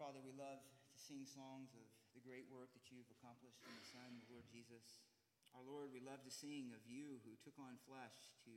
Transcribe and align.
Father, 0.00 0.24
we 0.24 0.32
love 0.32 0.64
to 0.64 0.96
sing 0.96 1.28
songs 1.28 1.76
of 1.76 1.84
the 2.16 2.24
great 2.24 2.48
work 2.48 2.72
that 2.72 2.88
you've 2.88 3.12
accomplished 3.20 3.60
in 3.60 3.68
the 3.68 3.84
Son, 3.84 4.08
the 4.16 4.32
Lord 4.32 4.48
Jesus. 4.48 5.04
Our 5.52 5.60
Lord, 5.60 5.92
we 5.92 6.00
love 6.00 6.24
to 6.24 6.32
sing 6.32 6.72
of 6.72 6.80
you 6.88 7.20
who 7.20 7.36
took 7.44 7.52
on 7.60 7.76
flesh 7.84 8.16
to, 8.48 8.54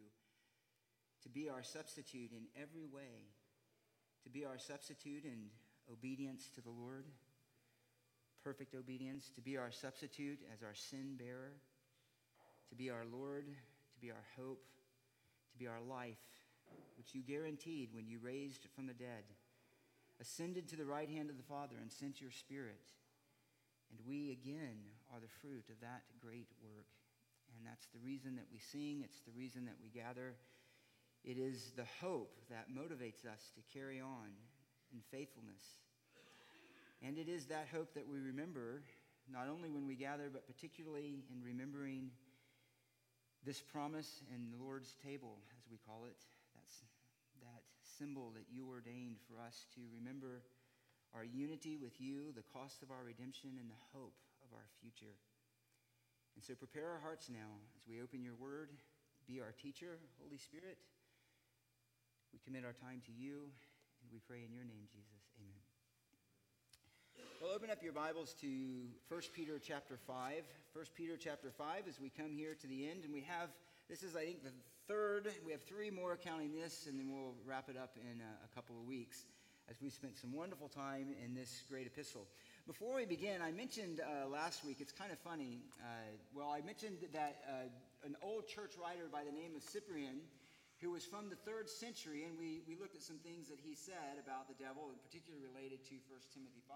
to 1.20 1.28
be 1.28 1.52
our 1.52 1.60
substitute 1.60 2.32
in 2.32 2.48
every 2.56 2.88
way, 2.88 3.28
to 4.24 4.32
be 4.32 4.48
our 4.48 4.56
substitute 4.56 5.28
in 5.28 5.52
obedience 5.92 6.48
to 6.56 6.64
the 6.64 6.72
Lord, 6.72 7.12
perfect 8.40 8.72
obedience, 8.72 9.28
to 9.36 9.44
be 9.44 9.60
our 9.60 9.76
substitute 9.76 10.40
as 10.48 10.64
our 10.64 10.80
sin 10.80 11.20
bearer, 11.20 11.60
to 12.72 12.76
be 12.80 12.88
our 12.88 13.04
Lord, 13.12 13.52
to 13.52 13.98
be 14.00 14.16
our 14.16 14.28
hope, 14.40 14.64
to 15.52 15.58
be 15.60 15.68
our 15.68 15.84
life, 15.84 16.24
which 16.96 17.12
you 17.12 17.20
guaranteed 17.20 17.92
when 17.92 18.08
you 18.08 18.24
raised 18.24 18.72
from 18.72 18.88
the 18.88 18.96
dead 18.96 19.28
ascended 20.24 20.70
to 20.70 20.78
the 20.80 20.86
right 20.86 21.10
hand 21.10 21.30
of 21.30 21.36
the 21.36 21.44
Father 21.44 21.76
and 21.82 21.92
sent 21.92 22.22
your 22.22 22.32
Spirit. 22.32 22.88
And 23.92 24.00
we 24.08 24.32
again 24.32 24.80
are 25.12 25.20
the 25.20 25.28
fruit 25.44 25.68
of 25.68 25.82
that 25.82 26.04
great 26.24 26.48
work. 26.64 26.88
And 27.52 27.68
that's 27.68 27.88
the 27.92 28.00
reason 28.00 28.38
that 28.38 28.48
we 28.52 28.58
sing, 28.58 29.04
it's 29.04 29.20
the 29.28 29.36
reason 29.36 29.66
that 29.66 29.76
we 29.84 29.90
gather. 29.90 30.36
It 31.24 31.38
is 31.38 31.74
the 31.76 31.86
hope 32.00 32.40
that 32.50 32.72
motivates 32.72 33.28
us 33.28 33.52
to 33.56 33.62
carry 33.78 34.00
on 34.00 34.32
in 34.94 35.00
faithfulness. 35.12 35.62
And 37.04 37.18
it 37.18 37.28
is 37.28 37.46
that 37.48 37.68
hope 37.72 37.94
that 37.94 38.08
we 38.08 38.18
remember, 38.18 38.82
not 39.30 39.48
only 39.52 39.70
when 39.70 39.86
we 39.86 39.96
gather, 39.96 40.30
but 40.32 40.48
particularly 40.48 41.20
in 41.30 41.44
remembering 41.44 42.12
this 43.46 43.62
promise 43.62 44.24
in 44.34 44.52
the 44.52 44.64
Lord's 44.64 44.96
table, 45.04 45.38
as 45.60 45.70
we 45.70 45.78
call 45.86 46.06
it. 46.06 46.24
Symbol 47.98 48.34
that 48.34 48.50
you 48.50 48.66
ordained 48.66 49.22
for 49.30 49.38
us 49.38 49.66
to 49.78 49.82
remember 49.94 50.42
our 51.14 51.24
unity 51.24 51.78
with 51.78 52.02
you, 52.02 52.34
the 52.34 52.46
cost 52.50 52.82
of 52.82 52.90
our 52.90 53.06
redemption, 53.06 53.62
and 53.62 53.70
the 53.70 53.84
hope 53.94 54.18
of 54.42 54.50
our 54.54 54.66
future. 54.82 55.14
And 56.34 56.42
so 56.42 56.58
prepare 56.58 56.90
our 56.90 57.00
hearts 57.00 57.30
now 57.30 57.62
as 57.78 57.86
we 57.86 58.02
open 58.02 58.26
your 58.26 58.34
word. 58.34 58.74
Be 59.30 59.40
our 59.40 59.54
teacher, 59.54 60.02
Holy 60.18 60.42
Spirit. 60.42 60.82
We 62.34 62.42
commit 62.42 62.66
our 62.66 62.74
time 62.74 63.06
to 63.06 63.14
you, 63.14 63.46
and 64.02 64.10
we 64.10 64.18
pray 64.26 64.42
in 64.42 64.50
your 64.50 64.66
name, 64.66 64.90
Jesus. 64.90 65.22
Amen. 65.38 65.62
Well, 67.38 67.54
open 67.54 67.70
up 67.70 67.86
your 67.86 67.94
Bibles 67.94 68.34
to 68.42 68.50
1 69.08 69.22
Peter 69.38 69.62
chapter 69.62 70.02
5. 70.02 70.42
1 70.74 70.86
Peter 70.98 71.14
chapter 71.14 71.52
5 71.54 71.86
as 71.88 72.02
we 72.02 72.10
come 72.10 72.34
here 72.34 72.58
to 72.58 72.68
the 72.68 72.90
end, 72.90 73.06
and 73.06 73.14
we 73.14 73.22
have 73.22 73.54
this 73.90 74.02
is, 74.02 74.16
I 74.16 74.26
think, 74.26 74.44
the 74.44 74.56
third. 74.88 75.32
We 75.46 75.52
have 75.52 75.64
three 75.64 75.90
more 75.90 76.18
counting 76.18 76.52
this, 76.52 76.88
and 76.88 77.00
then 77.00 77.12
we'll 77.12 77.36
wrap 77.48 77.70
it 77.70 77.78
up 77.78 77.96
in 77.96 78.20
a, 78.20 78.32
a 78.44 78.50
couple 78.56 78.76
of 78.76 78.84
weeks 78.88 79.24
as 79.72 79.80
we 79.80 79.90
spent 79.90 80.20
some 80.20 80.36
wonderful 80.36 80.68
time 80.68 81.16
in 81.24 81.32
this 81.32 81.64
great 81.72 81.88
epistle. 81.88 82.28
Before 82.68 83.00
we 83.00 83.06
begin, 83.08 83.40
I 83.40 83.52
mentioned 83.52 84.04
uh, 84.04 84.28
last 84.28 84.64
week, 84.68 84.84
it's 84.84 84.92
kind 84.92 85.12
of 85.12 85.20
funny. 85.24 85.64
Uh, 85.80 86.16
well, 86.36 86.52
I 86.52 86.60
mentioned 86.64 87.00
that 87.16 87.44
uh, 87.48 87.72
an 88.04 88.16
old 88.20 88.48
church 88.48 88.76
writer 88.76 89.08
by 89.08 89.24
the 89.24 89.32
name 89.32 89.56
of 89.56 89.64
Cyprian, 89.64 90.20
who 90.84 90.92
was 90.92 91.08
from 91.08 91.32
the 91.32 91.40
third 91.48 91.72
century, 91.72 92.28
and 92.28 92.36
we, 92.36 92.60
we 92.68 92.76
looked 92.76 92.96
at 92.96 93.04
some 93.04 93.20
things 93.24 93.48
that 93.48 93.60
he 93.64 93.76
said 93.76 94.20
about 94.20 94.52
the 94.52 94.58
devil, 94.60 94.92
and 94.92 95.00
particularly 95.00 95.44
related 95.48 95.80
to 95.88 95.96
1 96.12 96.20
Timothy 96.36 96.64
5, 96.68 96.76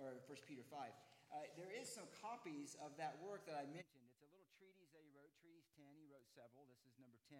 or 0.00 0.16
1 0.24 0.48
Peter 0.48 0.64
5. 0.72 0.88
Uh, 1.36 1.44
there 1.60 1.68
is 1.68 1.84
some 1.84 2.08
copies 2.24 2.80
of 2.80 2.96
that 2.96 3.20
work 3.20 3.44
that 3.44 3.60
I 3.60 3.68
mentioned. 3.68 4.08
It's 4.08 4.24
a 4.24 4.30
little 4.32 4.48
treatise 4.56 4.88
that 4.96 5.04
he 5.04 5.12
wrote, 5.12 5.28
Treatise 5.36 5.65
10. 5.76 5.84
He 6.00 6.08
wrote 6.08 6.26
several. 6.32 6.64
This 6.72 6.80
is 6.88 6.96
number 6.96 7.20
10. 7.28 7.38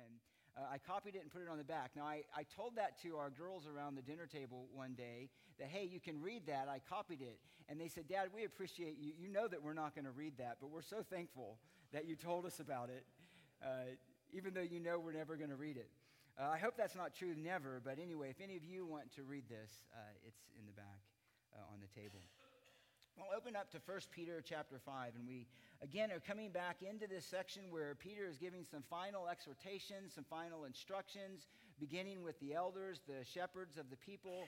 Uh, 0.57 0.69
I 0.73 0.79
copied 0.79 1.17
it 1.17 1.23
and 1.25 1.31
put 1.31 1.43
it 1.43 1.49
on 1.49 1.59
the 1.59 1.69
back. 1.69 1.93
Now, 1.97 2.05
I, 2.05 2.25
I 2.37 2.45
told 2.45 2.77
that 2.77 3.01
to 3.03 3.17
our 3.17 3.31
girls 3.31 3.67
around 3.67 3.97
the 3.97 4.03
dinner 4.03 4.27
table 4.27 4.69
one 4.73 4.95
day 4.95 5.29
that, 5.59 5.69
hey, 5.69 5.85
you 5.85 6.01
can 6.01 6.21
read 6.21 6.47
that. 6.47 6.69
I 6.69 6.81
copied 6.89 7.21
it. 7.21 7.41
And 7.69 7.81
they 7.81 7.89
said, 7.89 8.09
Dad, 8.09 8.29
we 8.35 8.45
appreciate 8.45 8.97
you. 9.01 9.13
You 9.19 9.29
know 9.29 9.49
that 9.49 9.63
we're 9.63 9.75
not 9.75 9.95
going 9.95 10.05
to 10.05 10.15
read 10.15 10.39
that, 10.39 10.59
but 10.61 10.71
we're 10.71 10.87
so 10.87 11.03
thankful 11.03 11.59
that 11.93 12.07
you 12.07 12.17
told 12.17 12.47
us 12.47 12.61
about 12.61 12.89
it, 12.91 13.05
uh, 13.63 13.97
even 14.33 14.55
though 14.55 14.65
you 14.65 14.81
know 14.81 14.99
we're 14.99 15.13
never 15.13 15.37
going 15.37 15.51
to 15.51 15.57
read 15.57 15.77
it. 15.77 15.91
Uh, 16.39 16.49
I 16.53 16.59
hope 16.59 16.77
that's 16.77 16.95
not 16.95 17.15
true, 17.15 17.35
never. 17.35 17.81
But 17.83 17.99
anyway, 17.99 18.31
if 18.31 18.41
any 18.41 18.57
of 18.57 18.65
you 18.65 18.87
want 18.87 19.11
to 19.17 19.23
read 19.23 19.49
this, 19.49 19.73
uh, 19.93 19.99
it's 20.27 20.41
in 20.59 20.67
the 20.67 20.73
back 20.73 21.01
uh, 21.57 21.73
on 21.73 21.81
the 21.81 21.89
table. 22.01 22.21
Well, 23.17 23.33
open 23.35 23.57
up 23.57 23.73
to 23.73 23.81
1 23.81 24.13
Peter 24.13 24.45
chapter 24.45 24.77
5, 24.77 25.17
and 25.17 25.25
we 25.27 25.49
again 25.81 26.13
are 26.13 26.21
coming 26.21 26.53
back 26.53 26.85
into 26.85 27.09
this 27.09 27.25
section 27.25 27.73
where 27.73 27.97
Peter 27.97 28.29
is 28.29 28.37
giving 28.37 28.61
some 28.69 28.85
final 28.93 29.25
exhortations, 29.25 30.13
some 30.13 30.29
final 30.29 30.69
instructions, 30.69 31.49
beginning 31.81 32.21
with 32.23 32.39
the 32.41 32.53
elders, 32.53 33.01
the 33.09 33.25
shepherds 33.25 33.81
of 33.81 33.89
the 33.89 33.97
people, 33.97 34.45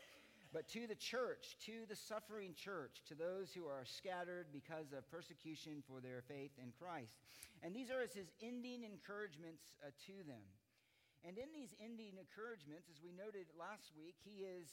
but 0.53 0.69
to 0.69 0.87
the 0.87 1.01
church, 1.01 1.57
to 1.65 1.89
the 1.89 1.97
suffering 1.97 2.53
church, 2.53 3.01
to 3.09 3.17
those 3.17 3.57
who 3.57 3.65
are 3.65 3.89
scattered 3.89 4.53
because 4.53 4.93
of 4.93 5.09
persecution 5.09 5.81
for 5.89 6.05
their 6.05 6.21
faith 6.29 6.53
in 6.61 6.69
Christ. 6.77 7.17
And 7.65 7.73
these 7.73 7.89
are 7.89 8.05
his 8.05 8.29
ending 8.45 8.85
encouragements 8.85 9.65
uh, 9.81 9.97
to 10.13 10.29
them. 10.29 10.45
And 11.25 11.41
in 11.41 11.49
these 11.57 11.73
ending 11.81 12.21
encouragements, 12.21 12.93
as 12.93 13.01
we 13.01 13.17
noted 13.17 13.49
last 13.57 13.97
week, 13.97 14.21
he 14.21 14.45
is 14.45 14.69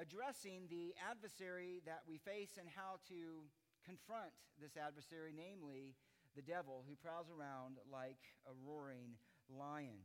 addressing 0.00 0.68
the 0.70 0.94
adversary 0.98 1.82
that 1.84 2.02
we 2.08 2.18
face 2.18 2.56
and 2.58 2.68
how 2.68 2.98
to 3.08 3.44
confront 3.84 4.32
this 4.60 4.76
adversary, 4.76 5.34
namely 5.34 5.94
the 6.34 6.42
devil 6.42 6.84
who 6.88 6.96
prowls 6.96 7.28
around 7.28 7.76
like 7.90 8.20
a 8.48 8.54
roaring 8.64 9.18
lion. 9.50 10.00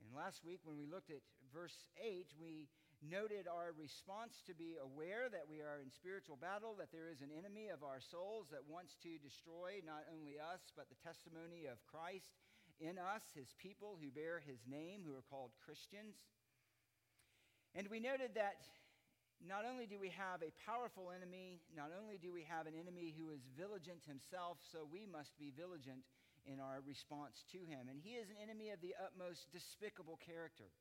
And 0.00 0.12
last 0.14 0.44
week, 0.44 0.60
when 0.64 0.76
we 0.76 0.86
looked 0.86 1.10
at 1.10 1.24
verse 1.52 1.88
8, 2.00 2.32
we 2.40 2.68
noted 3.04 3.44
our 3.44 3.76
response 3.76 4.40
to 4.48 4.54
be 4.56 4.80
aware 4.80 5.28
that 5.28 5.44
we 5.48 5.60
are 5.60 5.84
in 5.84 5.92
spiritual 5.92 6.36
battle, 6.40 6.76
that 6.80 6.92
there 6.92 7.12
is 7.12 7.20
an 7.20 7.32
enemy 7.32 7.68
of 7.68 7.84
our 7.84 8.00
souls 8.00 8.48
that 8.48 8.64
wants 8.64 8.96
to 9.04 9.20
destroy 9.20 9.84
not 9.84 10.08
only 10.08 10.40
us, 10.40 10.72
but 10.72 10.88
the 10.88 11.00
testimony 11.04 11.68
of 11.68 11.84
Christ 11.84 12.40
in 12.80 12.96
us, 12.96 13.24
his 13.32 13.52
people 13.56 13.96
who 14.00 14.12
bear 14.12 14.40
his 14.40 14.64
name, 14.68 15.04
who 15.04 15.16
are 15.16 15.24
called 15.28 15.52
Christians. 15.60 16.24
And 17.76 17.88
we 17.92 18.00
noted 18.00 18.32
that 18.40 18.64
not 19.44 19.68
only 19.68 19.84
do 19.84 20.00
we 20.00 20.08
have 20.16 20.40
a 20.40 20.48
powerful 20.64 21.12
enemy, 21.12 21.60
not 21.76 21.92
only 21.92 22.16
do 22.16 22.32
we 22.32 22.48
have 22.48 22.64
an 22.64 22.72
enemy 22.72 23.12
who 23.12 23.28
is 23.28 23.44
vigilant 23.52 24.08
himself, 24.08 24.56
so 24.72 24.88
we 24.88 25.04
must 25.04 25.36
be 25.36 25.52
vigilant 25.52 26.08
in 26.48 26.56
our 26.56 26.80
response 26.88 27.44
to 27.52 27.60
him. 27.68 27.92
And 27.92 28.00
he 28.00 28.16
is 28.16 28.32
an 28.32 28.40
enemy 28.40 28.72
of 28.72 28.80
the 28.80 28.96
utmost 28.96 29.52
despicable 29.52 30.16
character. 30.24 30.72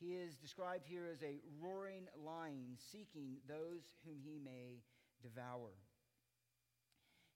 He 0.00 0.16
is 0.16 0.40
described 0.40 0.88
here 0.88 1.04
as 1.04 1.20
a 1.20 1.44
roaring 1.60 2.08
lion 2.16 2.80
seeking 2.80 3.36
those 3.44 3.84
whom 4.08 4.16
he 4.24 4.40
may 4.40 4.80
devour. 5.20 5.76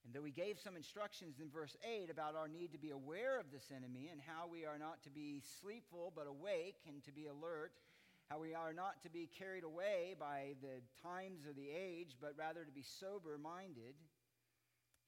And 0.05 0.15
though 0.15 0.25
he 0.25 0.33
gave 0.33 0.57
some 0.57 0.77
instructions 0.77 1.37
in 1.41 1.53
verse 1.53 1.77
8 1.85 2.09
about 2.09 2.33
our 2.33 2.49
need 2.49 2.73
to 2.73 2.79
be 2.81 2.97
aware 2.97 3.39
of 3.39 3.53
this 3.53 3.69
enemy 3.69 4.09
and 4.11 4.21
how 4.25 4.49
we 4.49 4.65
are 4.65 4.79
not 4.79 5.03
to 5.05 5.11
be 5.11 5.43
sleepful 5.61 6.13
but 6.17 6.25
awake 6.27 6.81
and 6.89 7.05
to 7.05 7.13
be 7.13 7.27
alert, 7.27 7.73
how 8.31 8.39
we 8.39 8.55
are 8.55 8.73
not 8.73 9.03
to 9.03 9.11
be 9.11 9.27
carried 9.27 9.67
away 9.67 10.15
by 10.15 10.55
the 10.63 10.79
times 11.03 11.51
of 11.51 11.59
the 11.59 11.67
age, 11.67 12.15
but 12.23 12.39
rather 12.39 12.63
to 12.63 12.71
be 12.71 12.87
sober 12.87 13.35
minded, 13.35 13.99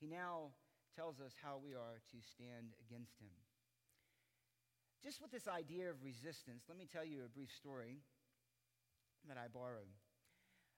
he 0.03 0.11
now 0.11 0.51
tells 0.99 1.23
us 1.23 1.31
how 1.39 1.63
we 1.63 1.71
are 1.71 2.03
to 2.11 2.19
stand 2.19 2.75
against 2.83 3.15
him. 3.23 3.31
Just 5.07 5.23
with 5.23 5.31
this 5.31 5.47
idea 5.47 5.87
of 5.87 6.03
resistance, 6.03 6.67
let 6.67 6.75
me 6.75 6.91
tell 6.91 7.07
you 7.07 7.23
a 7.23 7.31
brief 7.31 7.55
story 7.55 8.03
that 9.31 9.39
I 9.39 9.47
borrowed. 9.47 9.95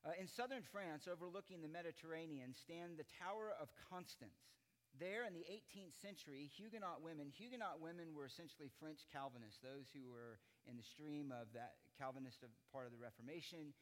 Uh, 0.05 0.13
in 0.21 0.29
southern 0.29 0.61
France, 0.61 1.09
overlooking 1.09 1.65
the 1.65 1.73
Mediterranean, 1.73 2.53
stand 2.53 3.01
the 3.01 3.09
Tower 3.25 3.57
of 3.57 3.73
Constance. 3.89 4.53
There 5.01 5.25
in 5.25 5.33
the 5.33 5.49
18th 5.49 5.97
century, 5.97 6.45
Huguenot 6.53 7.01
women, 7.01 7.33
Huguenot 7.33 7.81
women 7.81 8.13
were 8.13 8.29
essentially 8.29 8.69
French 8.69 9.09
Calvinists, 9.09 9.65
those 9.65 9.89
who 9.97 10.05
were 10.05 10.39
in 10.69 10.77
the 10.77 10.85
stream 10.85 11.33
of 11.33 11.49
that 11.57 11.81
Calvinist 11.99 12.43
of 12.43 12.51
part 12.73 12.87
of 12.87 12.93
the 12.93 12.99
Reformation. 12.99 13.73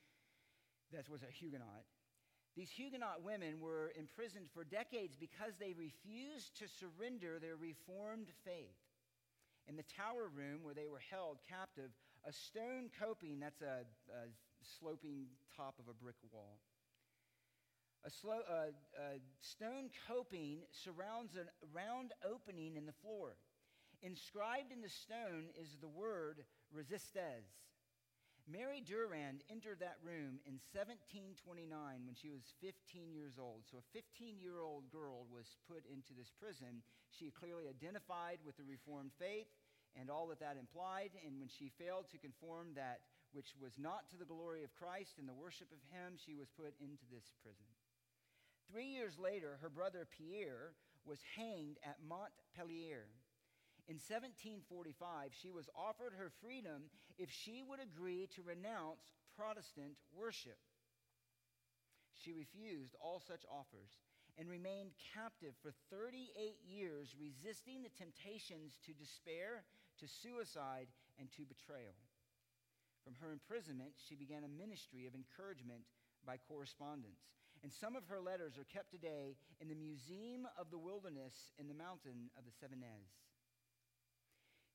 That 0.92 1.08
was 1.08 1.22
a 1.22 1.32
Huguenot. 1.32 1.84
These 2.54 2.70
Huguenot 2.70 3.24
women 3.24 3.60
were 3.60 3.92
imprisoned 3.98 4.48
for 4.52 4.64
decades 4.64 5.16
because 5.16 5.56
they 5.58 5.72
refused 5.72 6.58
to 6.58 6.68
surrender 6.68 7.38
their 7.40 7.56
Reformed 7.56 8.28
faith. 8.44 8.76
In 9.66 9.76
the 9.76 9.88
tower 9.88 10.28
room 10.28 10.60
where 10.62 10.74
they 10.74 10.88
were 10.88 11.00
held 11.10 11.38
captive, 11.48 11.90
a 12.26 12.32
stone 12.32 12.90
coping, 13.00 13.40
that's 13.40 13.62
a, 13.62 13.88
a 14.12 14.28
sloping 14.78 15.26
top 15.56 15.78
of 15.78 15.88
a 15.88 15.94
brick 15.94 16.16
wall, 16.30 16.58
a, 18.04 18.10
slow, 18.10 18.40
uh, 18.50 18.74
a 18.98 19.20
stone 19.40 19.88
coping 20.08 20.58
surrounds 20.72 21.36
a 21.36 21.46
round 21.72 22.12
opening 22.26 22.76
in 22.76 22.84
the 22.84 22.92
floor. 22.92 23.36
Inscribed 24.02 24.72
in 24.72 24.82
the 24.82 24.90
stone 24.90 25.46
is 25.60 25.78
the 25.80 25.88
word 25.88 26.44
resistes. 26.74 27.46
Mary 28.50 28.82
Durand 28.82 29.46
entered 29.46 29.78
that 29.78 30.02
room 30.02 30.42
in 30.42 30.58
1729 30.74 31.70
when 32.02 32.16
she 32.18 32.34
was 32.34 32.42
15 32.58 33.14
years 33.14 33.38
old. 33.38 33.62
So, 33.70 33.78
a 33.78 33.92
15 33.94 34.42
year 34.42 34.58
old 34.58 34.90
girl 34.90 35.30
was 35.30 35.46
put 35.70 35.86
into 35.86 36.10
this 36.12 36.34
prison. 36.42 36.82
She 37.14 37.30
clearly 37.30 37.70
identified 37.70 38.42
with 38.42 38.58
the 38.58 38.66
Reformed 38.66 39.14
faith 39.14 39.46
and 39.94 40.10
all 40.10 40.26
that 40.34 40.42
that 40.42 40.58
implied. 40.58 41.14
And 41.22 41.38
when 41.38 41.48
she 41.48 41.70
failed 41.78 42.10
to 42.10 42.18
conform 42.18 42.74
that 42.74 43.06
which 43.30 43.54
was 43.62 43.78
not 43.78 44.10
to 44.10 44.18
the 44.18 44.28
glory 44.28 44.66
of 44.66 44.74
Christ 44.74 45.22
and 45.22 45.28
the 45.30 45.38
worship 45.38 45.70
of 45.70 45.80
Him, 45.94 46.18
she 46.18 46.34
was 46.34 46.50
put 46.58 46.74
into 46.82 47.06
this 47.14 47.30
prison. 47.46 47.70
Three 48.66 48.90
years 48.90 49.14
later, 49.22 49.58
her 49.62 49.70
brother 49.70 50.06
Pierre 50.18 50.74
was 51.06 51.18
hanged 51.36 51.78
at 51.86 52.02
Montpellier. 52.02 53.06
In 53.88 53.98
1745, 53.98 55.34
she 55.34 55.50
was 55.50 55.68
offered 55.74 56.14
her 56.14 56.30
freedom 56.40 56.86
if 57.18 57.30
she 57.30 57.62
would 57.66 57.80
agree 57.80 58.28
to 58.34 58.42
renounce 58.42 59.10
Protestant 59.36 59.98
worship. 60.14 60.58
She 62.14 62.32
refused 62.32 62.94
all 63.00 63.18
such 63.18 63.42
offers 63.50 63.98
and 64.38 64.48
remained 64.48 64.94
captive 65.12 65.52
for 65.60 65.74
38 65.90 66.30
years, 66.64 67.14
resisting 67.18 67.82
the 67.82 67.92
temptations 67.98 68.78
to 68.86 68.94
despair, 68.94 69.64
to 69.98 70.06
suicide, 70.06 70.86
and 71.18 71.28
to 71.36 71.42
betrayal. 71.44 71.98
From 73.04 73.18
her 73.20 73.32
imprisonment, 73.32 73.98
she 73.98 74.14
began 74.14 74.44
a 74.44 74.48
ministry 74.48 75.06
of 75.06 75.14
encouragement 75.14 75.82
by 76.24 76.38
correspondence. 76.38 77.34
And 77.62 77.72
some 77.72 77.94
of 77.94 78.06
her 78.06 78.20
letters 78.20 78.58
are 78.58 78.66
kept 78.72 78.90
today 78.90 79.36
in 79.60 79.68
the 79.68 79.74
Museum 79.74 80.46
of 80.58 80.70
the 80.70 80.78
Wilderness 80.78 81.50
in 81.58 81.68
the 81.68 81.74
mountain 81.78 82.30
of 82.38 82.44
the 82.46 82.54
Cevennes. 82.54 83.10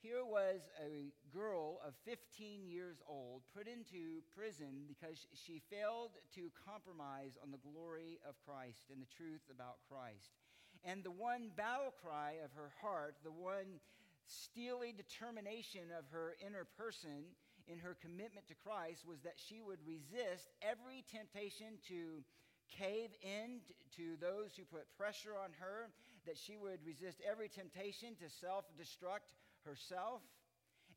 Here 0.02 0.24
was 0.24 0.62
a 0.78 1.10
girl 1.34 1.82
of 1.82 1.98
15 2.06 2.70
years 2.70 3.02
old 3.10 3.42
put 3.58 3.66
into 3.66 4.22
prison 4.38 4.86
because 4.88 5.18
she 5.34 5.62
failed 5.74 6.14
to 6.36 6.54
compromise 6.70 7.34
on 7.42 7.50
the 7.50 7.58
glory 7.66 8.20
of 8.22 8.38
Christ 8.46 8.94
and 8.94 9.02
the 9.02 9.10
truth 9.18 9.42
about 9.50 9.82
Christ. 9.90 10.38
And 10.86 11.04
the 11.04 11.10
one 11.10 11.50
battle 11.58 11.94
cry 11.98 12.38
of 12.46 12.54
her 12.54 12.70
heart, 12.80 13.18
the 13.24 13.34
one 13.34 13.82
steely 14.28 14.94
determination 14.94 15.90
of 15.98 16.06
her 16.14 16.38
inner 16.46 16.70
person 16.78 17.34
in 17.66 17.80
her 17.80 17.98
commitment 17.98 18.46
to 18.48 18.56
Christ 18.56 19.02
was 19.02 19.18
that 19.26 19.42
she 19.42 19.60
would 19.66 19.82
resist 19.82 20.46
every 20.62 21.04
temptation 21.10 21.82
to 21.90 22.22
cave 22.70 23.10
in 23.26 23.66
to 23.98 24.14
those 24.22 24.54
who 24.54 24.64
put 24.70 24.86
pressure 24.94 25.34
on 25.34 25.58
her, 25.58 25.90
that 26.30 26.38
she 26.38 26.56
would 26.56 26.86
resist 26.86 27.18
every 27.26 27.50
temptation 27.50 28.14
to 28.22 28.30
self 28.30 28.66
destruct 28.78 29.26
herself. 29.68 30.24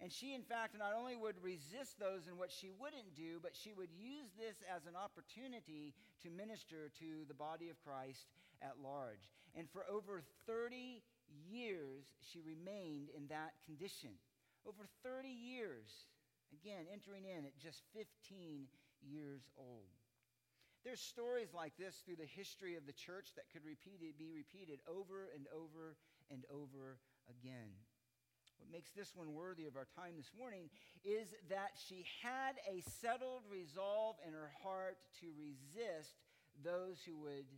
And 0.01 0.11
she, 0.11 0.33
in 0.33 0.41
fact, 0.41 0.79
not 0.79 0.97
only 0.97 1.15
would 1.15 1.37
resist 1.43 2.01
those 2.01 2.25
in 2.25 2.39
what 2.39 2.51
she 2.51 2.71
wouldn't 2.71 3.13
do, 3.15 3.37
but 3.43 3.53
she 3.53 3.75
would 3.75 3.93
use 3.93 4.33
this 4.39 4.57
as 4.65 4.87
an 4.87 4.97
opportunity 4.97 5.93
to 6.25 6.31
minister 6.31 6.89
to 7.05 7.29
the 7.29 7.37
body 7.37 7.69
of 7.69 7.77
Christ 7.85 8.33
at 8.63 8.81
large. 8.81 9.29
And 9.53 9.69
for 9.69 9.85
over 9.91 10.23
30 10.47 11.03
years, 11.53 12.09
she 12.33 12.41
remained 12.41 13.13
in 13.13 13.29
that 13.29 13.53
condition. 13.67 14.17
Over 14.65 14.89
30 15.05 15.29
years, 15.29 16.09
again, 16.49 16.89
entering 16.89 17.29
in 17.29 17.45
at 17.45 17.59
just 17.61 17.85
15 17.93 18.65
years 19.05 19.43
old. 19.59 19.93
There's 20.85 21.01
stories 21.01 21.53
like 21.53 21.77
this 21.77 22.01
through 22.05 22.17
the 22.17 22.31
history 22.37 22.77
of 22.77 22.87
the 22.87 22.97
church 22.97 23.37
that 23.37 23.53
could 23.53 23.65
be 23.65 24.33
repeated 24.33 24.81
over 24.89 25.29
and 25.37 25.45
over 25.53 25.97
and 26.33 26.45
over 26.49 26.97
again. 27.29 27.69
What 28.61 28.69
makes 28.69 28.93
this 28.93 29.17
one 29.17 29.33
worthy 29.33 29.65
of 29.65 29.75
our 29.75 29.89
time 29.97 30.21
this 30.21 30.37
morning 30.37 30.69
is 31.01 31.33
that 31.49 31.81
she 31.81 32.05
had 32.21 32.61
a 32.69 32.85
settled 33.01 33.49
resolve 33.49 34.21
in 34.21 34.37
her 34.37 34.53
heart 34.63 35.01
to 35.25 35.33
resist 35.33 36.21
those 36.61 37.01
who 37.01 37.17
would 37.25 37.49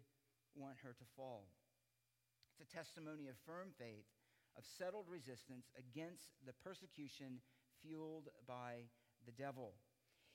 want 0.54 0.78
her 0.87 0.94
to 0.94 1.04
fall. 1.16 1.50
It's 2.54 2.62
a 2.62 2.70
testimony 2.70 3.26
of 3.26 3.34
firm 3.44 3.75
faith, 3.75 4.06
of 4.56 4.62
settled 4.78 5.10
resistance 5.10 5.66
against 5.75 6.38
the 6.46 6.54
persecution 6.62 7.43
fueled 7.82 8.28
by 8.46 8.87
the 9.26 9.32
devil. 9.32 9.75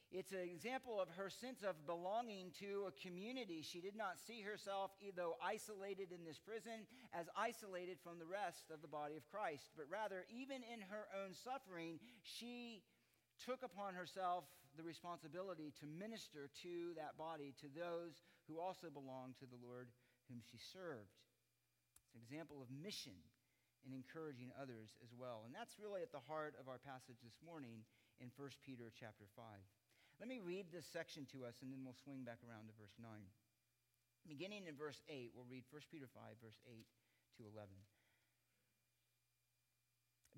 It's 0.07 0.31
an 0.31 0.47
example 0.47 1.01
of 1.03 1.11
her 1.19 1.29
sense 1.29 1.67
of 1.67 1.75
belonging 1.83 2.55
to 2.63 2.87
a 2.87 2.95
community. 3.03 3.59
She 3.59 3.83
did 3.83 3.95
not 3.95 4.15
see 4.23 4.39
herself, 4.39 4.91
though 5.15 5.35
isolated 5.43 6.15
in 6.15 6.23
this 6.23 6.39
prison, 6.39 6.87
as 7.11 7.27
isolated 7.35 7.99
from 7.99 8.15
the 8.15 8.25
rest 8.25 8.71
of 8.71 8.79
the 8.79 8.87
body 8.87 9.19
of 9.19 9.27
Christ, 9.27 9.67
but 9.75 9.83
rather, 9.91 10.23
even 10.31 10.63
in 10.63 10.79
her 10.87 11.11
own 11.11 11.35
suffering, 11.35 11.99
she 12.23 12.83
took 13.43 13.67
upon 13.67 13.99
herself 13.99 14.47
the 14.79 14.83
responsibility 14.87 15.73
to 15.83 15.85
minister 15.85 16.47
to 16.63 16.95
that 16.95 17.19
body, 17.19 17.51
to 17.59 17.67
those 17.67 18.23
who 18.47 18.63
also 18.63 18.87
belonged 18.87 19.35
to 19.43 19.49
the 19.49 19.59
Lord 19.59 19.91
whom 20.31 20.39
she 20.39 20.57
served. 20.71 21.11
It's 22.07 22.15
an 22.15 22.23
example 22.23 22.63
of 22.63 22.71
mission 22.71 23.19
and 23.83 23.91
encouraging 23.91 24.55
others 24.55 24.95
as 25.03 25.11
well. 25.11 25.43
And 25.43 25.51
that's 25.51 25.75
really 25.75 25.99
at 25.99 26.15
the 26.15 26.23
heart 26.23 26.55
of 26.55 26.71
our 26.71 26.79
passage 26.79 27.19
this 27.19 27.39
morning 27.43 27.83
in 28.23 28.31
1 28.39 28.49
Peter 28.63 28.87
chapter 28.95 29.27
5. 29.35 29.43
Let 30.19 30.29
me 30.29 30.41
read 30.41 30.73
this 30.73 30.85
section 30.85 31.27
to 31.31 31.45
us 31.45 31.61
and 31.61 31.71
then 31.71 31.85
we'll 31.85 31.97
swing 32.03 32.25
back 32.25 32.41
around 32.41 32.67
to 32.67 32.73
verse 32.79 32.97
9. 32.97 33.09
Beginning 34.27 34.65
in 34.67 34.75
verse 34.75 35.01
8, 35.07 35.31
we'll 35.33 35.47
read 35.49 35.63
1 35.69 35.81
Peter 35.89 36.09
5, 36.09 36.21
verse 36.43 36.59
8 36.67 36.85
to 37.37 37.43
11. 37.45 37.69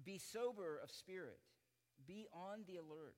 Be 0.03 0.19
sober 0.19 0.79
of 0.83 0.91
spirit, 0.91 1.39
be 2.05 2.27
on 2.31 2.67
the 2.67 2.77
alert. 2.77 3.15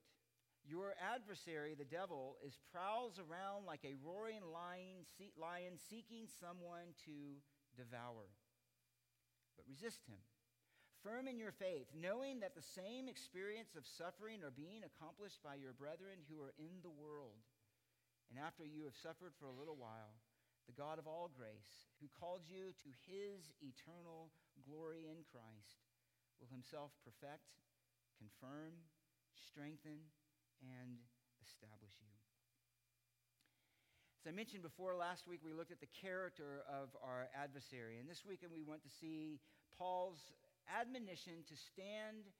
Your 0.63 0.93
adversary, 1.01 1.73
the 1.73 1.89
devil, 1.89 2.37
is 2.45 2.61
prowls 2.71 3.17
around 3.17 3.65
like 3.65 3.81
a 3.83 3.97
roaring 4.05 4.45
lion, 4.53 5.09
lion 5.33 5.73
seeking 5.89 6.29
someone 6.29 6.93
to 7.09 7.41
devour. 7.75 8.29
But 9.57 9.65
resist 9.67 10.05
him 10.07 10.21
firm 11.03 11.27
in 11.27 11.37
your 11.37 11.51
faith, 11.51 11.89
knowing 11.93 12.39
that 12.41 12.55
the 12.55 12.71
same 12.77 13.09
experience 13.09 13.73
of 13.75 13.85
suffering 13.85 14.41
are 14.45 14.53
being 14.53 14.85
accomplished 14.85 15.41
by 15.41 15.57
your 15.57 15.73
brethren 15.73 16.21
who 16.29 16.41
are 16.41 16.53
in 16.57 16.81
the 16.81 16.93
world. 16.93 17.41
And 18.29 18.39
after 18.39 18.63
you 18.63 18.85
have 18.85 18.95
suffered 18.95 19.35
for 19.35 19.49
a 19.49 19.57
little 19.57 19.75
while, 19.75 20.21
the 20.69 20.77
God 20.77 21.01
of 21.01 21.09
all 21.09 21.27
grace, 21.27 21.89
who 21.99 22.07
called 22.15 22.45
you 22.47 22.71
to 22.71 22.89
his 23.09 23.51
eternal 23.59 24.31
glory 24.63 25.09
in 25.09 25.25
Christ, 25.27 25.83
will 26.39 26.49
himself 26.53 26.93
perfect, 27.03 27.49
confirm, 28.15 28.77
strengthen, 29.35 30.05
and 30.61 31.01
establish 31.41 31.97
you. 31.99 32.13
As 34.21 34.29
I 34.29 34.37
mentioned 34.37 34.61
before, 34.61 34.93
last 34.93 35.25
week 35.25 35.41
we 35.41 35.49
looked 35.49 35.73
at 35.73 35.81
the 35.81 35.89
character 35.97 36.61
of 36.69 36.93
our 37.01 37.25
adversary. 37.33 37.97
And 37.97 38.05
this 38.05 38.21
weekend 38.21 38.53
we 38.53 38.61
want 38.61 38.85
to 38.85 38.93
see 39.01 39.41
Paul's 39.81 40.21
admonition 40.79 41.43
to 41.47 41.55
stand 41.55 42.31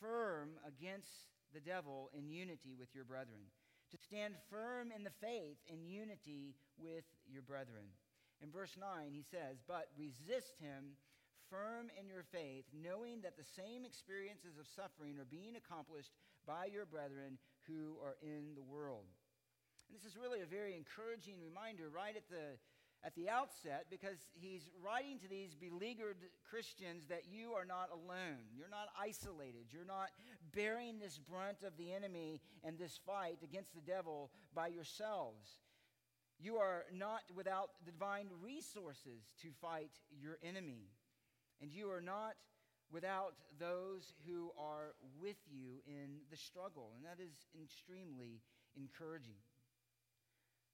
firm 0.00 0.58
against 0.66 1.30
the 1.54 1.60
devil 1.60 2.10
in 2.16 2.28
unity 2.28 2.74
with 2.78 2.94
your 2.94 3.04
brethren, 3.04 3.48
to 3.90 3.96
stand 3.96 4.34
firm 4.50 4.90
in 4.90 5.04
the 5.04 5.14
faith 5.22 5.56
in 5.70 5.86
unity 5.86 6.54
with 6.76 7.06
your 7.30 7.42
brethren. 7.42 7.86
In 8.42 8.50
verse 8.50 8.76
9, 8.76 9.12
he 9.12 9.22
says, 9.22 9.62
But 9.66 9.88
resist 9.96 10.58
him 10.60 10.98
firm 11.48 11.88
in 11.94 12.10
your 12.10 12.26
faith, 12.28 12.66
knowing 12.74 13.22
that 13.22 13.38
the 13.38 13.46
same 13.56 13.86
experiences 13.86 14.58
of 14.58 14.66
suffering 14.66 15.16
are 15.16 15.28
being 15.28 15.56
accomplished 15.56 16.12
by 16.44 16.66
your 16.66 16.84
brethren 16.84 17.38
who 17.66 17.96
are 18.02 18.18
in 18.22 18.54
the 18.54 18.66
world. 18.66 19.06
And 19.88 19.94
this 19.94 20.04
is 20.04 20.18
really 20.18 20.42
a 20.42 20.50
very 20.50 20.74
encouraging 20.74 21.38
reminder 21.38 21.88
right 21.88 22.18
at 22.18 22.26
the 22.26 22.58
at 23.06 23.14
the 23.14 23.30
outset 23.30 23.86
because 23.88 24.18
he's 24.34 24.68
writing 24.84 25.16
to 25.20 25.28
these 25.28 25.54
beleaguered 25.54 26.16
Christians 26.50 27.04
that 27.08 27.22
you 27.30 27.52
are 27.52 27.64
not 27.64 27.88
alone. 27.92 28.42
You're 28.58 28.68
not 28.68 28.88
isolated. 29.00 29.66
You're 29.70 29.84
not 29.86 30.08
bearing 30.52 30.98
this 30.98 31.16
brunt 31.16 31.62
of 31.64 31.76
the 31.78 31.92
enemy 31.92 32.40
and 32.64 32.76
this 32.76 32.98
fight 33.06 33.38
against 33.44 33.74
the 33.76 33.80
devil 33.80 34.32
by 34.54 34.66
yourselves. 34.66 35.60
You 36.40 36.56
are 36.56 36.84
not 36.92 37.22
without 37.34 37.70
the 37.84 37.92
divine 37.92 38.26
resources 38.42 39.22
to 39.42 39.48
fight 39.60 39.92
your 40.20 40.38
enemy. 40.42 40.90
And 41.62 41.70
you 41.70 41.88
are 41.90 42.02
not 42.02 42.34
without 42.90 43.34
those 43.58 44.12
who 44.26 44.50
are 44.58 44.94
with 45.20 45.38
you 45.48 45.80
in 45.86 46.18
the 46.28 46.36
struggle. 46.36 46.90
And 46.96 47.04
that 47.04 47.22
is 47.22 47.46
extremely 47.62 48.42
encouraging. 48.76 49.38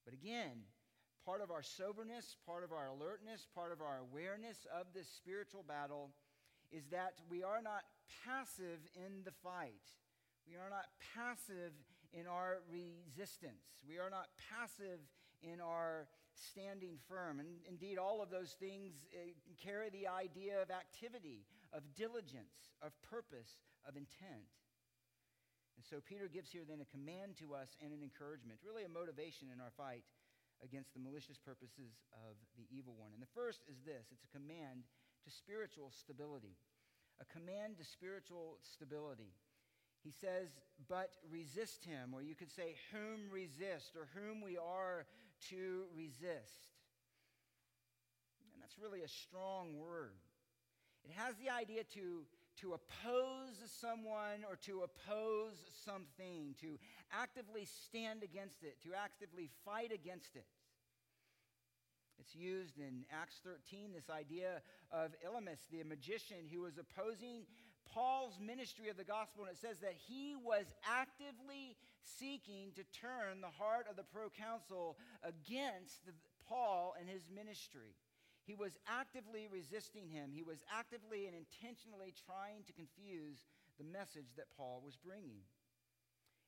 But 0.05 0.15
again, 0.15 0.65
part 1.25 1.41
of 1.41 1.51
our 1.51 1.63
soberness, 1.63 2.37
part 2.47 2.65
of 2.65 2.73
our 2.73 2.89
alertness, 2.89 3.47
part 3.55 3.73
of 3.73 3.81
our 3.81 3.99
awareness 4.11 4.67
of 4.75 4.87
this 4.95 5.09
spiritual 5.09 5.65
battle 5.67 6.11
is 6.71 6.87
that 6.91 7.15
we 7.31 7.43
are 7.43 7.63
not 7.63 7.85
passive 8.25 8.81
in 8.95 9.23
the 9.25 9.33
fight. 9.43 9.87
We 10.49 10.57
are 10.57 10.71
not 10.71 10.87
passive 11.15 11.73
in 12.13 12.27
our 12.27 12.59
resistance. 12.71 13.85
We 13.87 13.99
are 13.99 14.11
not 14.11 14.29
passive 14.51 15.01
in 15.43 15.61
our 15.61 16.09
standing 16.35 16.99
firm. 17.09 17.41
And 17.41 17.61
indeed, 17.69 17.99
all 17.99 18.23
of 18.23 18.31
those 18.31 18.57
things 18.59 19.07
uh, 19.13 19.33
carry 19.63 19.91
the 19.91 20.09
idea 20.09 20.61
of 20.61 20.71
activity, 20.71 21.45
of 21.73 21.83
diligence, 21.95 22.73
of 22.81 22.91
purpose, 23.03 23.61
of 23.87 23.97
intent. 23.97 24.51
And 25.77 25.85
so 25.85 26.01
Peter 26.05 26.29
gives 26.29 26.51
here 26.51 26.63
then 26.69 26.81
a 26.81 26.89
command 26.89 27.37
to 27.39 27.55
us 27.55 27.77
and 27.83 27.93
an 27.93 28.03
encouragement, 28.03 28.61
really 28.65 28.85
a 28.85 28.93
motivation 28.93 29.49
in 29.53 29.61
our 29.61 29.73
fight 29.77 30.05
against 30.65 30.95
the 30.95 31.03
malicious 31.03 31.39
purposes 31.39 32.01
of 32.15 32.39
the 32.57 32.67
evil 32.71 32.95
one. 32.97 33.11
And 33.13 33.23
the 33.23 33.35
first 33.35 33.63
is 33.69 33.83
this 33.85 34.11
it's 34.11 34.25
a 34.25 34.33
command 34.33 34.87
to 35.25 35.31
spiritual 35.31 35.91
stability. 35.91 36.57
A 37.21 37.27
command 37.29 37.77
to 37.79 37.85
spiritual 37.85 38.59
stability. 38.63 39.35
He 40.03 40.11
says, 40.11 40.59
but 40.89 41.15
resist 41.31 41.85
him, 41.85 42.11
or 42.13 42.23
you 42.23 42.35
could 42.35 42.51
say, 42.51 42.75
whom 42.91 43.31
resist, 43.31 43.95
or 43.95 44.09
whom 44.15 44.43
we 44.43 44.59
are 44.59 45.07
to 45.51 45.85
resist. 45.95 46.75
And 48.53 48.61
that's 48.61 48.79
really 48.79 49.03
a 49.03 49.09
strong 49.09 49.79
word. 49.79 50.19
It 51.05 51.13
has 51.15 51.37
the 51.37 51.51
idea 51.51 51.85
to, 51.95 52.27
to 52.63 52.75
oppose 52.75 53.59
someone 53.67 54.47
or 54.49 54.57
to 54.57 54.87
oppose 54.87 55.59
something, 55.85 56.55
to 56.61 56.79
actively 57.13 57.67
stand 57.67 58.23
against 58.23 58.63
it, 58.63 58.79
to 58.83 58.95
actively 58.95 59.51
fight 59.65 59.91
against 59.93 60.37
it. 60.37 60.47
It's 62.19 62.37
used 62.37 62.79
in 62.79 63.03
Acts 63.11 63.41
13, 63.43 63.91
this 63.93 64.09
idea 64.09 64.63
of 64.93 65.11
Elymas, 65.27 65.59
the 65.73 65.83
magician 65.83 66.47
who 66.53 66.63
was 66.63 66.79
opposing 66.79 67.43
Paul's 67.93 68.39
ministry 68.39 68.89
of 68.89 68.97
the 68.97 69.05
gospel, 69.05 69.43
and 69.43 69.51
it 69.51 69.59
says 69.59 69.79
that 69.79 69.95
he 70.07 70.37
was 70.39 70.67
actively 70.87 71.77
seeking 72.01 72.71
to 72.77 72.85
turn 72.95 73.41
the 73.41 73.51
heart 73.51 73.87
of 73.91 73.97
the 73.97 74.05
proconsul 74.05 74.97
against 75.25 76.07
the, 76.07 76.13
Paul 76.49 76.95
and 76.99 77.09
his 77.09 77.23
ministry. 77.35 77.97
He 78.45 78.55
was 78.55 78.77
actively 78.89 79.47
resisting 79.47 80.09
him. 80.09 80.31
He 80.33 80.43
was 80.43 80.65
actively 80.67 81.27
and 81.27 81.37
intentionally 81.37 82.13
trying 82.27 82.65
to 82.67 82.73
confuse 82.73 83.47
the 83.79 83.85
message 83.85 84.35
that 84.37 84.51
Paul 84.57 84.83
was 84.85 84.97
bringing. 84.97 85.47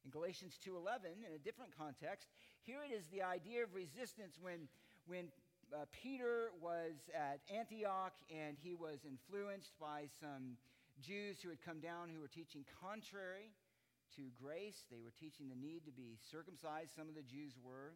In 0.04 0.10
Galatians 0.10 0.58
2:11, 0.58 1.24
in 1.24 1.32
a 1.32 1.38
different 1.38 1.72
context, 1.76 2.28
here 2.62 2.82
it 2.84 2.92
is 2.92 3.06
the 3.08 3.22
idea 3.22 3.62
of 3.62 3.74
resistance 3.74 4.38
when, 4.38 4.68
when 5.06 5.32
uh, 5.72 5.86
Peter 5.92 6.50
was 6.60 7.08
at 7.14 7.40
Antioch 7.48 8.12
and 8.28 8.58
he 8.58 8.74
was 8.74 9.04
influenced 9.04 9.72
by 9.78 10.06
some 10.20 10.58
Jews 11.00 11.40
who 11.40 11.48
had 11.48 11.62
come 11.62 11.80
down 11.80 12.10
who 12.10 12.20
were 12.20 12.28
teaching 12.28 12.64
contrary 12.80 13.50
to 14.16 14.30
grace. 14.40 14.84
They 14.90 15.00
were 15.00 15.12
teaching 15.18 15.48
the 15.48 15.56
need 15.56 15.86
to 15.86 15.92
be 15.92 16.18
circumcised, 16.30 16.94
some 16.94 17.08
of 17.08 17.14
the 17.14 17.22
Jews 17.22 17.54
were. 17.62 17.94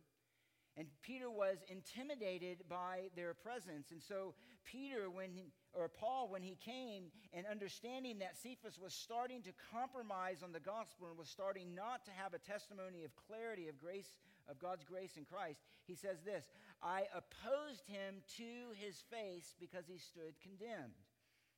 And 0.79 0.87
Peter 1.03 1.29
was 1.29 1.59
intimidated 1.69 2.59
by 2.69 3.11
their 3.17 3.35
presence. 3.35 3.91
And 3.91 4.01
so, 4.01 4.35
Peter, 4.65 5.11
when 5.11 5.33
he, 5.33 5.51
or 5.75 5.89
Paul, 5.89 6.29
when 6.31 6.43
he 6.43 6.57
came 6.65 7.11
and 7.33 7.45
understanding 7.51 8.21
that 8.21 8.39
Cephas 8.39 8.79
was 8.79 8.95
starting 8.95 9.43
to 9.43 9.51
compromise 9.73 10.45
on 10.45 10.53
the 10.53 10.61
gospel 10.61 11.09
and 11.09 11.19
was 11.19 11.29
starting 11.29 11.75
not 11.75 12.05
to 12.05 12.13
have 12.13 12.33
a 12.33 12.39
testimony 12.39 13.03
of 13.03 13.11
clarity 13.27 13.67
of 13.67 13.77
grace, 13.77 14.15
of 14.49 14.61
God's 14.61 14.85
grace 14.85 15.17
in 15.17 15.25
Christ, 15.25 15.59
he 15.85 15.97
says 15.97 16.23
this 16.25 16.47
I 16.81 17.05
opposed 17.11 17.89
him 17.89 18.23
to 18.37 18.71
his 18.79 19.03
face 19.11 19.57
because 19.59 19.85
he 19.89 19.99
stood 19.99 20.39
condemned. 20.41 20.95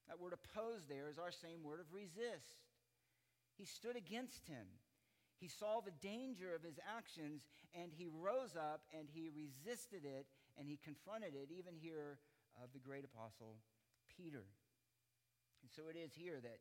That 0.08 0.18
word 0.18 0.32
oppose 0.32 0.86
there 0.88 1.10
is 1.10 1.18
our 1.18 1.30
same 1.30 1.62
word 1.62 1.80
of 1.80 1.92
resist. 1.92 2.64
He 3.58 3.66
stood 3.66 3.96
against 3.96 4.48
him. 4.48 4.64
He 5.40 5.48
saw 5.48 5.80
the 5.80 5.96
danger 6.06 6.54
of 6.54 6.62
his 6.62 6.78
actions 6.84 7.48
and 7.72 7.90
he 7.90 8.06
rose 8.06 8.54
up 8.54 8.84
and 8.92 9.08
he 9.08 9.30
resisted 9.32 10.04
it 10.04 10.26
and 10.58 10.68
he 10.68 10.78
confronted 10.84 11.32
it, 11.34 11.48
even 11.50 11.74
here 11.74 12.20
of 12.62 12.68
the 12.72 12.78
great 12.78 13.04
apostle 13.04 13.56
Peter. 14.14 14.44
And 15.62 15.70
so 15.72 15.88
it 15.88 15.96
is 15.96 16.12
here 16.14 16.40
that 16.42 16.60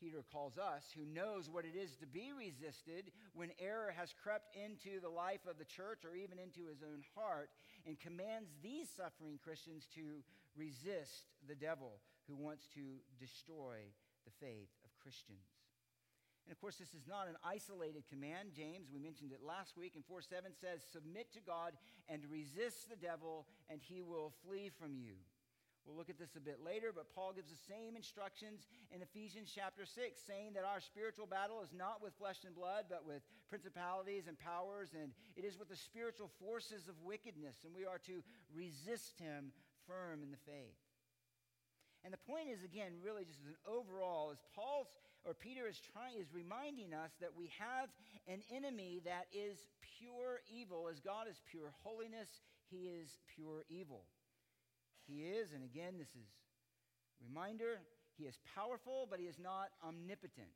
Peter 0.00 0.24
calls 0.30 0.58
us, 0.58 0.92
who 0.94 1.06
knows 1.06 1.48
what 1.48 1.64
it 1.64 1.74
is 1.74 1.96
to 1.96 2.06
be 2.06 2.32
resisted 2.36 3.12
when 3.32 3.50
error 3.58 3.94
has 3.96 4.12
crept 4.12 4.54
into 4.54 5.00
the 5.00 5.08
life 5.08 5.46
of 5.48 5.56
the 5.56 5.64
church 5.64 6.04
or 6.04 6.14
even 6.14 6.38
into 6.38 6.68
his 6.68 6.82
own 6.82 7.02
heart, 7.16 7.48
and 7.86 7.98
commands 7.98 8.50
these 8.62 8.88
suffering 8.90 9.38
Christians 9.42 9.86
to 9.94 10.20
resist 10.56 11.32
the 11.48 11.54
devil 11.54 12.00
who 12.28 12.36
wants 12.36 12.66
to 12.74 13.00
destroy 13.18 13.88
the 14.26 14.32
faith 14.38 14.68
of 14.84 14.90
Christians. 15.00 15.55
And 16.46 16.54
of 16.54 16.60
course, 16.60 16.76
this 16.76 16.94
is 16.94 17.10
not 17.10 17.26
an 17.26 17.34
isolated 17.42 18.04
command. 18.08 18.54
James, 18.54 18.86
we 18.94 19.02
mentioned 19.02 19.32
it 19.32 19.42
last 19.42 19.76
week 19.76 19.96
in 19.96 20.02
4 20.06 20.22
7 20.22 20.54
says, 20.54 20.78
Submit 20.92 21.32
to 21.34 21.40
God 21.40 21.74
and 22.08 22.22
resist 22.30 22.88
the 22.88 22.94
devil, 22.94 23.46
and 23.68 23.82
he 23.82 24.00
will 24.00 24.32
flee 24.46 24.70
from 24.70 24.94
you. 24.94 25.18
We'll 25.86 25.96
look 25.98 26.10
at 26.10 26.18
this 26.18 26.34
a 26.34 26.42
bit 26.42 26.58
later, 26.62 26.90
but 26.94 27.14
Paul 27.14 27.30
gives 27.34 27.50
the 27.50 27.62
same 27.70 27.94
instructions 27.94 28.66
in 28.90 29.02
Ephesians 29.02 29.50
chapter 29.54 29.86
6, 29.86 30.18
saying 30.18 30.54
that 30.54 30.66
our 30.66 30.80
spiritual 30.82 31.26
battle 31.26 31.62
is 31.62 31.70
not 31.70 32.02
with 32.02 32.14
flesh 32.18 32.42
and 32.46 32.54
blood, 32.54 32.86
but 32.90 33.06
with 33.06 33.22
principalities 33.48 34.26
and 34.26 34.38
powers, 34.38 34.90
and 34.94 35.14
it 35.38 35.46
is 35.46 35.58
with 35.58 35.70
the 35.70 35.78
spiritual 35.78 36.30
forces 36.42 36.86
of 36.86 36.94
wickedness, 37.02 37.62
and 37.62 37.74
we 37.74 37.86
are 37.86 38.02
to 38.02 38.22
resist 38.50 39.18
him 39.18 39.54
firm 39.86 40.22
in 40.22 40.30
the 40.30 40.42
faith. 40.42 40.74
And 42.02 42.12
the 42.12 42.22
point 42.26 42.50
is, 42.50 42.62
again, 42.62 42.98
really 43.02 43.24
just 43.24 43.42
an 43.46 43.54
overall, 43.66 44.30
is 44.30 44.42
Paul's 44.54 44.90
or 45.26 45.34
Peter 45.34 45.66
is 45.66 45.80
trying 45.92 46.14
is 46.16 46.32
reminding 46.32 46.94
us 46.94 47.10
that 47.20 47.34
we 47.36 47.50
have 47.58 47.90
an 48.28 48.40
enemy 48.54 49.02
that 49.04 49.26
is 49.34 49.66
pure 49.98 50.40
evil. 50.48 50.88
As 50.90 51.00
God 51.00 51.26
is 51.28 51.42
pure 51.50 51.74
holiness, 51.82 52.28
he 52.70 52.86
is 52.86 53.18
pure 53.34 53.64
evil. 53.68 54.04
He 55.06 55.22
is, 55.22 55.52
and 55.52 55.64
again, 55.64 55.98
this 55.98 56.14
is 56.14 56.30
reminder, 57.20 57.80
he 58.16 58.24
is 58.24 58.38
powerful, 58.54 59.06
but 59.10 59.18
he 59.18 59.26
is 59.26 59.38
not 59.38 59.70
omnipotent. 59.86 60.54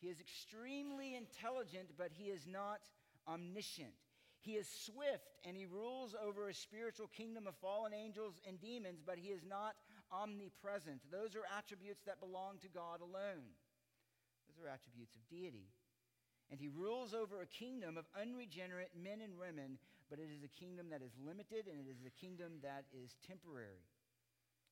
He 0.00 0.08
is 0.08 0.20
extremely 0.20 1.14
intelligent, 1.14 1.90
but 1.96 2.10
he 2.12 2.24
is 2.24 2.46
not 2.46 2.80
omniscient. 3.28 3.94
He 4.40 4.52
is 4.52 4.68
swift 4.68 5.34
and 5.44 5.56
he 5.56 5.66
rules 5.66 6.14
over 6.14 6.48
a 6.48 6.54
spiritual 6.54 7.08
kingdom 7.08 7.48
of 7.48 7.56
fallen 7.56 7.92
angels 7.92 8.34
and 8.46 8.60
demons, 8.60 9.00
but 9.04 9.18
he 9.18 9.28
is 9.28 9.42
not 9.44 9.74
omnipresent. 10.12 11.00
Those 11.10 11.34
are 11.34 11.42
attributes 11.58 12.02
that 12.06 12.20
belong 12.20 12.58
to 12.62 12.68
God 12.68 13.00
alone. 13.00 13.42
Are 14.56 14.72
attributes 14.72 15.12
of 15.14 15.22
deity. 15.28 15.68
And 16.48 16.56
he 16.56 16.70
rules 16.70 17.12
over 17.12 17.42
a 17.42 17.50
kingdom 17.50 17.98
of 17.98 18.06
unregenerate 18.14 18.94
men 18.96 19.20
and 19.20 19.36
women, 19.36 19.76
but 20.08 20.22
it 20.22 20.30
is 20.30 20.46
a 20.46 20.52
kingdom 20.52 20.88
that 20.94 21.02
is 21.02 21.12
limited 21.18 21.66
and 21.66 21.82
it 21.82 21.90
is 21.90 22.06
a 22.06 22.14
kingdom 22.14 22.62
that 22.62 22.86
is 22.94 23.18
temporary. 23.26 23.84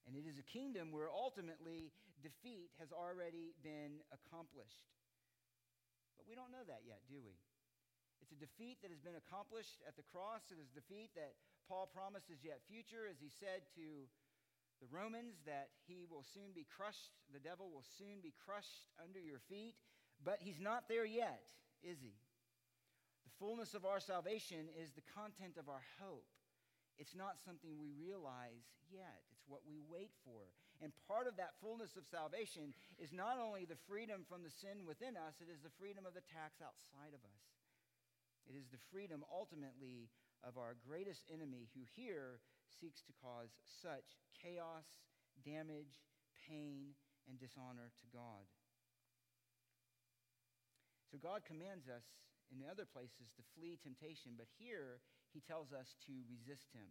And 0.07 0.14
it 0.14 0.25
is 0.25 0.38
a 0.38 0.47
kingdom 0.47 0.95
where 0.95 1.11
ultimately 1.11 1.91
defeat 2.23 2.73
has 2.79 2.95
already 2.95 3.53
been 3.61 4.00
accomplished. 4.14 4.88
But 6.17 6.25
we 6.31 6.38
don't 6.38 6.55
know 6.55 6.64
that 6.64 6.87
yet, 6.87 7.03
do 7.11 7.21
we? 7.21 7.35
It's 8.23 8.33
a 8.33 8.41
defeat 8.41 8.81
that 8.81 8.88
has 8.88 9.05
been 9.05 9.21
accomplished 9.21 9.85
at 9.85 10.00
the 10.00 10.07
cross. 10.09 10.49
It 10.49 10.57
is 10.57 10.73
a 10.73 10.81
defeat 10.81 11.12
that 11.19 11.37
Paul 11.69 11.91
promises 11.93 12.41
yet 12.41 12.64
future, 12.64 13.05
as 13.05 13.21
he 13.21 13.29
said 13.29 13.69
to 13.76 14.09
the 14.85 14.93
Romans 14.93 15.41
that 15.49 15.73
he 15.88 16.05
will 16.05 16.25
soon 16.37 16.53
be 16.53 16.69
crushed, 16.69 17.17
the 17.33 17.41
devil 17.41 17.73
will 17.73 17.88
soon 17.97 18.21
be 18.21 18.37
crushed 18.45 18.85
under 19.00 19.17
your 19.17 19.41
feet, 19.49 19.81
but 20.21 20.45
he's 20.45 20.61
not 20.61 20.93
there 20.93 21.09
yet, 21.09 21.41
is 21.81 22.05
he? 22.05 22.12
The 23.25 23.33
fullness 23.41 23.73
of 23.73 23.88
our 23.88 23.97
salvation 23.97 24.69
is 24.76 24.93
the 24.93 25.09
content 25.17 25.57
of 25.57 25.73
our 25.73 25.81
hope. 25.97 26.29
It's 27.00 27.17
not 27.17 27.41
something 27.41 27.81
we 27.81 27.97
realize 27.97 28.69
yet. 28.93 29.25
It's 29.33 29.49
what 29.49 29.64
we 29.64 29.81
wait 29.81 30.12
for. 30.21 30.53
And 30.85 30.93
part 31.09 31.25
of 31.33 31.41
that 31.41 31.57
fullness 31.64 31.97
of 31.97 32.05
salvation 32.05 32.76
is 33.00 33.09
not 33.09 33.41
only 33.41 33.64
the 33.64 33.81
freedom 33.88 34.29
from 34.29 34.45
the 34.45 34.53
sin 34.53 34.85
within 34.85 35.17
us, 35.17 35.41
it 35.41 35.49
is 35.49 35.64
the 35.64 35.73
freedom 35.81 36.05
of 36.05 36.12
the 36.12 36.29
tax 36.29 36.61
outside 36.61 37.17
of 37.17 37.25
us. 37.25 37.45
It 38.45 38.53
is 38.53 38.69
the 38.69 38.85
freedom 38.93 39.25
ultimately 39.33 40.12
of 40.45 40.61
our 40.61 40.76
greatest 40.76 41.25
enemy 41.33 41.73
who 41.73 41.88
here 41.97 42.45
seeks 42.81 43.02
to 43.07 43.14
cause 43.23 43.54
such 43.62 44.19
chaos, 44.35 44.87
damage, 45.45 46.02
pain, 46.49 46.95
and 47.28 47.38
dishonor 47.38 47.90
to 47.97 48.07
God. 48.12 48.45
So 51.11 51.19
God 51.23 51.47
commands 51.47 51.88
us 51.88 52.04
in 52.50 52.66
other 52.66 52.85
places 52.85 53.31
to 53.37 53.50
flee 53.54 53.78
temptation, 53.81 54.35
but 54.37 54.50
here 54.59 55.00
he 55.33 55.40
tells 55.40 55.73
us 55.73 55.95
to 56.07 56.12
resist 56.26 56.75
him. 56.75 56.90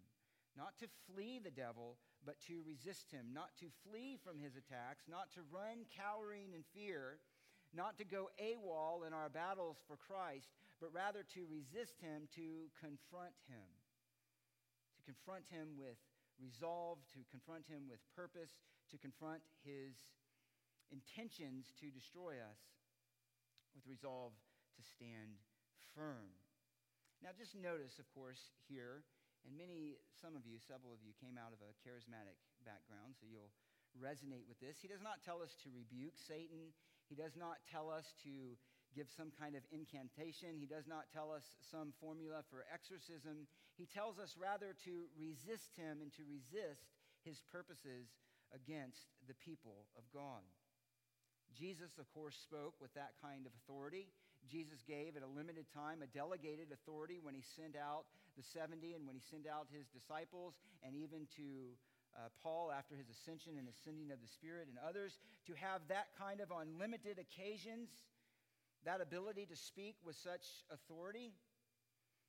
Not 0.56 0.78
to 0.80 0.88
flee 1.10 1.42
the 1.42 1.54
devil, 1.54 1.98
but 2.26 2.40
to 2.48 2.62
resist 2.62 3.12
him. 3.12 3.34
Not 3.34 3.52
to 3.60 3.74
flee 3.84 4.18
from 4.22 4.38
his 4.38 4.56
attacks, 4.56 5.10
not 5.10 5.34
to 5.34 5.42
run 5.50 5.90
cowering 5.90 6.54
in 6.54 6.64
fear, 6.74 7.20
not 7.74 7.98
to 7.98 8.06
go 8.06 8.30
AWOL 8.38 9.06
in 9.08 9.14
our 9.14 9.30
battles 9.30 9.82
for 9.88 9.98
Christ, 9.98 10.54
but 10.80 10.94
rather 10.94 11.26
to 11.34 11.50
resist 11.50 11.98
him, 12.00 12.30
to 12.36 12.70
confront 12.80 13.34
him 13.50 13.66
confront 15.06 15.48
him 15.52 15.76
with 15.78 16.00
resolve, 16.42 17.00
to 17.14 17.22
confront 17.30 17.68
him 17.70 17.86
with 17.86 18.02
purpose, 18.16 18.64
to 18.90 18.98
confront 18.98 19.44
his 19.62 19.94
intentions 20.92 21.72
to 21.80 21.94
destroy 21.94 22.38
us 22.42 22.60
with 23.74 23.86
resolve 23.90 24.34
to 24.78 24.82
stand 24.82 25.42
firm. 25.94 26.34
Now, 27.22 27.32
just 27.32 27.56
notice, 27.56 27.98
of 28.02 28.10
course, 28.12 28.52
here, 28.68 29.06
and 29.48 29.56
many, 29.56 30.00
some 30.20 30.36
of 30.36 30.44
you, 30.44 30.60
several 30.60 30.92
of 30.92 31.00
you 31.04 31.16
came 31.18 31.40
out 31.40 31.56
of 31.56 31.60
a 31.64 31.72
charismatic 31.82 32.36
background, 32.64 33.16
so 33.16 33.28
you'll 33.28 33.54
resonate 33.96 34.46
with 34.50 34.60
this. 34.60 34.82
He 34.82 34.90
does 34.90 35.04
not 35.04 35.22
tell 35.24 35.40
us 35.40 35.56
to 35.64 35.70
rebuke 35.72 36.18
Satan. 36.18 36.74
He 37.08 37.16
does 37.16 37.38
not 37.38 37.62
tell 37.70 37.94
us 37.94 38.14
to 38.26 38.58
give 38.94 39.10
some 39.10 39.34
kind 39.34 39.58
of 39.58 39.66
incantation. 39.74 40.58
He 40.58 40.70
does 40.70 40.86
not 40.86 41.10
tell 41.14 41.34
us 41.34 41.46
some 41.72 41.94
formula 41.98 42.46
for 42.50 42.66
exorcism. 42.70 43.50
He 43.78 43.86
tells 43.86 44.20
us 44.20 44.36
rather 44.38 44.76
to 44.86 45.10
resist 45.18 45.76
him 45.76 46.00
and 46.02 46.14
to 46.14 46.24
resist 46.24 46.94
his 47.26 47.42
purposes 47.52 48.08
against 48.54 49.10
the 49.28 49.34
people 49.34 49.90
of 49.98 50.04
God. 50.14 50.46
Jesus, 51.54 51.98
of 51.98 52.10
course, 52.14 52.36
spoke 52.36 52.74
with 52.82 52.94
that 52.94 53.14
kind 53.22 53.46
of 53.46 53.54
authority. 53.64 54.10
Jesus 54.50 54.82
gave 54.86 55.16
at 55.16 55.24
a 55.24 55.30
limited 55.30 55.66
time 55.74 56.02
a 56.02 56.10
delegated 56.10 56.74
authority 56.74 57.20
when 57.22 57.34
he 57.34 57.42
sent 57.42 57.76
out 57.78 58.06
the 58.36 58.44
70 58.44 58.94
and 58.94 59.06
when 59.06 59.16
he 59.16 59.22
sent 59.22 59.46
out 59.48 59.68
his 59.70 59.88
disciples, 59.88 60.58
and 60.82 60.96
even 60.96 61.30
to 61.38 61.78
uh, 62.18 62.30
Paul 62.42 62.74
after 62.74 62.96
his 62.96 63.10
ascension 63.10 63.58
and 63.58 63.70
ascending 63.70 64.12
of 64.12 64.22
the 64.22 64.28
Spirit 64.28 64.68
and 64.68 64.78
others, 64.82 65.18
to 65.48 65.54
have 65.54 65.82
that 65.90 66.10
kind 66.18 66.42
of 66.42 66.52
on 66.52 66.78
limited 66.78 67.22
occasions, 67.22 67.90
that 68.86 69.02
ability 69.02 69.46
to 69.46 69.56
speak 69.56 69.96
with 70.04 70.18
such 70.18 70.66
authority. 70.74 71.32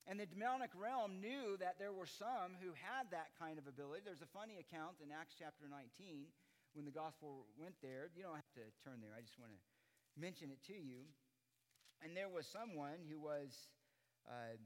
And 0.04 0.20
the 0.20 0.28
demonic 0.28 0.68
realm 0.76 1.16
knew 1.16 1.56
that 1.64 1.80
there 1.80 1.92
were 1.92 2.08
some 2.08 2.60
who 2.60 2.76
had 2.76 3.08
that 3.08 3.32
kind 3.40 3.56
of 3.56 3.64
ability. 3.64 4.04
There's 4.04 4.20
a 4.20 4.28
funny 4.36 4.60
account 4.60 5.00
in 5.00 5.08
Acts 5.08 5.32
chapter 5.32 5.64
19 5.64 6.28
when 6.76 6.84
the 6.84 6.92
gospel 6.92 7.48
went 7.56 7.72
there. 7.80 8.12
You 8.12 8.28
don't 8.28 8.36
have 8.36 8.52
to 8.60 8.68
turn 8.84 9.00
there, 9.00 9.16
I 9.16 9.24
just 9.24 9.40
want 9.40 9.56
to 9.56 9.60
mention 10.20 10.52
it 10.52 10.60
to 10.68 10.76
you. 10.76 11.08
And 12.04 12.12
there 12.12 12.28
was 12.28 12.44
someone 12.44 13.00
who 13.08 13.16
was 13.16 13.72
uh, 14.28 14.60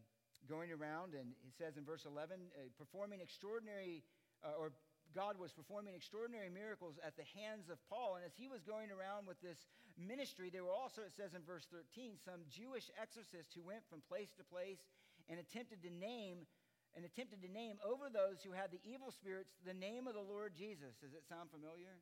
going 0.51 0.75
around, 0.75 1.15
and 1.15 1.39
it 1.47 1.55
says 1.55 1.79
in 1.79 1.87
verse 1.87 2.03
11, 2.03 2.35
uh, 2.35 2.67
performing 2.75 3.23
extraordinary, 3.23 4.03
uh, 4.43 4.59
or 4.59 4.75
God 5.15 5.39
was 5.39 5.55
performing 5.55 5.95
extraordinary 5.95 6.51
miracles 6.51 6.99
at 7.01 7.15
the 7.15 7.25
hands 7.39 7.71
of 7.71 7.79
Paul. 7.87 8.19
And 8.19 8.27
as 8.27 8.35
he 8.35 8.51
was 8.51 8.67
going 8.67 8.91
around 8.91 9.31
with 9.31 9.41
this 9.41 9.71
ministry, 9.95 10.51
there 10.51 10.67
were 10.67 10.75
also, 10.75 11.07
it 11.07 11.15
says 11.15 11.33
in 11.33 11.47
verse 11.47 11.67
13, 11.71 12.19
some 12.19 12.43
Jewish 12.51 12.91
exorcists 12.99 13.55
who 13.55 13.63
went 13.63 13.87
from 13.89 14.05
place 14.05 14.35
to 14.37 14.45
place 14.45 14.83
and 15.29 15.39
attempted 15.39 15.85
to 15.85 15.93
name 15.93 16.49
and 16.97 17.05
attempted 17.05 17.45
to 17.45 17.51
name 17.53 17.79
over 17.85 18.09
those 18.09 18.43
who 18.43 18.51
had 18.51 18.73
the 18.73 18.83
evil 18.83 19.13
spirits 19.13 19.55
the 19.63 19.77
name 19.77 20.09
of 20.09 20.17
the 20.17 20.25
Lord 20.25 20.57
Jesus. 20.57 20.97
Does 20.99 21.13
it 21.13 21.23
sound 21.29 21.53
familiar? 21.53 22.01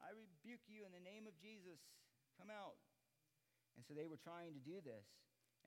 I 0.00 0.16
rebuke 0.16 0.64
you 0.70 0.86
in 0.86 0.94
the 0.94 1.02
name 1.02 1.28
of 1.28 1.36
Jesus. 1.36 1.82
Come 2.40 2.48
out. 2.48 2.78
And 3.76 3.84
so 3.84 3.92
they 3.92 4.08
were 4.08 4.16
trying 4.16 4.56
to 4.56 4.62
do 4.62 4.80
this. 4.80 5.04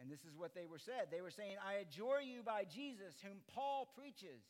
And 0.02 0.10
this 0.10 0.26
is 0.26 0.34
what 0.34 0.58
they 0.58 0.66
were 0.66 0.82
said. 0.82 1.14
They 1.14 1.22
were 1.22 1.30
saying, 1.30 1.62
I 1.62 1.86
adjure 1.86 2.24
you 2.24 2.42
by 2.42 2.66
Jesus, 2.66 3.22
whom 3.22 3.46
Paul 3.46 3.94
preaches. 3.94 4.42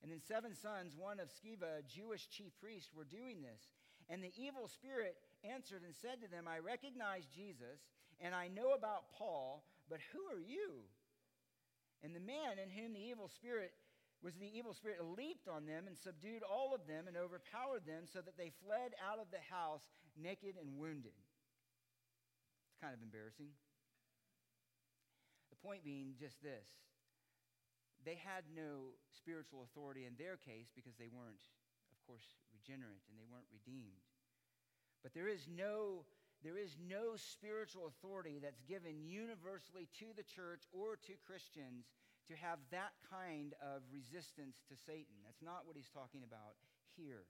And 0.00 0.08
then 0.08 0.24
seven 0.24 0.56
sons, 0.56 0.96
one 0.96 1.20
of 1.20 1.28
Sceva, 1.28 1.84
a 1.84 1.84
Jewish 1.84 2.32
chief 2.32 2.56
priest, 2.56 2.96
were 2.96 3.04
doing 3.04 3.44
this. 3.44 3.68
And 4.08 4.24
the 4.24 4.32
evil 4.40 4.68
spirit 4.68 5.20
answered 5.44 5.84
and 5.84 5.94
said 5.94 6.24
to 6.24 6.30
them, 6.32 6.48
I 6.48 6.64
recognize 6.64 7.28
Jesus, 7.28 7.84
and 8.20 8.34
I 8.34 8.48
know 8.48 8.72
about 8.72 9.12
Paul, 9.12 9.64
but 9.88 10.00
who 10.12 10.24
are 10.32 10.40
you? 10.40 10.88
And 12.02 12.16
the 12.16 12.20
man 12.24 12.56
in 12.56 12.72
whom 12.72 12.92
the 12.92 13.02
evil 13.02 13.28
spirit 13.28 13.72
was 14.22 14.36
the 14.36 14.48
evil 14.52 14.72
spirit 14.72 15.00
leaped 15.00 15.48
on 15.48 15.64
them 15.64 15.88
and 15.88 15.96
subdued 15.96 16.44
all 16.44 16.74
of 16.76 16.84
them 16.84 17.08
and 17.08 17.16
overpowered 17.16 17.88
them 17.88 18.04
so 18.04 18.20
that 18.20 18.36
they 18.36 18.52
fled 18.60 18.92
out 19.00 19.16
of 19.16 19.32
the 19.32 19.40
house 19.48 19.84
naked 20.16 20.60
and 20.60 20.76
wounded. 20.76 21.16
It's 22.68 22.80
kind 22.80 22.92
of 22.92 23.00
embarrassing. 23.00 23.52
The 25.48 25.60
point 25.60 25.84
being 25.84 26.16
just 26.20 26.40
this 26.44 26.68
they 28.04 28.16
had 28.16 28.48
no 28.48 28.96
spiritual 29.12 29.60
authority 29.68 30.08
in 30.08 30.16
their 30.16 30.40
case 30.40 30.72
because 30.72 30.96
they 30.96 31.12
weren't, 31.12 31.44
of 31.92 32.00
course, 32.08 32.24
regenerate 32.48 33.04
and 33.12 33.20
they 33.20 33.28
weren't 33.28 33.48
redeemed. 33.52 34.00
But 35.04 35.12
there 35.12 35.28
is 35.28 35.44
no 35.48 36.08
there 36.40 36.56
is 36.56 36.76
no 36.80 37.20
spiritual 37.20 37.86
authority 37.86 38.40
that's 38.40 38.64
given 38.64 39.04
universally 39.04 39.88
to 40.00 40.08
the 40.16 40.24
church 40.24 40.64
or 40.72 40.96
to 41.04 41.14
Christians 41.28 41.92
to 42.28 42.34
have 42.40 42.62
that 42.72 42.96
kind 43.12 43.52
of 43.60 43.84
resistance 43.92 44.64
to 44.72 44.74
Satan. 44.88 45.20
That's 45.24 45.44
not 45.44 45.68
what 45.68 45.76
he's 45.76 45.92
talking 45.92 46.24
about 46.24 46.56
here. 46.96 47.28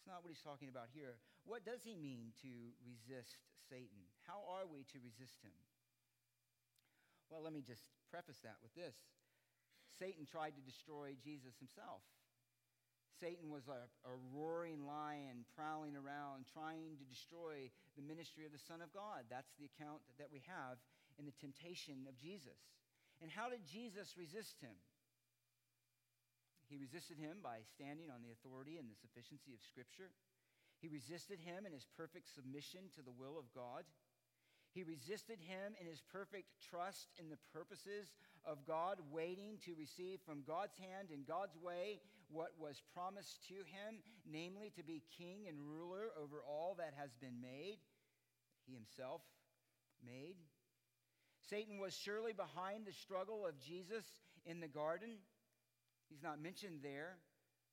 It's 0.00 0.08
not 0.08 0.24
what 0.24 0.32
he's 0.32 0.40
talking 0.40 0.72
about 0.72 0.88
here. 0.96 1.20
What 1.44 1.68
does 1.68 1.84
he 1.84 1.92
mean 1.92 2.32
to 2.40 2.72
resist 2.80 3.36
Satan? 3.68 4.08
How 4.24 4.40
are 4.48 4.64
we 4.64 4.88
to 4.96 4.98
resist 5.04 5.44
him? 5.44 5.52
Well, 7.28 7.44
let 7.44 7.52
me 7.52 7.60
just 7.60 7.84
preface 8.08 8.40
that 8.42 8.56
with 8.64 8.72
this 8.72 8.96
Satan 10.00 10.24
tried 10.24 10.56
to 10.56 10.64
destroy 10.64 11.18
Jesus 11.20 11.52
himself. 11.60 12.00
Satan 13.20 13.52
was 13.52 13.68
a, 13.68 13.84
a, 14.08 14.14
roaring 14.32 14.88
lion 14.88 15.44
prowling 15.52 15.92
around, 15.92 16.48
trying 16.48 16.96
to 16.96 17.04
destroy 17.04 17.68
the 17.94 18.02
ministry 18.02 18.48
of 18.48 18.52
the 18.56 18.64
Son 18.64 18.80
of 18.80 18.88
God. 18.96 19.28
That's 19.28 19.52
the 19.60 19.68
account 19.68 20.00
that 20.16 20.32
we 20.32 20.40
have 20.48 20.80
in 21.20 21.28
the 21.28 21.36
temptation 21.36 22.08
of 22.08 22.16
Jesus. 22.16 22.56
And 23.20 23.28
how 23.28 23.52
did 23.52 23.60
Jesus 23.68 24.16
resist 24.16 24.56
him? 24.64 24.72
He 26.72 26.80
resisted 26.80 27.20
him 27.20 27.44
by 27.44 27.60
standing 27.68 28.08
on 28.08 28.24
the 28.24 28.32
authority 28.32 28.80
and 28.80 28.88
the 28.88 28.96
sufficiency 28.96 29.52
of 29.52 29.60
Scripture. 29.60 30.08
He 30.80 30.88
resisted 30.88 31.36
him 31.36 31.68
in 31.68 31.76
his 31.76 31.84
perfect 31.84 32.32
submission 32.32 32.88
to 32.96 33.04
the 33.04 33.12
will 33.12 33.36
of 33.36 33.52
God. 33.52 33.84
He 34.72 34.86
resisted 34.86 35.42
him 35.42 35.76
in 35.76 35.84
his 35.84 36.00
perfect 36.00 36.48
trust 36.62 37.12
in 37.18 37.28
the 37.28 37.42
purposes 37.52 38.14
of 38.46 38.64
God, 38.64 38.96
waiting 39.10 39.58
to 39.66 39.74
receive 39.76 40.22
from 40.24 40.46
God's 40.46 40.78
hand 40.78 41.10
in 41.12 41.26
God's 41.26 41.58
way 41.58 42.00
what 42.30 42.54
was 42.58 42.82
promised 42.94 43.42
to 43.48 43.54
him, 43.54 44.02
namely 44.24 44.70
to 44.76 44.84
be 44.84 45.02
king 45.18 45.46
and 45.48 45.58
ruler 45.58 46.14
over 46.20 46.42
all 46.46 46.76
that 46.78 46.94
has 46.96 47.10
been 47.20 47.40
made, 47.42 47.78
he 48.66 48.74
himself 48.74 49.22
made. 50.04 50.36
Satan 51.48 51.78
was 51.78 51.94
surely 51.94 52.32
behind 52.32 52.86
the 52.86 52.92
struggle 52.92 53.46
of 53.46 53.58
Jesus 53.58 54.04
in 54.46 54.60
the 54.60 54.68
garden. 54.68 55.18
He's 56.08 56.22
not 56.22 56.40
mentioned 56.40 56.80
there, 56.82 57.18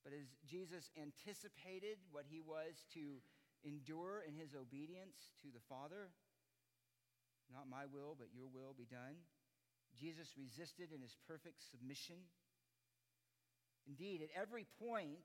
but 0.04 0.14
as 0.14 0.26
Jesus 0.50 0.90
anticipated 0.98 1.98
what 2.12 2.26
he 2.28 2.42
was 2.42 2.86
to 2.94 3.22
endure 3.64 4.24
in 4.28 4.34
his 4.34 4.56
obedience 4.56 5.34
to 5.42 5.48
the 5.54 5.62
Father, 5.70 6.10
not 7.54 7.70
my 7.70 7.86
will, 7.86 8.16
but 8.18 8.34
your 8.34 8.48
will 8.48 8.74
be 8.78 8.86
done. 8.90 9.22
Jesus 9.96 10.34
resisted 10.38 10.92
in 10.94 11.02
his 11.02 11.16
perfect 11.28 11.64
submission. 11.64 12.18
Indeed, 13.88 14.22
at 14.22 14.30
every 14.36 14.68
point 14.80 15.24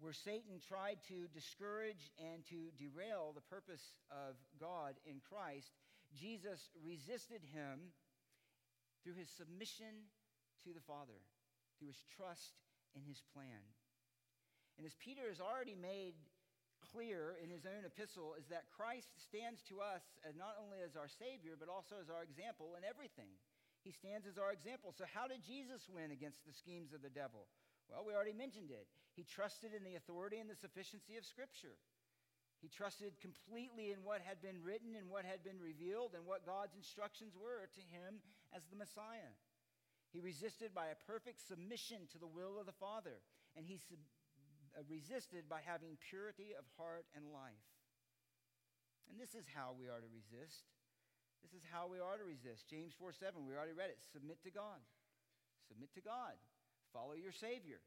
where 0.00 0.12
Satan 0.12 0.58
tried 0.58 0.98
to 1.08 1.30
discourage 1.30 2.10
and 2.18 2.44
to 2.50 2.74
derail 2.76 3.32
the 3.34 3.46
purpose 3.46 3.96
of 4.10 4.34
God 4.58 4.98
in 5.06 5.22
Christ, 5.22 5.70
Jesus 6.12 6.70
resisted 6.82 7.40
him 7.54 7.94
through 9.02 9.14
his 9.14 9.30
submission 9.30 10.10
to 10.66 10.74
the 10.74 10.82
Father, 10.82 11.22
through 11.78 11.88
his 11.88 12.02
trust 12.16 12.58
in 12.98 13.02
his 13.06 13.22
plan. 13.32 13.62
And 14.78 14.86
as 14.86 14.94
Peter 14.98 15.30
has 15.30 15.38
already 15.38 15.78
made 15.78 16.18
clear 16.92 17.38
in 17.40 17.48
his 17.48 17.64
own 17.64 17.86
epistle 17.86 18.34
is 18.36 18.44
that 18.50 18.68
Christ 18.74 19.08
stands 19.16 19.62
to 19.70 19.80
us 19.80 20.02
as 20.26 20.36
not 20.36 20.58
only 20.60 20.82
as 20.84 20.98
our 20.98 21.08
Savior, 21.08 21.56
but 21.56 21.70
also 21.70 21.96
as 22.02 22.10
our 22.10 22.26
example 22.26 22.74
in 22.76 22.82
everything. 22.84 23.30
He 23.86 23.92
stands 23.92 24.26
as 24.26 24.40
our 24.40 24.52
example. 24.52 24.92
So, 24.96 25.04
how 25.08 25.28
did 25.28 25.44
Jesus 25.44 25.84
win 25.88 26.10
against 26.10 26.40
the 26.44 26.56
schemes 26.56 26.92
of 26.96 27.04
the 27.04 27.12
devil? 27.12 27.46
Well, 27.88 28.04
we 28.06 28.14
already 28.14 28.36
mentioned 28.36 28.70
it. 28.70 28.86
He 29.14 29.24
trusted 29.24 29.74
in 29.74 29.84
the 29.84 29.94
authority 29.94 30.38
and 30.38 30.50
the 30.50 30.58
sufficiency 30.58 31.16
of 31.16 31.24
Scripture. 31.24 31.78
He 32.64 32.72
trusted 32.72 33.20
completely 33.20 33.92
in 33.92 34.00
what 34.02 34.24
had 34.24 34.40
been 34.40 34.64
written 34.64 34.96
and 34.96 35.12
what 35.12 35.28
had 35.28 35.44
been 35.44 35.60
revealed 35.60 36.16
and 36.16 36.24
what 36.24 36.48
God's 36.48 36.72
instructions 36.74 37.36
were 37.36 37.68
to 37.68 37.82
him 37.92 38.24
as 38.56 38.64
the 38.72 38.80
Messiah. 38.80 39.36
He 40.16 40.24
resisted 40.24 40.72
by 40.72 40.88
a 40.88 41.02
perfect 41.04 41.44
submission 41.44 42.08
to 42.14 42.18
the 42.18 42.30
will 42.30 42.56
of 42.56 42.64
the 42.64 42.80
Father, 42.80 43.20
and 43.52 43.66
he 43.66 43.76
sub- 43.76 44.00
uh, 44.72 44.80
resisted 44.88 45.44
by 45.44 45.60
having 45.60 46.00
purity 46.08 46.56
of 46.56 46.64
heart 46.78 47.04
and 47.12 47.28
life. 47.28 47.68
And 49.10 49.20
this 49.20 49.34
is 49.36 49.44
how 49.52 49.76
we 49.76 49.90
are 49.92 50.00
to 50.00 50.08
resist. 50.08 50.64
This 51.44 51.52
is 51.52 51.68
how 51.68 51.84
we 51.84 52.00
are 52.00 52.16
to 52.16 52.24
resist. 52.24 52.64
James 52.70 52.96
4 52.96 53.12
7, 53.12 53.44
we 53.44 53.52
already 53.52 53.76
read 53.76 53.92
it. 53.92 54.00
Submit 54.08 54.40
to 54.48 54.50
God. 54.50 54.80
Submit 55.68 55.92
to 55.94 56.00
God. 56.00 56.40
Follow 56.94 57.18
your 57.18 57.34
Savior. 57.34 57.82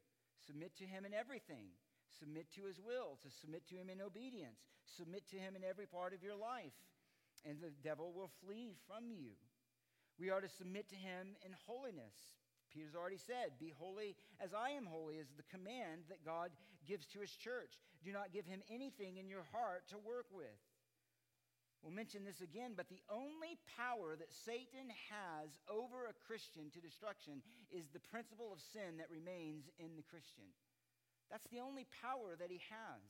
Submit 0.46 0.76
to 0.78 0.86
Him 0.86 1.06
in 1.08 1.16
everything. 1.16 1.72
Submit 2.20 2.52
to 2.56 2.68
His 2.68 2.78
will, 2.78 3.18
to 3.24 3.32
submit 3.32 3.66
to 3.72 3.76
Him 3.76 3.90
in 3.90 4.04
obedience. 4.04 4.60
Submit 4.84 5.24
to 5.32 5.38
Him 5.40 5.56
in 5.56 5.64
every 5.64 5.88
part 5.88 6.14
of 6.14 6.22
your 6.22 6.36
life, 6.36 6.76
and 7.48 7.58
the 7.58 7.72
devil 7.82 8.12
will 8.12 8.32
flee 8.44 8.76
from 8.86 9.10
you. 9.10 9.32
We 10.20 10.30
are 10.30 10.42
to 10.42 10.50
submit 10.50 10.90
to 10.90 10.96
Him 10.96 11.40
in 11.46 11.56
holiness. 11.66 12.36
Peter's 12.74 12.96
already 12.96 13.18
said, 13.18 13.56
Be 13.60 13.74
holy 13.80 14.16
as 14.44 14.54
I 14.54 14.72
am 14.72 14.86
holy, 14.86 15.16
is 15.16 15.32
the 15.36 15.48
command 15.48 16.04
that 16.10 16.26
God 16.26 16.52
gives 16.88 17.06
to 17.08 17.20
his 17.20 17.32
church. 17.32 17.80
Do 18.04 18.12
not 18.12 18.32
give 18.32 18.46
him 18.46 18.62
anything 18.70 19.18
in 19.18 19.28
your 19.28 19.44
heart 19.52 19.84
to 19.90 19.98
work 19.98 20.28
with. 20.32 20.60
We'll 21.82 21.94
mention 21.94 22.26
this 22.26 22.42
again, 22.42 22.74
but 22.76 22.90
the 22.90 23.02
only 23.08 23.62
power 23.78 24.18
that 24.18 24.34
Satan 24.34 24.90
has 25.14 25.56
over 25.70 26.10
a 26.10 26.20
Christian 26.26 26.74
to 26.74 26.82
destruction 26.82 27.46
is 27.70 27.88
the 27.94 28.04
principle 28.04 28.52
of 28.52 28.60
sin 28.60 28.98
that 28.98 29.14
remains 29.14 29.70
in 29.78 29.96
the 29.96 30.04
Christian. 30.04 30.50
That's 31.30 31.48
the 31.48 31.62
only 31.62 31.86
power 32.02 32.36
that 32.40 32.50
he 32.50 32.60
has. 32.72 33.04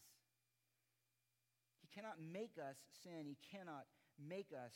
He 1.82 1.90
cannot 1.96 2.20
make 2.20 2.60
us 2.60 2.78
sin, 3.04 3.24
he 3.26 3.40
cannot 3.50 3.88
make 4.20 4.52
us 4.52 4.76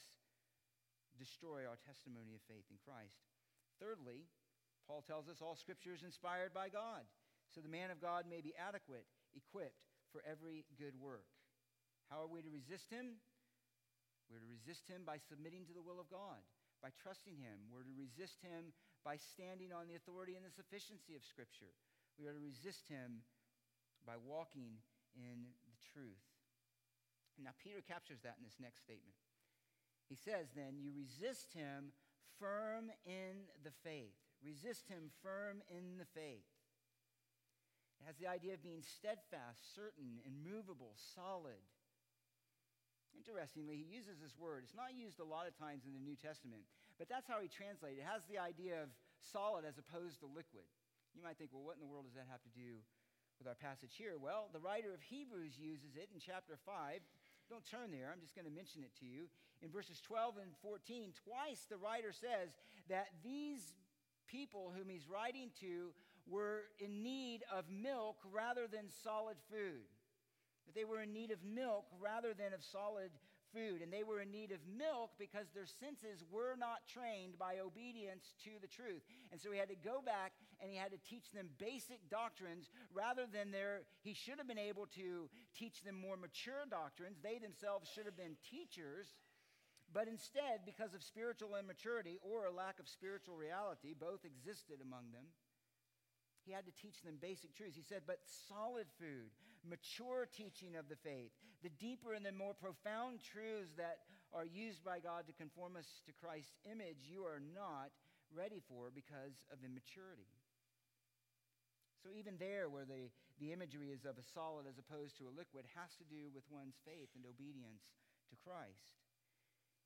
destroy 1.19 1.67
our 1.67 1.77
testimony 1.83 2.33
of 2.33 2.41
faith 2.47 2.65
in 2.71 2.79
Christ. 2.81 3.27
Thirdly, 3.77 4.29
Paul 4.87 5.03
tells 5.05 5.27
us 5.27 5.41
all 5.41 5.55
scripture 5.55 5.93
is 5.93 6.03
inspired 6.03 6.53
by 6.53 6.69
God, 6.69 7.03
so 7.49 7.59
the 7.59 7.69
man 7.69 7.91
of 7.91 8.01
God 8.01 8.25
may 8.29 8.41
be 8.41 8.53
adequate, 8.55 9.05
equipped 9.35 9.85
for 10.11 10.23
every 10.23 10.65
good 10.77 10.95
work. 10.95 11.27
How 12.09 12.21
are 12.21 12.31
we 12.31 12.41
to 12.41 12.49
resist 12.49 12.89
him? 12.91 13.19
We're 14.31 14.39
to 14.39 14.47
resist 14.47 14.87
him 14.87 15.03
by 15.03 15.19
submitting 15.19 15.67
to 15.67 15.75
the 15.75 15.83
will 15.83 15.99
of 15.99 16.07
God, 16.07 16.39
by 16.79 16.95
trusting 16.95 17.35
him. 17.35 17.67
We're 17.67 17.83
to 17.83 17.99
resist 17.99 18.39
him 18.39 18.71
by 19.03 19.19
standing 19.19 19.75
on 19.75 19.91
the 19.91 19.99
authority 19.99 20.39
and 20.39 20.47
the 20.47 20.55
sufficiency 20.55 21.19
of 21.19 21.27
Scripture. 21.27 21.75
We 22.15 22.31
are 22.31 22.33
to 22.33 22.39
resist 22.39 22.87
him 22.87 23.27
by 24.07 24.15
walking 24.15 24.79
in 25.19 25.51
the 25.67 25.79
truth. 25.91 26.23
Now, 27.35 27.51
Peter 27.59 27.83
captures 27.83 28.23
that 28.23 28.39
in 28.39 28.47
this 28.47 28.61
next 28.61 28.87
statement. 28.87 29.19
He 30.07 30.15
says, 30.15 30.51
then, 30.55 30.79
you 30.79 30.95
resist 30.95 31.51
him 31.51 31.91
firm 32.39 32.91
in 33.03 33.51
the 33.63 33.75
faith. 33.83 34.15
Resist 34.39 34.87
him 34.87 35.11
firm 35.23 35.59
in 35.67 35.99
the 35.99 36.07
faith. 36.15 36.47
It 37.99 38.07
has 38.07 38.17
the 38.17 38.27
idea 38.27 38.55
of 38.55 38.63
being 38.63 38.81
steadfast, 38.81 39.75
certain, 39.75 40.23
immovable, 40.25 40.95
solid. 41.15 41.61
Interestingly, 43.15 43.77
he 43.77 43.87
uses 43.87 44.19
this 44.19 44.35
word. 44.39 44.63
It's 44.65 44.75
not 44.75 44.95
used 44.95 45.19
a 45.19 45.27
lot 45.27 45.47
of 45.47 45.53
times 45.55 45.85
in 45.85 45.93
the 45.93 46.03
New 46.03 46.15
Testament, 46.15 46.63
but 46.97 47.07
that's 47.07 47.27
how 47.27 47.39
he 47.39 47.47
translates 47.47 47.99
it. 47.99 48.03
It 48.03 48.09
has 48.09 48.23
the 48.25 48.39
idea 48.41 48.81
of 48.81 48.89
solid 49.19 49.63
as 49.67 49.77
opposed 49.77 50.19
to 50.21 50.27
liquid. 50.27 50.65
You 51.13 51.21
might 51.21 51.37
think, 51.37 51.51
well, 51.51 51.63
what 51.63 51.75
in 51.75 51.83
the 51.83 51.91
world 51.91 52.07
does 52.07 52.15
that 52.15 52.31
have 52.31 52.43
to 52.47 52.53
do 52.55 52.79
with 53.37 53.47
our 53.47 53.57
passage 53.57 53.93
here? 53.99 54.15
Well, 54.15 54.47
the 54.55 54.63
writer 54.63 54.93
of 54.95 55.03
Hebrews 55.03 55.59
uses 55.59 55.99
it 55.99 56.07
in 56.13 56.19
chapter 56.23 56.55
5. 56.55 57.03
Don't 57.51 57.67
turn 57.67 57.91
there, 57.91 58.11
I'm 58.11 58.23
just 58.23 58.35
going 58.35 58.47
to 58.47 58.53
mention 58.53 58.83
it 58.83 58.95
to 59.03 59.05
you. 59.05 59.27
In 59.59 59.69
verses 59.69 59.99
12 59.99 60.39
and 60.41 60.51
14, 60.63 61.11
twice 61.27 61.67
the 61.67 61.77
writer 61.77 62.15
says 62.15 62.55
that 62.87 63.11
these 63.23 63.75
people 64.25 64.71
whom 64.71 64.87
he's 64.87 65.05
writing 65.07 65.51
to 65.59 65.91
were 66.27 66.71
in 66.79 67.03
need 67.03 67.43
of 67.51 67.65
milk 67.69 68.17
rather 68.31 68.67
than 68.71 68.87
solid 69.03 69.35
food. 69.51 69.83
That 70.65 70.75
they 70.75 70.85
were 70.85 71.01
in 71.01 71.13
need 71.13 71.31
of 71.31 71.43
milk 71.43 71.85
rather 71.99 72.33
than 72.33 72.53
of 72.53 72.63
solid 72.63 73.11
food. 73.53 73.81
And 73.81 73.91
they 73.91 74.03
were 74.03 74.21
in 74.21 74.31
need 74.31 74.51
of 74.51 74.59
milk 74.65 75.11
because 75.19 75.47
their 75.51 75.67
senses 75.67 76.23
were 76.31 76.55
not 76.57 76.87
trained 76.87 77.37
by 77.37 77.59
obedience 77.59 78.33
to 78.43 78.51
the 78.61 78.67
truth. 78.67 79.03
And 79.31 79.39
so 79.39 79.51
he 79.51 79.59
had 79.59 79.69
to 79.69 79.75
go 79.75 80.01
back 80.03 80.31
and 80.61 80.71
he 80.71 80.77
had 80.77 80.91
to 80.91 81.01
teach 81.09 81.31
them 81.31 81.49
basic 81.59 82.09
doctrines 82.09 82.69
rather 82.93 83.25
than 83.27 83.51
their, 83.51 83.83
he 84.03 84.13
should 84.13 84.37
have 84.37 84.47
been 84.47 84.61
able 84.61 84.87
to 84.95 85.27
teach 85.57 85.83
them 85.83 85.99
more 85.99 86.15
mature 86.15 86.63
doctrines. 86.69 87.17
They 87.21 87.37
themselves 87.39 87.89
should 87.91 88.05
have 88.05 88.17
been 88.17 88.39
teachers. 88.49 89.15
But 89.91 90.07
instead, 90.07 90.63
because 90.65 90.93
of 90.95 91.03
spiritual 91.03 91.59
immaturity 91.59 92.15
or 92.23 92.45
a 92.45 92.51
lack 92.51 92.79
of 92.79 92.87
spiritual 92.87 93.35
reality, 93.35 93.91
both 93.91 94.23
existed 94.23 94.79
among 94.79 95.11
them. 95.11 95.27
He 96.47 96.53
had 96.55 96.65
to 96.65 96.71
teach 96.71 97.03
them 97.03 97.19
basic 97.19 97.53
truths. 97.53 97.75
He 97.75 97.83
said, 97.83 98.07
but 98.07 98.23
solid 98.47 98.87
food, 98.97 99.29
mature 99.67 100.27
teaching 100.29 100.75
of 100.75 100.89
the 100.89 100.99
faith, 100.99 101.31
the 101.63 101.73
deeper 101.77 102.13
and 102.13 102.25
the 102.25 102.31
more 102.31 102.53
profound 102.53 103.21
truths 103.21 103.73
that 103.77 104.05
are 104.33 104.47
used 104.47 104.83
by 104.83 104.99
God 104.99 105.27
to 105.27 105.35
conform 105.35 105.75
us 105.75 105.87
to 106.07 106.15
Christ's 106.15 106.55
image, 106.65 107.05
you 107.05 107.27
are 107.27 107.41
not 107.41 107.91
ready 108.31 108.63
for 108.65 108.89
because 108.89 109.35
of 109.51 109.59
immaturity. 109.61 110.31
So, 112.01 112.09
even 112.17 112.39
there, 112.41 112.65
where 112.65 112.87
the, 112.87 113.13
the 113.37 113.53
imagery 113.53 113.93
is 113.93 114.09
of 114.09 114.17
a 114.17 114.25
solid 114.33 114.65
as 114.65 114.81
opposed 114.81 115.19
to 115.21 115.29
a 115.29 115.37
liquid, 115.37 115.69
has 115.77 115.93
to 116.01 116.07
do 116.09 116.33
with 116.33 116.47
one's 116.49 116.79
faith 116.81 117.13
and 117.13 117.27
obedience 117.29 117.85
to 118.33 118.35
Christ. 118.41 118.97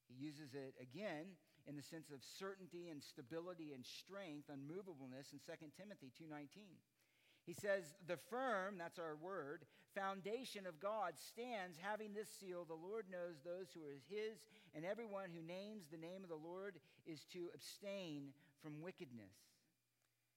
He 0.07 0.15
uses 0.15 0.53
it 0.53 0.77
again 0.79 1.35
in 1.67 1.75
the 1.75 1.83
sense 1.83 2.13
of 2.13 2.21
certainty 2.21 2.93
and 2.93 3.01
stability 3.01 3.73
and 3.73 3.83
strength, 3.83 4.47
unmovableness 4.47 5.33
in 5.33 5.41
2 5.41 5.73
Timothy 5.75 6.13
2:19. 6.13 6.77
He 7.45 7.53
says, 7.53 7.95
"The 8.07 8.17
firm, 8.17 8.77
that's 8.77 8.99
our 8.99 9.15
word, 9.15 9.65
foundation 9.93 10.65
of 10.65 10.79
God 10.79 11.17
stands 11.17 11.77
having 11.77 12.13
this 12.13 12.29
seal, 12.29 12.65
the 12.65 12.73
Lord 12.73 13.05
knows 13.09 13.39
those 13.41 13.71
who 13.73 13.81
are 13.81 14.01
his, 14.09 14.49
and 14.73 14.83
everyone 14.83 15.29
who 15.29 15.41
names 15.41 15.87
the 15.87 15.97
name 15.97 16.23
of 16.23 16.29
the 16.29 16.35
Lord 16.35 16.79
is 17.05 17.25
to 17.33 17.49
abstain 17.53 18.33
from 18.61 18.81
wickedness." 18.81 19.33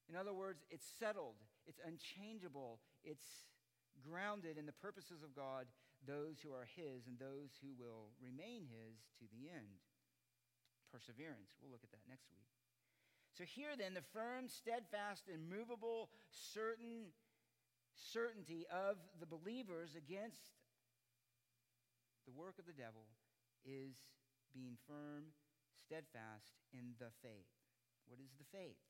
In 0.09 0.17
other 0.17 0.33
words, 0.33 0.65
it's 0.71 0.87
settled, 0.87 1.37
it's 1.67 1.81
unchangeable, 1.85 2.81
it's 3.05 3.49
grounded 4.01 4.57
in 4.59 4.67
the 4.67 4.73
purposes 4.73 5.23
of 5.23 5.35
God, 5.35 5.67
those 6.07 6.41
who 6.41 6.53
are 6.53 6.65
his 6.65 7.07
and 7.07 7.19
those 7.19 7.59
who 7.61 7.75
will 7.75 8.13
remain 8.21 8.67
his 8.67 9.09
to 9.19 9.27
the 9.27 9.49
end 9.51 9.81
perseverance. 10.91 11.57
We'll 11.61 11.73
look 11.73 11.85
at 11.85 11.91
that 11.91 12.09
next 12.09 12.31
week. 12.33 12.58
So, 13.37 13.45
here 13.45 13.77
then, 13.79 13.95
the 13.95 14.07
firm, 14.13 14.49
steadfast, 14.49 15.29
immovable, 15.29 16.11
certain 16.31 17.13
certainty 17.95 18.67
of 18.71 18.97
the 19.21 19.27
believers 19.27 19.95
against 19.95 20.55
the 22.27 22.33
work 22.33 22.59
of 22.59 22.67
the 22.67 22.77
devil 22.77 23.09
is 23.65 23.97
being 24.55 24.77
firm, 24.87 25.33
steadfast 25.81 26.61
in 26.73 26.95
the 26.99 27.11
faith. 27.23 27.53
What 28.07 28.21
is 28.21 28.33
the 28.39 28.49
faith? 28.53 28.81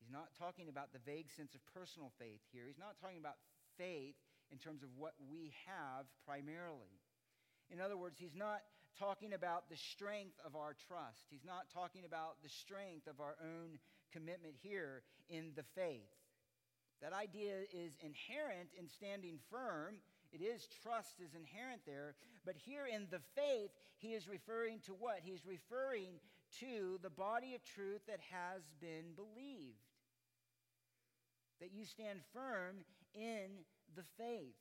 He's 0.00 0.12
not 0.12 0.32
talking 0.32 0.68
about 0.68 0.92
the 0.92 1.04
vague 1.04 1.30
sense 1.30 1.54
of 1.54 1.60
personal 1.68 2.12
faith 2.18 2.40
here. 2.52 2.64
He's 2.66 2.80
not 2.80 2.96
talking 2.96 3.20
about 3.20 3.36
faith 3.76 4.16
in 4.50 4.58
terms 4.58 4.82
of 4.82 4.88
what 4.96 5.12
we 5.28 5.52
have 5.68 6.08
primarily. 6.24 7.00
In 7.68 7.80
other 7.80 7.96
words, 7.96 8.18
he's 8.18 8.34
not 8.34 8.64
talking 8.98 9.32
about 9.32 9.68
the 9.70 9.76
strength 9.76 10.36
of 10.44 10.56
our 10.56 10.74
trust. 10.88 11.26
He's 11.30 11.44
not 11.44 11.70
talking 11.72 12.04
about 12.04 12.42
the 12.42 12.48
strength 12.48 13.06
of 13.06 13.20
our 13.20 13.36
own 13.42 13.78
commitment 14.12 14.54
here 14.60 15.02
in 15.28 15.52
the 15.56 15.64
faith. 15.74 16.10
That 17.02 17.12
idea 17.12 17.64
is 17.72 17.96
inherent 18.02 18.70
in 18.78 18.88
standing 18.88 19.38
firm. 19.50 19.96
It 20.32 20.42
is 20.42 20.68
trust 20.82 21.20
is 21.20 21.34
inherent 21.34 21.82
there. 21.86 22.14
But 22.44 22.56
here 22.56 22.86
in 22.86 23.06
the 23.10 23.20
faith, 23.34 23.70
he 23.96 24.08
is 24.08 24.28
referring 24.28 24.80
to 24.86 24.92
what? 24.92 25.20
He's 25.22 25.46
referring 25.46 26.20
to 26.60 26.98
the 27.02 27.10
body 27.10 27.54
of 27.54 27.64
truth 27.64 28.02
that 28.06 28.20
has 28.30 28.62
been 28.80 29.14
believed. 29.16 29.80
That 31.60 31.72
you 31.72 31.84
stand 31.84 32.20
firm 32.32 32.84
in 33.14 33.64
the 33.96 34.04
faith. 34.16 34.56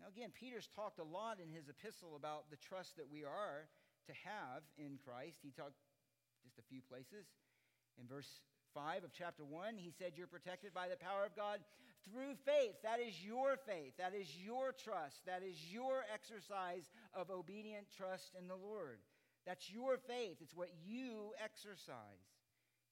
Now, 0.00 0.06
again, 0.08 0.30
Peter's 0.30 0.68
talked 0.74 0.98
a 0.98 1.04
lot 1.04 1.38
in 1.42 1.50
his 1.50 1.68
epistle 1.68 2.14
about 2.14 2.50
the 2.50 2.56
trust 2.56 2.96
that 2.96 3.10
we 3.10 3.24
are 3.24 3.66
to 4.06 4.12
have 4.24 4.62
in 4.78 4.98
Christ. 5.02 5.38
He 5.42 5.50
talked 5.50 5.74
just 6.44 6.58
a 6.58 6.66
few 6.70 6.80
places. 6.86 7.26
In 7.98 8.06
verse 8.06 8.30
5 8.74 9.04
of 9.04 9.12
chapter 9.12 9.44
1, 9.44 9.76
he 9.76 9.90
said, 9.90 10.12
You're 10.14 10.30
protected 10.30 10.72
by 10.72 10.88
the 10.88 10.96
power 10.96 11.26
of 11.26 11.34
God 11.34 11.60
through 12.06 12.38
faith. 12.46 12.78
That 12.82 13.00
is 13.00 13.18
your 13.22 13.58
faith. 13.66 13.98
That 13.98 14.14
is 14.14 14.28
your 14.38 14.72
trust. 14.72 15.26
That 15.26 15.42
is 15.42 15.58
your 15.70 16.04
exercise 16.12 16.88
of 17.12 17.30
obedient 17.30 17.86
trust 17.96 18.34
in 18.38 18.46
the 18.46 18.56
Lord. 18.56 18.98
That's 19.46 19.70
your 19.70 19.98
faith. 19.98 20.38
It's 20.40 20.54
what 20.54 20.70
you 20.86 21.32
exercise. 21.42 22.22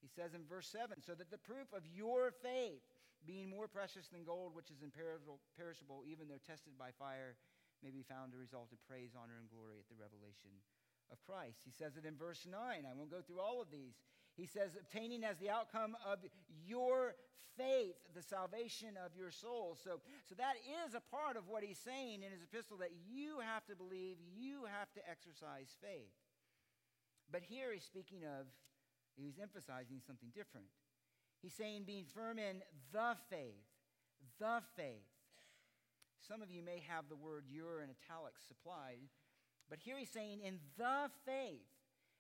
He 0.01 0.09
says 0.09 0.35
in 0.35 0.45
verse 0.49 0.69
7 0.69 1.03
so 1.07 1.15
that 1.15 1.31
the 1.31 1.39
proof 1.39 1.73
of 1.73 1.83
your 1.87 2.33
faith 2.43 2.83
being 3.27 3.51
more 3.51 3.67
precious 3.67 4.09
than 4.09 4.25
gold, 4.25 4.55
which 4.55 4.71
is 4.71 4.81
imperishable, 4.81 6.03
even 6.07 6.31
though 6.31 6.41
tested 6.47 6.79
by 6.79 6.95
fire, 6.95 7.37
may 7.83 7.91
be 7.91 8.07
found 8.07 8.33
to 8.33 8.39
result 8.39 8.71
in 8.71 8.79
praise, 8.89 9.13
honor, 9.19 9.37
and 9.37 9.51
glory 9.51 9.83
at 9.83 9.89
the 9.91 9.99
revelation 9.99 10.55
of 11.13 11.21
Christ. 11.23 11.61
He 11.67 11.75
says 11.75 11.99
it 11.99 12.07
in 12.07 12.17
verse 12.17 12.47
9. 12.47 12.55
I 12.57 12.95
won't 12.95 13.11
go 13.11 13.21
through 13.21 13.43
all 13.43 13.61
of 13.61 13.71
these. 13.71 13.99
He 14.37 14.47
says, 14.47 14.77
obtaining 14.79 15.25
as 15.25 15.39
the 15.39 15.51
outcome 15.51 15.97
of 16.05 16.21
your 16.65 17.15
faith 17.57 17.97
the 18.15 18.23
salvation 18.23 19.01
of 19.01 19.17
your 19.17 19.31
soul. 19.31 19.77
So, 19.83 20.01
so 20.29 20.35
that 20.37 20.61
is 20.85 20.95
a 20.95 21.01
part 21.01 21.37
of 21.37 21.49
what 21.49 21.65
he's 21.65 21.81
saying 21.81 22.23
in 22.23 22.31
his 22.31 22.45
epistle 22.45 22.77
that 22.79 22.93
you 23.09 23.41
have 23.41 23.65
to 23.67 23.75
believe, 23.77 24.17
you 24.21 24.69
have 24.69 24.93
to 24.93 25.01
exercise 25.09 25.73
faith. 25.81 26.13
But 27.33 27.43
here 27.43 27.73
he's 27.73 27.85
speaking 27.85 28.25
of, 28.25 28.47
he's 29.17 29.41
emphasizing 29.41 30.05
something 30.05 30.29
different. 30.37 30.69
He's 31.47 31.55
saying 31.55 31.85
being 31.87 32.07
firm 32.13 32.41
in 32.41 32.59
the 32.93 33.15
faith, 33.31 33.71
the 34.41 34.59
faith. 34.75 35.07
Some 36.27 36.43
of 36.43 36.51
you 36.51 36.61
may 36.61 36.83
have 36.89 37.05
the 37.09 37.15
word 37.15 37.45
your 37.49 37.83
in 37.83 37.91
italics 38.03 38.43
supplied, 38.49 38.99
but 39.71 39.79
here 39.79 39.95
he's 39.97 40.11
saying 40.11 40.41
in 40.45 40.59
the 40.77 41.09
faith. 41.25 41.71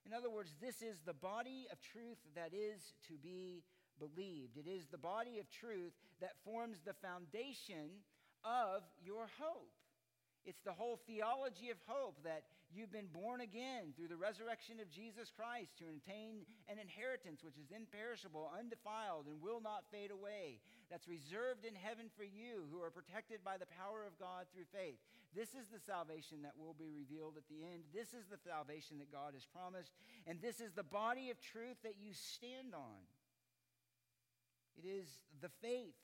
In 0.07 0.13
other 0.13 0.31
words, 0.31 0.55
this 0.63 0.81
is 0.81 1.01
the 1.05 1.13
body 1.13 1.67
of 1.73 1.81
truth 1.81 2.19
that 2.37 2.55
is 2.55 2.95
to 3.09 3.15
be 3.19 3.65
believed. 3.99 4.57
It 4.57 4.71
is 4.71 4.87
the 4.87 4.97
body 4.97 5.41
of 5.41 5.51
truth 5.51 5.95
that 6.21 6.39
forms 6.45 6.79
the 6.87 6.95
foundation 6.95 8.07
of 8.45 8.85
your 9.05 9.27
hope. 9.41 9.75
It's 10.45 10.63
the 10.63 10.71
whole 10.71 11.01
theology 11.05 11.71
of 11.71 11.79
hope 11.89 12.23
that 12.23 12.45
you've 12.73 12.93
been 12.93 13.11
born 13.13 13.41
again 13.41 13.95
through 13.95 14.09
the 14.09 14.19
resurrection 14.19 14.81
of 14.81 14.91
Jesus 14.91 15.31
Christ 15.31 15.77
to 15.79 15.87
attain 15.89 16.47
an 16.67 16.79
inheritance 16.79 17.43
which 17.43 17.59
is 17.59 17.75
imperishable, 17.75 18.51
undefiled, 18.53 19.27
and 19.27 19.41
will 19.41 19.61
not 19.61 19.89
fade 19.91 20.11
away. 20.11 20.61
That's 20.91 21.11
reserved 21.11 21.67
in 21.67 21.75
heaven 21.75 22.07
for 22.15 22.23
you 22.23 22.67
who 22.71 22.83
are 22.83 22.95
protected 22.95 23.43
by 23.43 23.59
the 23.59 23.71
power 23.71 24.07
of 24.07 24.19
God 24.19 24.47
through 24.51 24.71
faith. 24.71 24.99
This 25.35 25.53
is 25.59 25.67
the 25.69 25.83
salvation 25.83 26.47
that 26.47 26.57
will 26.57 26.75
be 26.79 26.89
revealed 26.89 27.37
at 27.37 27.49
the 27.51 27.67
end. 27.67 27.83
This 27.93 28.15
is 28.15 28.31
the 28.31 28.41
salvation 28.41 29.03
that 29.03 29.11
God 29.11 29.35
has 29.35 29.45
promised. 29.45 29.93
And 30.27 30.41
this 30.41 30.63
is 30.63 30.73
the 30.73 30.87
body 30.87 31.31
of 31.31 31.43
truth 31.43 31.77
that 31.83 31.99
you 31.99 32.15
stand 32.15 32.73
on. 32.73 33.03
It 34.79 34.87
is 34.87 35.09
the 35.43 35.51
faith 35.61 35.99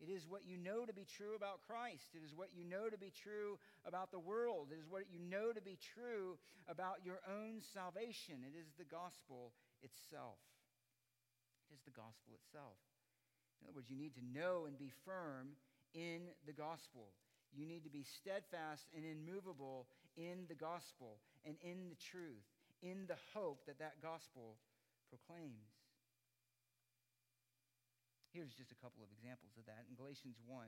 It 0.00 0.08
is 0.08 0.24
what 0.26 0.48
you 0.48 0.56
know 0.56 0.88
to 0.88 0.96
be 0.96 1.04
true 1.04 1.36
about 1.36 1.60
Christ. 1.68 2.16
It 2.16 2.24
is 2.24 2.32
what 2.34 2.48
you 2.56 2.64
know 2.64 2.88
to 2.88 2.96
be 2.96 3.12
true 3.12 3.60
about 3.84 4.10
the 4.10 4.18
world. 4.18 4.72
It 4.72 4.80
is 4.80 4.88
what 4.88 5.12
you 5.12 5.20
know 5.20 5.52
to 5.52 5.60
be 5.60 5.76
true 5.76 6.40
about 6.68 7.04
your 7.04 7.20
own 7.28 7.60
salvation. 7.60 8.40
It 8.40 8.56
is 8.56 8.72
the 8.80 8.88
gospel 8.88 9.52
itself. 9.84 10.40
It 11.68 11.76
is 11.76 11.84
the 11.84 11.92
gospel 11.92 12.32
itself. 12.32 12.80
In 13.60 13.68
other 13.68 13.76
words, 13.76 13.90
you 13.90 14.00
need 14.00 14.16
to 14.16 14.24
know 14.24 14.64
and 14.64 14.78
be 14.78 14.90
firm 15.04 15.52
in 15.92 16.32
the 16.46 16.56
gospel. 16.56 17.12
You 17.52 17.66
need 17.66 17.84
to 17.84 17.90
be 17.90 18.04
steadfast 18.04 18.88
and 18.96 19.04
immovable 19.04 19.86
in 20.16 20.48
the 20.48 20.54
gospel 20.54 21.20
and 21.44 21.56
in 21.60 21.90
the 21.90 22.00
truth, 22.00 22.46
in 22.82 23.04
the 23.06 23.20
hope 23.34 23.66
that 23.66 23.78
that 23.78 24.00
gospel 24.00 24.56
proclaims. 25.10 25.69
Here's 28.30 28.54
just 28.54 28.70
a 28.70 28.78
couple 28.78 29.02
of 29.02 29.10
examples 29.10 29.58
of 29.58 29.66
that. 29.66 29.90
In 29.90 29.98
Galatians 29.98 30.38
1, 30.46 30.62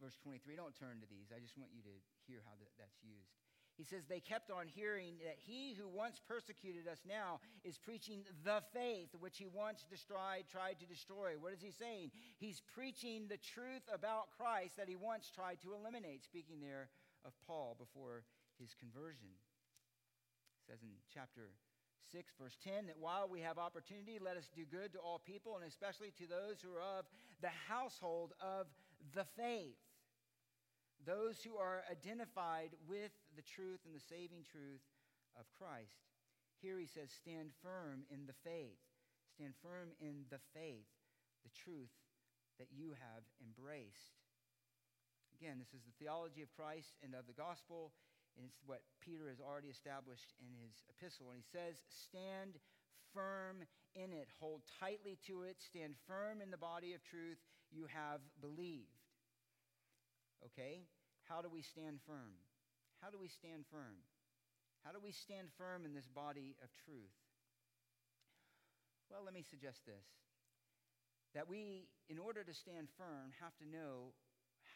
verse 0.00 0.16
23, 0.24 0.56
don't 0.56 0.72
turn 0.72 1.04
to 1.04 1.08
these. 1.08 1.28
I 1.28 1.44
just 1.44 1.60
want 1.60 1.76
you 1.76 1.84
to 1.84 1.96
hear 2.24 2.40
how 2.48 2.56
that, 2.56 2.72
that's 2.80 2.96
used. 3.04 3.36
He 3.76 3.84
says, 3.84 4.08
They 4.08 4.18
kept 4.18 4.50
on 4.50 4.66
hearing 4.66 5.20
that 5.22 5.38
he 5.38 5.76
who 5.78 5.86
once 5.86 6.18
persecuted 6.26 6.88
us 6.88 7.04
now 7.06 7.38
is 7.62 7.78
preaching 7.78 8.24
the 8.42 8.64
faith 8.74 9.14
which 9.20 9.38
he 9.38 9.46
once 9.46 9.86
destroyed, 9.88 10.50
tried 10.50 10.80
to 10.80 10.86
destroy. 10.86 11.38
What 11.38 11.52
is 11.52 11.62
he 11.62 11.70
saying? 11.70 12.10
He's 12.38 12.60
preaching 12.74 13.28
the 13.28 13.38
truth 13.38 13.86
about 13.92 14.34
Christ 14.34 14.76
that 14.78 14.88
he 14.88 14.96
once 14.96 15.30
tried 15.30 15.62
to 15.62 15.78
eliminate, 15.78 16.24
speaking 16.24 16.58
there 16.58 16.90
of 17.24 17.32
Paul 17.46 17.76
before 17.78 18.24
his 18.58 18.74
conversion. 18.74 19.30
It 19.30 20.72
says 20.72 20.82
in 20.82 20.90
chapter 21.14 21.54
6, 22.12 22.32
verse 22.40 22.56
10, 22.64 22.86
that 22.86 22.98
while 22.98 23.28
we 23.28 23.40
have 23.40 23.58
opportunity, 23.58 24.18
let 24.20 24.36
us 24.36 24.48
do 24.54 24.64
good 24.64 24.92
to 24.92 24.98
all 24.98 25.20
people, 25.20 25.56
and 25.56 25.64
especially 25.66 26.12
to 26.18 26.26
those 26.26 26.60
who 26.60 26.72
are 26.72 26.98
of 26.98 27.04
the 27.40 27.52
household 27.68 28.32
of 28.40 28.66
the 29.14 29.24
faith, 29.36 29.78
those 31.06 31.40
who 31.42 31.56
are 31.56 31.84
identified 31.90 32.70
with 32.88 33.12
the 33.36 33.42
truth 33.42 33.80
and 33.86 33.94
the 33.94 34.04
saving 34.08 34.42
truth 34.50 34.82
of 35.38 35.46
Christ. 35.56 36.02
Here 36.60 36.78
he 36.78 36.86
says, 36.86 37.10
stand 37.14 37.54
firm 37.62 38.02
in 38.10 38.26
the 38.26 38.34
faith. 38.42 38.82
Stand 39.38 39.54
firm 39.62 39.94
in 40.00 40.26
the 40.30 40.42
faith, 40.52 40.90
the 41.44 41.54
truth 41.54 41.94
that 42.58 42.68
you 42.74 42.98
have 42.98 43.22
embraced. 43.38 44.18
Again, 45.38 45.62
this 45.62 45.70
is 45.70 45.86
the 45.86 45.94
theology 46.02 46.42
of 46.42 46.50
Christ 46.50 46.98
and 46.98 47.14
of 47.14 47.30
the 47.30 47.38
gospel. 47.38 47.94
And 48.38 48.46
it's 48.46 48.62
what 48.62 48.86
Peter 49.02 49.26
has 49.26 49.42
already 49.42 49.66
established 49.66 50.30
in 50.38 50.54
his 50.62 50.86
epistle. 50.86 51.34
And 51.34 51.42
he 51.42 51.48
says, 51.50 51.82
Stand 51.90 52.54
firm 53.10 53.66
in 53.98 54.14
it, 54.14 54.30
hold 54.38 54.62
tightly 54.78 55.18
to 55.26 55.42
it, 55.42 55.58
stand 55.58 55.98
firm 56.06 56.38
in 56.38 56.54
the 56.54 56.60
body 56.60 56.94
of 56.94 57.02
truth 57.02 57.42
you 57.74 57.90
have 57.90 58.22
believed. 58.40 59.02
Okay? 60.46 60.86
How 61.26 61.42
do 61.42 61.50
we 61.50 61.62
stand 61.62 61.98
firm? 62.06 62.38
How 63.02 63.10
do 63.10 63.18
we 63.18 63.28
stand 63.28 63.66
firm? 63.66 64.06
How 64.86 64.94
do 64.94 65.02
we 65.02 65.10
stand 65.10 65.50
firm 65.58 65.84
in 65.84 65.92
this 65.92 66.06
body 66.06 66.54
of 66.62 66.70
truth? 66.86 67.18
Well, 69.10 69.24
let 69.24 69.34
me 69.34 69.42
suggest 69.42 69.82
this 69.86 70.06
that 71.36 71.44
we, 71.44 71.86
in 72.08 72.18
order 72.18 72.42
to 72.42 72.54
stand 72.54 72.88
firm, 72.96 73.36
have 73.38 73.52
to 73.60 73.68
know 73.68 74.16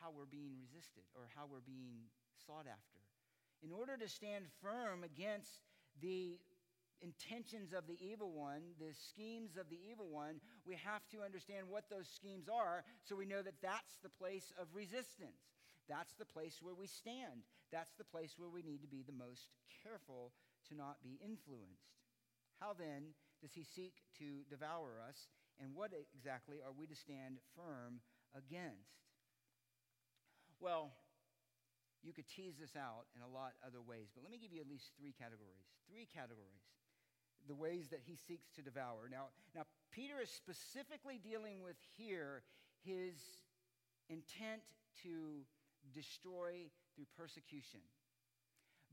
how 0.00 0.12
we're 0.12 0.28
being 0.28 0.52
resisted 0.60 1.02
or 1.16 1.24
how 1.32 1.48
we're 1.48 1.64
being 1.64 2.12
sought 2.44 2.68
after 2.68 3.01
in 3.62 3.72
order 3.72 3.96
to 3.96 4.08
stand 4.08 4.44
firm 4.60 5.04
against 5.04 5.62
the 6.00 6.38
intentions 7.00 7.72
of 7.72 7.86
the 7.86 7.98
evil 7.98 8.30
one, 8.32 8.62
the 8.78 8.94
schemes 8.94 9.56
of 9.56 9.68
the 9.70 9.78
evil 9.90 10.08
one, 10.08 10.40
we 10.66 10.74
have 10.76 11.02
to 11.10 11.22
understand 11.22 11.66
what 11.68 11.90
those 11.90 12.08
schemes 12.08 12.46
are 12.48 12.84
so 13.02 13.16
we 13.16 13.26
know 13.26 13.42
that 13.42 13.60
that's 13.62 13.98
the 14.02 14.08
place 14.08 14.52
of 14.60 14.68
resistance. 14.74 15.50
That's 15.88 16.14
the 16.14 16.24
place 16.24 16.58
where 16.62 16.74
we 16.74 16.86
stand. 16.86 17.42
That's 17.72 17.94
the 17.98 18.04
place 18.04 18.34
where 18.38 18.48
we 18.48 18.62
need 18.62 18.82
to 18.82 18.88
be 18.88 19.02
the 19.02 19.12
most 19.12 19.50
careful 19.82 20.32
to 20.68 20.76
not 20.76 21.02
be 21.02 21.18
influenced. 21.22 21.90
How 22.60 22.72
then 22.78 23.14
does 23.40 23.52
he 23.52 23.64
seek 23.64 23.94
to 24.18 24.46
devour 24.48 25.02
us, 25.02 25.26
and 25.58 25.74
what 25.74 25.90
exactly 26.14 26.58
are 26.64 26.70
we 26.70 26.86
to 26.86 26.94
stand 26.94 27.38
firm 27.56 27.98
against? 28.36 29.02
Well, 30.60 30.92
you 32.02 32.12
could 32.12 32.26
tease 32.26 32.58
this 32.58 32.74
out 32.74 33.06
in 33.14 33.22
a 33.22 33.30
lot 33.30 33.54
other 33.66 33.80
ways, 33.80 34.10
but 34.14 34.22
let 34.22 34.30
me 34.30 34.38
give 34.38 34.52
you 34.52 34.60
at 34.60 34.68
least 34.68 34.90
three 34.98 35.14
categories. 35.14 35.66
Three 35.86 36.06
categories. 36.10 36.66
The 37.46 37.54
ways 37.54 37.88
that 37.90 38.02
he 38.02 38.14
seeks 38.14 38.50
to 38.58 38.62
devour. 38.62 39.08
Now, 39.10 39.30
now 39.54 39.66
Peter 39.90 40.18
is 40.22 40.30
specifically 40.30 41.18
dealing 41.22 41.62
with 41.62 41.76
here 41.96 42.42
his 42.82 43.18
intent 44.10 44.62
to 45.02 45.42
destroy 45.94 46.70
through 46.94 47.06
persecution. 47.16 47.80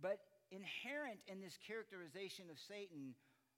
But 0.01 0.19
inherent 0.51 1.19
in 1.27 1.41
this 1.41 1.57
characterization 1.65 2.49
of 2.49 2.57
Satan 2.57 3.13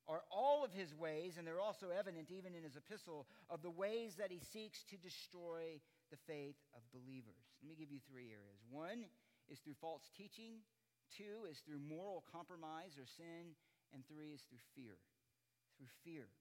are 0.08 0.24
all 0.32 0.66
of 0.66 0.74
his 0.74 0.96
ways, 0.96 1.38
and 1.38 1.46
they're 1.46 1.62
also 1.62 1.88
evident 1.94 2.32
even 2.32 2.56
in 2.56 2.64
his 2.64 2.76
epistle, 2.76 3.28
of 3.50 3.62
the 3.62 3.70
ways 3.70 4.16
that 4.18 4.32
he 4.32 4.40
seeks 4.40 4.84
to 4.90 4.98
destroy 4.98 5.80
the 6.10 6.18
faith 6.28 6.58
of 6.76 6.82
believers. 6.92 7.48
Let 7.62 7.70
me 7.70 7.76
give 7.78 7.92
you 7.92 8.00
three 8.10 8.34
areas. 8.34 8.60
One 8.70 9.06
is 9.52 9.60
through 9.60 9.76
false 9.84 10.08
teaching, 10.16 10.64
two 11.12 11.44
is 11.46 11.60
through 11.60 11.84
moral 11.84 12.24
compromise 12.32 12.96
or 12.96 13.06
sin, 13.06 13.52
and 13.92 14.08
three 14.08 14.32
is 14.32 14.48
through 14.48 14.64
fear. 14.74 14.96
Through 15.76 15.92
fear. 16.08 16.32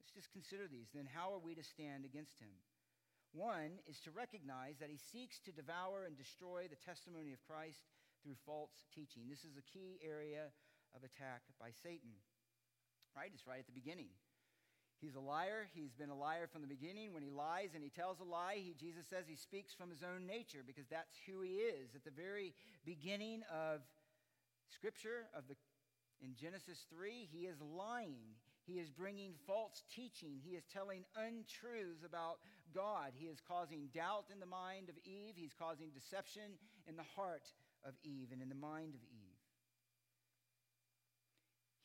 Let's 0.00 0.16
just 0.16 0.32
consider 0.32 0.64
these. 0.64 0.88
Then, 0.96 1.04
how 1.04 1.36
are 1.36 1.42
we 1.42 1.54
to 1.54 1.62
stand 1.62 2.08
against 2.08 2.40
him? 2.40 2.56
One 3.36 3.84
is 3.84 4.00
to 4.08 4.16
recognize 4.16 4.80
that 4.80 4.88
he 4.88 4.96
seeks 4.96 5.36
to 5.44 5.52
devour 5.52 6.08
and 6.08 6.16
destroy 6.16 6.72
the 6.72 6.80
testimony 6.80 7.36
of 7.36 7.44
Christ 7.44 7.84
through 8.24 8.40
false 8.48 8.72
teaching. 8.96 9.28
This 9.28 9.44
is 9.44 9.60
a 9.60 9.68
key 9.68 10.00
area 10.00 10.48
of 10.96 11.04
attack 11.04 11.44
by 11.60 11.76
Satan. 11.84 12.16
Right? 13.12 13.28
It's 13.32 13.44
right 13.44 13.60
at 13.60 13.68
the 13.68 13.76
beginning. 13.76 14.08
He's 15.00 15.14
a 15.14 15.20
liar. 15.20 15.68
He's 15.74 15.92
been 15.92 16.08
a 16.08 16.16
liar 16.16 16.48
from 16.50 16.62
the 16.62 16.68
beginning. 16.68 17.12
When 17.12 17.22
he 17.22 17.30
lies 17.30 17.70
and 17.74 17.82
he 17.82 17.90
tells 17.90 18.20
a 18.20 18.24
lie, 18.24 18.56
he, 18.56 18.74
Jesus 18.78 19.06
says 19.08 19.24
he 19.28 19.36
speaks 19.36 19.74
from 19.74 19.90
his 19.90 20.02
own 20.02 20.26
nature 20.26 20.64
because 20.66 20.86
that's 20.90 21.16
who 21.26 21.42
he 21.42 21.60
is. 21.60 21.94
At 21.94 22.04
the 22.04 22.10
very 22.10 22.54
beginning 22.84 23.42
of 23.52 23.80
Scripture, 24.72 25.28
of 25.36 25.44
the, 25.48 25.56
in 26.22 26.34
Genesis 26.34 26.86
3, 26.90 27.28
he 27.30 27.46
is 27.46 27.60
lying. 27.60 28.36
He 28.66 28.80
is 28.80 28.90
bringing 28.90 29.34
false 29.46 29.82
teaching. 29.94 30.40
He 30.42 30.56
is 30.56 30.64
telling 30.72 31.04
untruths 31.14 32.02
about 32.04 32.38
God. 32.74 33.12
He 33.14 33.26
is 33.26 33.38
causing 33.46 33.88
doubt 33.94 34.26
in 34.32 34.40
the 34.40 34.46
mind 34.46 34.88
of 34.88 34.96
Eve. 35.04 35.34
He's 35.36 35.54
causing 35.56 35.90
deception 35.94 36.58
in 36.88 36.96
the 36.96 37.06
heart 37.14 37.52
of 37.84 37.94
Eve 38.02 38.28
and 38.32 38.42
in 38.42 38.48
the 38.48 38.58
mind 38.58 38.94
of 38.94 39.00
Eve. 39.04 39.15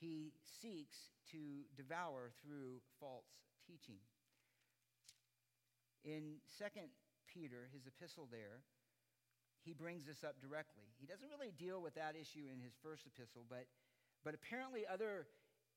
He 0.01 0.33
seeks 0.41 1.13
to 1.29 1.69
devour 1.77 2.33
through 2.41 2.81
false 2.99 3.29
teaching. 3.69 4.01
In 6.01 6.41
2 6.57 6.65
Peter, 7.29 7.69
his 7.69 7.85
epistle 7.85 8.25
there, 8.33 8.65
he 9.61 9.77
brings 9.77 10.09
this 10.09 10.25
up 10.25 10.41
directly. 10.41 10.89
He 10.97 11.05
doesn't 11.05 11.29
really 11.29 11.53
deal 11.53 11.85
with 11.85 11.93
that 11.93 12.17
issue 12.17 12.49
in 12.49 12.57
his 12.57 12.73
first 12.81 13.05
epistle, 13.05 13.45
but, 13.45 13.69
but 14.25 14.33
apparently 14.33 14.89
other 14.89 15.29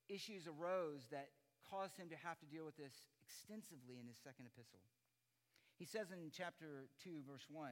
issues 0.09 0.49
arose 0.49 1.05
that 1.13 1.29
caused 1.69 2.01
him 2.01 2.09
to 2.09 2.17
have 2.17 2.41
to 2.41 2.49
deal 2.49 2.65
with 2.65 2.81
this 2.81 2.97
extensively 3.21 4.01
in 4.01 4.09
his 4.09 4.17
second 4.17 4.49
epistle. 4.49 4.81
He 5.77 5.85
says 5.85 6.09
in 6.17 6.33
chapter 6.33 6.89
2, 7.05 7.29
verse 7.29 7.45
1 7.53 7.69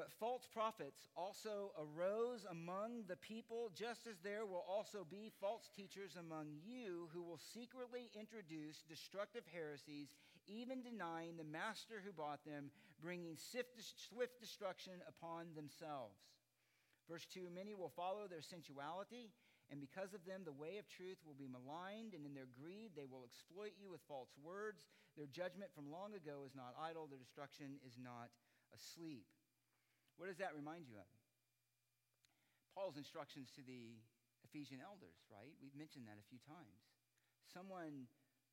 but 0.00 0.16
false 0.16 0.48
prophets 0.48 1.12
also 1.12 1.76
arose 1.76 2.48
among 2.48 3.04
the 3.04 3.20
people, 3.20 3.68
just 3.76 4.08
as 4.08 4.16
there 4.24 4.48
will 4.48 4.64
also 4.64 5.04
be 5.04 5.28
false 5.44 5.68
teachers 5.76 6.16
among 6.16 6.56
you 6.64 7.12
who 7.12 7.20
will 7.20 7.36
secretly 7.36 8.08
introduce 8.16 8.80
destructive 8.88 9.44
heresies, 9.52 10.16
even 10.48 10.80
denying 10.80 11.36
the 11.36 11.44
master 11.44 12.00
who 12.00 12.16
bought 12.16 12.40
them, 12.48 12.72
bringing 12.96 13.36
swift 13.36 14.40
destruction 14.40 15.04
upon 15.04 15.52
themselves. 15.52 16.16
Verse 17.04 17.28
2 17.28 17.52
Many 17.52 17.76
will 17.76 17.92
follow 17.92 18.24
their 18.24 18.40
sensuality, 18.40 19.28
and 19.68 19.84
because 19.84 20.16
of 20.16 20.24
them, 20.24 20.48
the 20.48 20.56
way 20.56 20.80
of 20.80 20.88
truth 20.88 21.20
will 21.28 21.36
be 21.36 21.52
maligned, 21.52 22.16
and 22.16 22.24
in 22.24 22.32
their 22.32 22.48
greed, 22.48 22.96
they 22.96 23.04
will 23.04 23.28
exploit 23.28 23.76
you 23.76 23.92
with 23.92 24.00
false 24.08 24.32
words. 24.40 24.88
Their 25.12 25.28
judgment 25.28 25.76
from 25.76 25.92
long 25.92 26.16
ago 26.16 26.48
is 26.48 26.56
not 26.56 26.72
idle, 26.80 27.04
their 27.04 27.20
destruction 27.20 27.76
is 27.84 28.00
not 28.00 28.32
asleep. 28.72 29.28
What 30.20 30.28
does 30.28 30.36
that 30.44 30.52
remind 30.52 30.84
you 30.84 31.00
of? 31.00 31.08
Paul's 32.76 33.00
instructions 33.00 33.48
to 33.56 33.64
the 33.64 33.96
Ephesian 34.44 34.84
elders, 34.84 35.16
right? 35.32 35.56
We've 35.64 35.72
mentioned 35.72 36.04
that 36.12 36.20
a 36.20 36.26
few 36.28 36.36
times. 36.44 36.84
Someone 37.56 38.04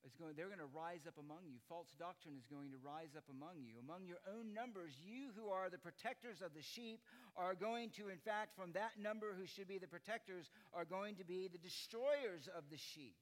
is 0.07 0.15
going, 0.15 0.39
they're 0.39 0.47
going 0.47 0.63
to 0.63 0.71
rise 0.71 1.03
up 1.03 1.19
among 1.19 1.43
you. 1.43 1.59
False 1.67 1.91
doctrine 1.99 2.39
is 2.39 2.47
going 2.47 2.71
to 2.71 2.79
rise 2.79 3.19
up 3.19 3.27
among 3.27 3.67
you. 3.67 3.83
Among 3.83 4.07
your 4.07 4.23
own 4.31 4.55
numbers, 4.55 4.95
you 5.03 5.35
who 5.35 5.51
are 5.51 5.67
the 5.67 5.83
protectors 5.83 6.39
of 6.39 6.55
the 6.55 6.63
sheep 6.63 7.03
are 7.35 7.51
going 7.51 7.91
to, 7.99 8.07
in 8.07 8.23
fact, 8.23 8.55
from 8.55 8.71
that 8.71 8.95
number 8.95 9.35
who 9.35 9.43
should 9.43 9.67
be 9.67 9.75
the 9.75 9.91
protectors, 9.91 10.47
are 10.71 10.87
going 10.87 11.19
to 11.19 11.27
be 11.27 11.51
the 11.51 11.59
destroyers 11.59 12.47
of 12.55 12.63
the 12.71 12.79
sheep. 12.95 13.19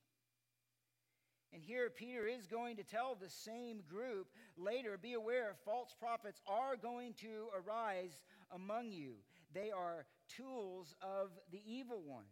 And 1.56 1.64
here 1.64 1.90
Peter 1.90 2.28
is 2.28 2.48
going 2.48 2.76
to 2.76 2.84
tell 2.84 3.16
the 3.16 3.30
same 3.30 3.80
group 3.88 4.28
later 4.58 5.00
be 5.02 5.14
aware, 5.14 5.56
false 5.64 5.96
prophets 5.98 6.42
are 6.46 6.76
going 6.76 7.14
to 7.22 7.48
arise 7.56 8.20
among 8.52 8.92
you. 8.92 9.14
They 9.54 9.72
are 9.72 10.06
tools 10.28 10.94
of 11.02 11.30
the 11.54 11.62
evil 11.66 12.02
one. 12.06 12.26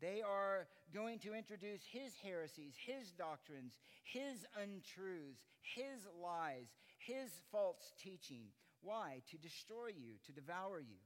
They 0.00 0.20
are 0.20 0.66
going 0.92 1.20
to 1.20 1.32
introduce 1.32 1.82
his 1.84 2.12
heresies, 2.20 2.74
his 2.76 3.12
doctrines, 3.12 3.74
his 4.02 4.44
untruths, 4.60 5.46
his 5.60 6.08
lies, 6.20 6.74
his 6.98 7.30
false 7.52 7.92
teaching. 8.02 8.46
Why? 8.80 9.22
To 9.30 9.38
destroy 9.38 9.90
you, 9.96 10.14
to 10.26 10.32
devour 10.32 10.80
you. 10.80 10.98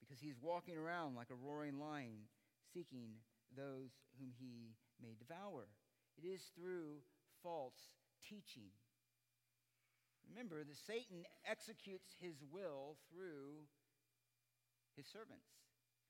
Because 0.00 0.20
he's 0.20 0.42
walking 0.42 0.76
around 0.76 1.16
like 1.16 1.30
a 1.30 1.46
roaring 1.46 1.80
lion, 1.80 2.28
seeking 2.74 3.08
those 3.56 3.90
whom 4.18 4.32
he 4.38 4.74
may 5.02 5.18
devour. 5.18 5.66
It 6.16 6.24
is 6.24 6.54
through 6.54 7.02
false 7.42 7.90
teaching. 8.22 8.70
Remember 10.30 10.62
that 10.62 10.78
Satan 10.78 11.26
executes 11.42 12.14
his 12.22 12.40
will 12.46 12.96
through 13.10 13.66
his 14.94 15.10
servants. 15.10 15.50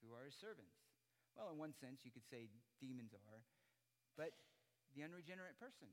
Who 0.05 0.13
are 0.13 0.29
his 0.29 0.37
servants? 0.37 0.77
Well, 1.33 1.49
in 1.49 1.57
one 1.57 1.73
sense, 1.73 2.05
you 2.05 2.13
could 2.13 2.29
say 2.29 2.53
demons 2.77 3.17
are, 3.17 3.41
but 4.21 4.37
the 4.93 5.03
unregenerate 5.03 5.57
person. 5.57 5.89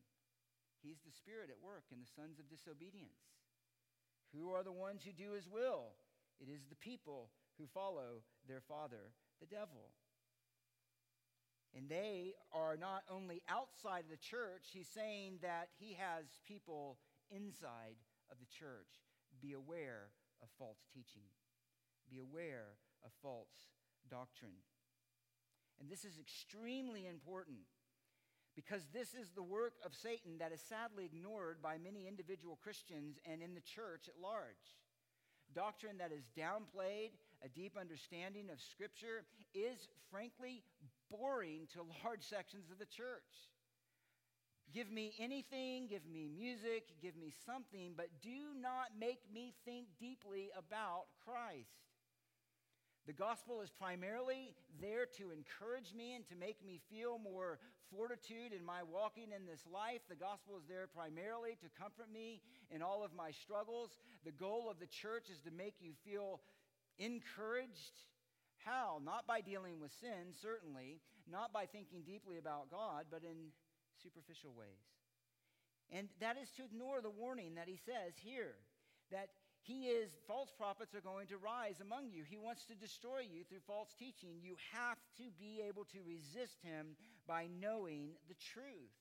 He's 0.84 1.00
the 1.04 1.16
spirit 1.16 1.48
at 1.48 1.64
work 1.64 1.88
in 1.92 2.04
the 2.04 2.12
sons 2.12 2.40
of 2.40 2.52
disobedience. 2.52 3.24
Who 4.36 4.52
are 4.52 4.64
the 4.64 4.76
ones 4.76 5.04
who 5.04 5.16
do 5.16 5.32
his 5.32 5.48
will? 5.48 5.96
It 6.40 6.48
is 6.52 6.68
the 6.68 6.80
people 6.80 7.32
who 7.58 7.68
follow 7.68 8.24
their 8.48 8.62
father, 8.62 9.12
the 9.40 9.48
devil. 9.48 9.92
And 11.76 11.88
they 11.88 12.34
are 12.52 12.78
not 12.78 13.04
only 13.10 13.42
outside 13.48 14.06
of 14.06 14.10
the 14.10 14.18
church, 14.18 14.74
he's 14.74 14.88
saying 14.88 15.40
that 15.42 15.70
he 15.78 15.94
has 15.94 16.26
people 16.48 16.98
inside 17.30 17.96
of 18.32 18.40
the 18.40 18.50
church. 18.50 19.06
Be 19.42 19.54
aware 19.54 20.10
of 20.42 20.50
false 20.58 20.82
teaching, 20.94 21.30
be 22.10 22.18
aware 22.18 22.78
of 23.06 23.12
false 23.22 23.70
doctrine. 24.10 24.66
And 25.80 25.90
this 25.90 26.04
is 26.04 26.20
extremely 26.20 27.08
important 27.08 27.70
because 28.56 28.84
this 28.92 29.14
is 29.14 29.32
the 29.32 29.44
work 29.44 29.74
of 29.86 29.96
Satan 29.96 30.40
that 30.40 30.52
is 30.52 30.60
sadly 30.60 31.06
ignored 31.06 31.62
by 31.62 31.78
many 31.78 32.08
individual 32.08 32.60
Christians 32.62 33.18
and 33.26 33.42
in 33.42 33.54
the 33.54 33.62
church 33.62 34.10
at 34.10 34.22
large. 34.22 34.76
Doctrine 35.56 35.98
that 36.00 36.12
is 36.12 36.28
downplayed, 36.38 37.12
a 37.44 37.48
deep 37.48 37.78
understanding 37.80 38.50
of 38.52 38.60
Scripture, 38.60 39.24
is 39.54 39.88
frankly 40.12 40.64
boring 41.12 41.68
to 41.74 41.86
large 42.04 42.24
sections 42.24 42.70
of 42.72 42.80
the 42.80 42.86
church. 42.86 43.50
Give 44.74 44.92
me 44.92 45.16
anything, 45.18 45.88
give 45.88 46.06
me 46.06 46.28
music, 46.28 46.94
give 47.02 47.16
me 47.16 47.34
something, 47.46 47.94
but 47.98 48.10
do 48.22 48.54
not 48.62 48.94
make 49.00 49.22
me 49.34 49.54
think 49.66 49.88
deeply 50.00 50.50
about 50.56 51.06
Christ. 51.26 51.90
The 53.08 53.14
gospel 53.14 53.62
is 53.62 53.72
primarily 53.72 54.54
there 54.80 55.08
to 55.18 55.32
encourage 55.32 55.96
me 55.98 56.14
and 56.14 56.28
to 56.28 56.36
make 56.36 56.64
me 56.64 56.80
feel 56.92 57.18
more 57.18 57.58
fortitude 57.90 58.54
in 58.54 58.64
my 58.64 58.84
walking 58.84 59.34
in 59.36 59.48
this 59.48 59.66
life. 59.66 60.02
The 60.08 60.16
gospel 60.16 60.58
is 60.58 60.68
there 60.70 60.86
primarily 60.86 61.58
to 61.62 61.82
comfort 61.82 62.14
me 62.14 62.42
in 62.70 62.84
all 62.84 63.04
of 63.04 63.10
my 63.16 63.32
struggles. 63.32 63.98
The 64.26 64.32
goal 64.32 64.70
of 64.70 64.78
the 64.78 64.86
church 64.86 65.32
is 65.32 65.42
to 65.42 65.52
make 65.52 65.82
you 65.82 65.94
feel 66.06 66.42
encouraged 67.00 68.06
how? 68.66 69.02
Not 69.04 69.28
by 69.28 69.42
dealing 69.42 69.80
with 69.80 69.92
sin, 70.00 70.34
certainly, 70.42 71.00
not 71.30 71.54
by 71.54 71.66
thinking 71.66 72.04
deeply 72.06 72.38
about 72.38 72.72
God, 72.72 73.06
but 73.12 73.24
in 73.24 73.52
superficial 74.02 74.54
ways. 74.58 74.86
And 75.92 76.08
that 76.20 76.38
is 76.38 76.50
to 76.58 76.66
ignore 76.66 77.02
the 77.02 77.10
warning 77.10 77.56
that 77.56 77.68
he 77.68 77.78
says 77.78 78.14
here 78.22 78.56
that 79.12 79.30
he 79.62 79.92
is, 79.92 80.10
false 80.28 80.50
prophets 80.56 80.96
are 80.96 81.02
going 81.02 81.28
to 81.28 81.38
rise 81.38 81.82
among 81.82 82.10
you. 82.12 82.24
He 82.24 82.38
wants 82.38 82.66
to 82.66 82.76
destroy 82.76 83.28
you 83.28 83.44
through 83.44 83.66
false 83.68 83.94
teaching. 83.98 84.40
You 84.42 84.56
have 84.72 84.98
to 85.18 85.30
be 85.38 85.62
able 85.68 85.86
to 85.92 86.00
resist 86.06 86.58
him 86.64 86.96
by 87.28 87.48
knowing 87.60 88.16
the 88.28 88.40
truth. 88.54 88.96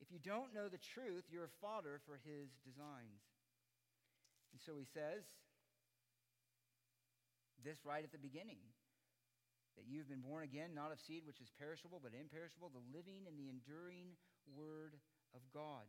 If 0.00 0.12
you 0.12 0.18
don't 0.18 0.54
know 0.54 0.68
the 0.68 0.80
truth, 0.94 1.24
you're 1.30 1.50
fodder 1.60 2.00
for 2.06 2.20
his 2.24 2.48
designs. 2.64 3.24
And 4.52 4.60
so 4.62 4.78
he 4.78 4.86
says, 4.86 5.24
this 7.64 7.84
right 7.84 8.04
at 8.04 8.12
the 8.12 8.20
beginning 8.20 8.60
that 9.76 9.86
you've 9.88 10.08
been 10.08 10.22
born 10.22 10.44
again, 10.44 10.70
not 10.74 10.92
of 10.92 11.00
seed 11.00 11.22
which 11.26 11.40
is 11.40 11.50
perishable, 11.58 11.98
but 12.02 12.12
imperishable, 12.14 12.70
the 12.70 12.84
living 12.94 13.26
and 13.26 13.34
the 13.38 13.50
enduring 13.50 14.14
Word 14.54 14.94
of 15.34 15.40
God. 15.52 15.82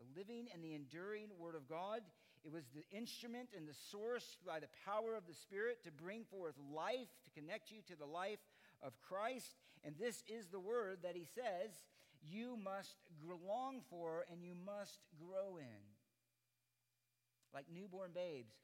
The 0.00 0.08
living 0.18 0.48
and 0.54 0.62
the 0.62 0.74
enduring 0.74 1.30
Word 1.38 1.54
of 1.54 1.68
God. 1.68 2.02
It 2.44 2.52
was 2.52 2.64
the 2.74 2.86
instrument 2.96 3.50
and 3.56 3.66
the 3.68 3.74
source 3.90 4.38
by 4.46 4.60
the 4.60 4.70
power 4.86 5.14
of 5.14 5.26
the 5.26 5.34
Spirit 5.34 5.82
to 5.84 5.90
bring 5.90 6.24
forth 6.24 6.54
life, 6.74 7.10
to 7.24 7.30
connect 7.30 7.70
you 7.70 7.82
to 7.88 7.96
the 7.96 8.06
life 8.06 8.42
of 8.82 8.98
Christ. 9.00 9.54
And 9.84 9.94
this 9.98 10.22
is 10.26 10.48
the 10.48 10.60
Word 10.60 10.98
that 11.02 11.16
He 11.16 11.26
says 11.26 11.70
you 12.22 12.58
must 12.62 12.96
long 13.46 13.80
for 13.90 14.24
and 14.30 14.42
you 14.42 14.54
must 14.66 14.98
grow 15.18 15.56
in. 15.56 15.82
Like 17.54 17.66
newborn 17.72 18.10
babes, 18.14 18.54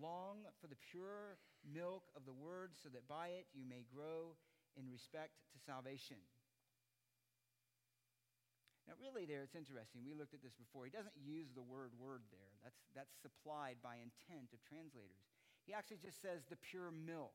long 0.00 0.38
for 0.60 0.66
the 0.66 0.76
pure 0.90 1.38
milk 1.66 2.04
of 2.16 2.24
the 2.24 2.36
word, 2.36 2.72
so 2.76 2.88
that 2.92 3.08
by 3.08 3.34
it 3.34 3.46
you 3.52 3.64
may 3.64 3.84
grow 3.88 4.36
in 4.76 4.90
respect 4.90 5.32
to 5.54 5.58
salvation. 5.62 6.20
Now, 8.84 9.00
really, 9.00 9.24
there 9.24 9.40
it's 9.40 9.56
interesting. 9.56 10.04
We 10.04 10.12
looked 10.12 10.36
at 10.36 10.44
this 10.44 10.52
before. 10.52 10.84
He 10.84 10.92
doesn't 10.92 11.16
use 11.16 11.48
the 11.56 11.64
word 11.64 11.96
word 11.96 12.20
there, 12.28 12.52
that's, 12.60 12.80
that's 12.92 13.16
supplied 13.24 13.80
by 13.80 13.96
intent 13.96 14.52
of 14.52 14.60
translators. 14.68 15.24
He 15.64 15.72
actually 15.72 16.04
just 16.04 16.20
says 16.20 16.44
the 16.50 16.60
pure 16.60 16.92
milk. 16.92 17.32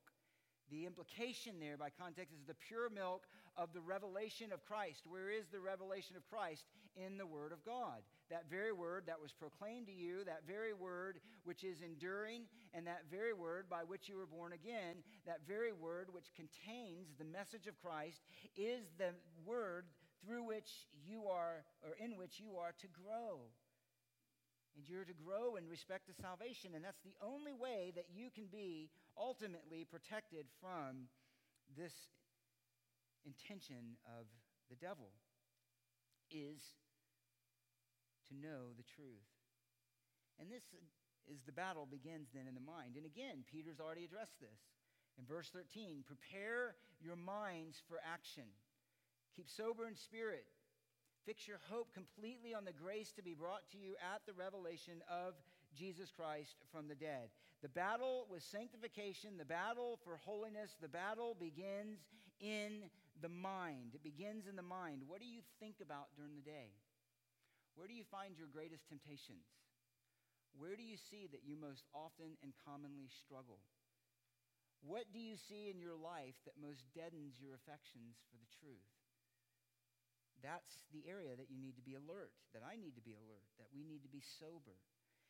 The 0.69 0.85
implication 0.85 1.57
there 1.57 1.77
by 1.77 1.89
context 1.89 2.33
is 2.37 2.45
the 2.45 2.53
pure 2.53 2.93
milk 2.93 3.25
of 3.57 3.73
the 3.73 3.81
revelation 3.81 4.53
of 4.53 4.61
Christ. 4.63 5.01
Where 5.09 5.33
is 5.33 5.49
the 5.49 5.59
revelation 5.59 6.15
of 6.15 6.21
Christ? 6.29 6.61
In 6.95 7.17
the 7.17 7.25
Word 7.25 7.51
of 7.51 7.65
God. 7.65 8.05
That 8.29 8.49
very 8.49 8.71
word 8.71 9.03
that 9.07 9.21
was 9.21 9.33
proclaimed 9.33 9.87
to 9.87 9.93
you, 9.93 10.23
that 10.25 10.45
very 10.45 10.73
word 10.73 11.19
which 11.45 11.63
is 11.63 11.81
enduring, 11.81 12.43
and 12.73 12.85
that 12.85 13.09
very 13.09 13.33
word 13.33 13.65
by 13.69 13.81
which 13.81 14.07
you 14.07 14.17
were 14.17 14.27
born 14.27 14.53
again, 14.53 15.01
that 15.25 15.47
very 15.47 15.73
word 15.73 16.09
which 16.11 16.29
contains 16.35 17.09
the 17.17 17.25
message 17.25 17.65
of 17.65 17.81
Christ, 17.81 18.21
is 18.55 18.85
the 18.97 19.17
word 19.45 19.85
through 20.23 20.43
which 20.43 20.69
you 21.07 21.25
are, 21.25 21.65
or 21.81 21.95
in 21.97 22.17
which 22.17 22.39
you 22.39 22.57
are 22.57 22.73
to 22.77 22.87
grow. 22.87 23.49
And 24.75 24.87
you're 24.87 25.05
to 25.05 25.17
grow 25.25 25.55
in 25.55 25.67
respect 25.67 26.07
to 26.07 26.13
salvation. 26.21 26.71
And 26.75 26.85
that's 26.85 27.01
the 27.01 27.17
only 27.25 27.53
way 27.53 27.91
that 27.95 28.05
you 28.13 28.29
can 28.29 28.45
be 28.51 28.91
ultimately 29.17 29.87
protected 29.89 30.45
from 30.61 31.09
this 31.75 31.93
intention 33.25 33.97
of 34.05 34.25
the 34.69 34.75
devil 34.75 35.09
is 36.31 36.61
to 38.29 38.37
know 38.37 38.71
the 38.77 38.87
truth. 38.95 39.27
And 40.39 40.47
this 40.47 40.63
is 41.27 41.43
the 41.45 41.51
battle 41.51 41.85
begins 41.85 42.29
then 42.33 42.47
in 42.47 42.55
the 42.55 42.63
mind. 42.63 42.95
And 42.95 43.05
again, 43.05 43.43
Peter's 43.45 43.81
already 43.81 44.05
addressed 44.05 44.39
this. 44.39 44.61
In 45.19 45.25
verse 45.27 45.51
13, 45.51 46.07
prepare 46.07 46.79
your 47.03 47.17
minds 47.17 47.81
for 47.89 47.99
action. 48.01 48.47
Keep 49.35 49.49
sober 49.49 49.85
in 49.85 49.95
spirit. 49.95 50.47
Fix 51.25 51.47
your 51.47 51.59
hope 51.69 51.93
completely 51.93 52.55
on 52.55 52.63
the 52.63 52.73
grace 52.73 53.11
to 53.13 53.21
be 53.21 53.35
brought 53.35 53.67
to 53.71 53.77
you 53.77 53.93
at 53.99 54.23
the 54.25 54.33
revelation 54.33 55.03
of 55.11 55.35
Jesus 55.75 56.09
Christ 56.09 56.55
from 56.71 56.87
the 56.87 56.95
dead. 56.95 57.29
The 57.61 57.69
battle 57.69 58.25
with 58.31 58.41
sanctification, 58.41 59.37
the 59.37 59.45
battle 59.45 59.99
for 60.03 60.17
holiness, 60.23 60.77
the 60.81 60.87
battle 60.87 61.35
begins 61.37 61.99
in 62.39 62.87
the 63.21 63.29
mind. 63.29 63.91
It 63.93 64.03
begins 64.03 64.47
in 64.47 64.55
the 64.55 64.63
mind. 64.63 65.03
What 65.05 65.19
do 65.19 65.27
you 65.27 65.41
think 65.59 65.75
about 65.83 66.07
during 66.15 66.35
the 66.35 66.49
day? 66.49 66.71
Where 67.79 67.87
do 67.87 67.95
you 67.95 68.03
find 68.11 68.35
your 68.35 68.51
greatest 68.51 68.91
temptations? 68.91 69.47
Where 70.51 70.75
do 70.75 70.83
you 70.83 70.99
see 70.99 71.31
that 71.31 71.47
you 71.47 71.55
most 71.55 71.87
often 71.95 72.35
and 72.43 72.51
commonly 72.67 73.07
struggle? 73.07 73.63
What 74.83 75.07
do 75.15 75.19
you 75.23 75.39
see 75.39 75.71
in 75.71 75.79
your 75.79 75.95
life 75.95 76.35
that 76.43 76.59
most 76.59 76.83
deadens 76.91 77.39
your 77.39 77.55
affections 77.55 78.19
for 78.27 78.35
the 78.35 78.51
truth? 78.59 78.91
That's 80.43 80.83
the 80.91 81.07
area 81.07 81.39
that 81.39 81.47
you 81.47 81.55
need 81.55 81.79
to 81.79 81.87
be 81.87 81.95
alert, 81.95 82.35
that 82.51 82.67
I 82.67 82.75
need 82.75 82.99
to 82.99 83.05
be 83.07 83.15
alert, 83.15 83.47
that 83.63 83.71
we 83.71 83.87
need 83.87 84.03
to 84.03 84.11
be 84.11 84.19
sober. 84.43 84.75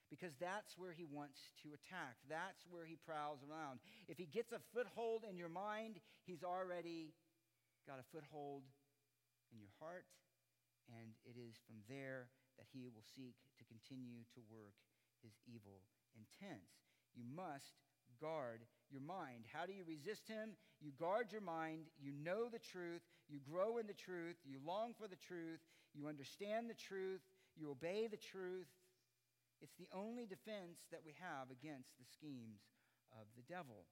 Because 0.10 0.34
that's 0.42 0.74
where 0.74 0.98
he 0.98 1.06
wants 1.06 1.38
to 1.62 1.78
attack. 1.78 2.18
That's 2.26 2.66
where 2.66 2.90
he 2.90 2.98
prowls 2.98 3.46
around. 3.46 3.78
If 4.10 4.18
he 4.18 4.26
gets 4.26 4.50
a 4.50 4.62
foothold 4.74 5.22
in 5.22 5.38
your 5.38 5.54
mind, 5.54 6.02
he's 6.26 6.42
already 6.42 7.14
got 7.86 8.02
a 8.02 8.10
foothold 8.10 8.66
in 9.54 9.62
your 9.62 9.74
heart. 9.78 10.10
And 10.90 11.14
it 11.30 11.38
is 11.38 11.54
from 11.70 11.86
there 11.86 12.34
that 12.60 12.68
he 12.76 12.92
will 12.92 13.08
seek 13.16 13.40
to 13.56 13.64
continue 13.72 14.28
to 14.36 14.44
work 14.52 14.76
his 15.24 15.40
evil 15.48 15.80
intents. 16.12 16.84
You 17.16 17.24
must 17.24 17.80
guard 18.20 18.68
your 18.92 19.02
mind. 19.02 19.48
How 19.48 19.64
do 19.64 19.72
you 19.72 19.88
resist 19.88 20.28
him? 20.28 20.60
You 20.84 20.92
guard 21.00 21.32
your 21.32 21.42
mind, 21.42 21.88
you 21.96 22.12
know 22.12 22.52
the 22.52 22.60
truth, 22.60 23.02
you 23.32 23.40
grow 23.40 23.80
in 23.80 23.88
the 23.88 23.96
truth, 23.96 24.36
you 24.44 24.60
long 24.60 24.92
for 24.92 25.08
the 25.08 25.20
truth, 25.20 25.64
you 25.96 26.12
understand 26.12 26.68
the 26.68 26.76
truth, 26.76 27.24
you 27.56 27.72
obey 27.72 28.08
the 28.12 28.20
truth. 28.20 28.68
It's 29.60 29.76
the 29.76 29.92
only 29.92 30.24
defense 30.24 30.88
that 30.92 31.04
we 31.04 31.16
have 31.20 31.52
against 31.52 31.96
the 32.00 32.08
schemes 32.08 32.64
of 33.12 33.28
the 33.36 33.44
devil. 33.48 33.88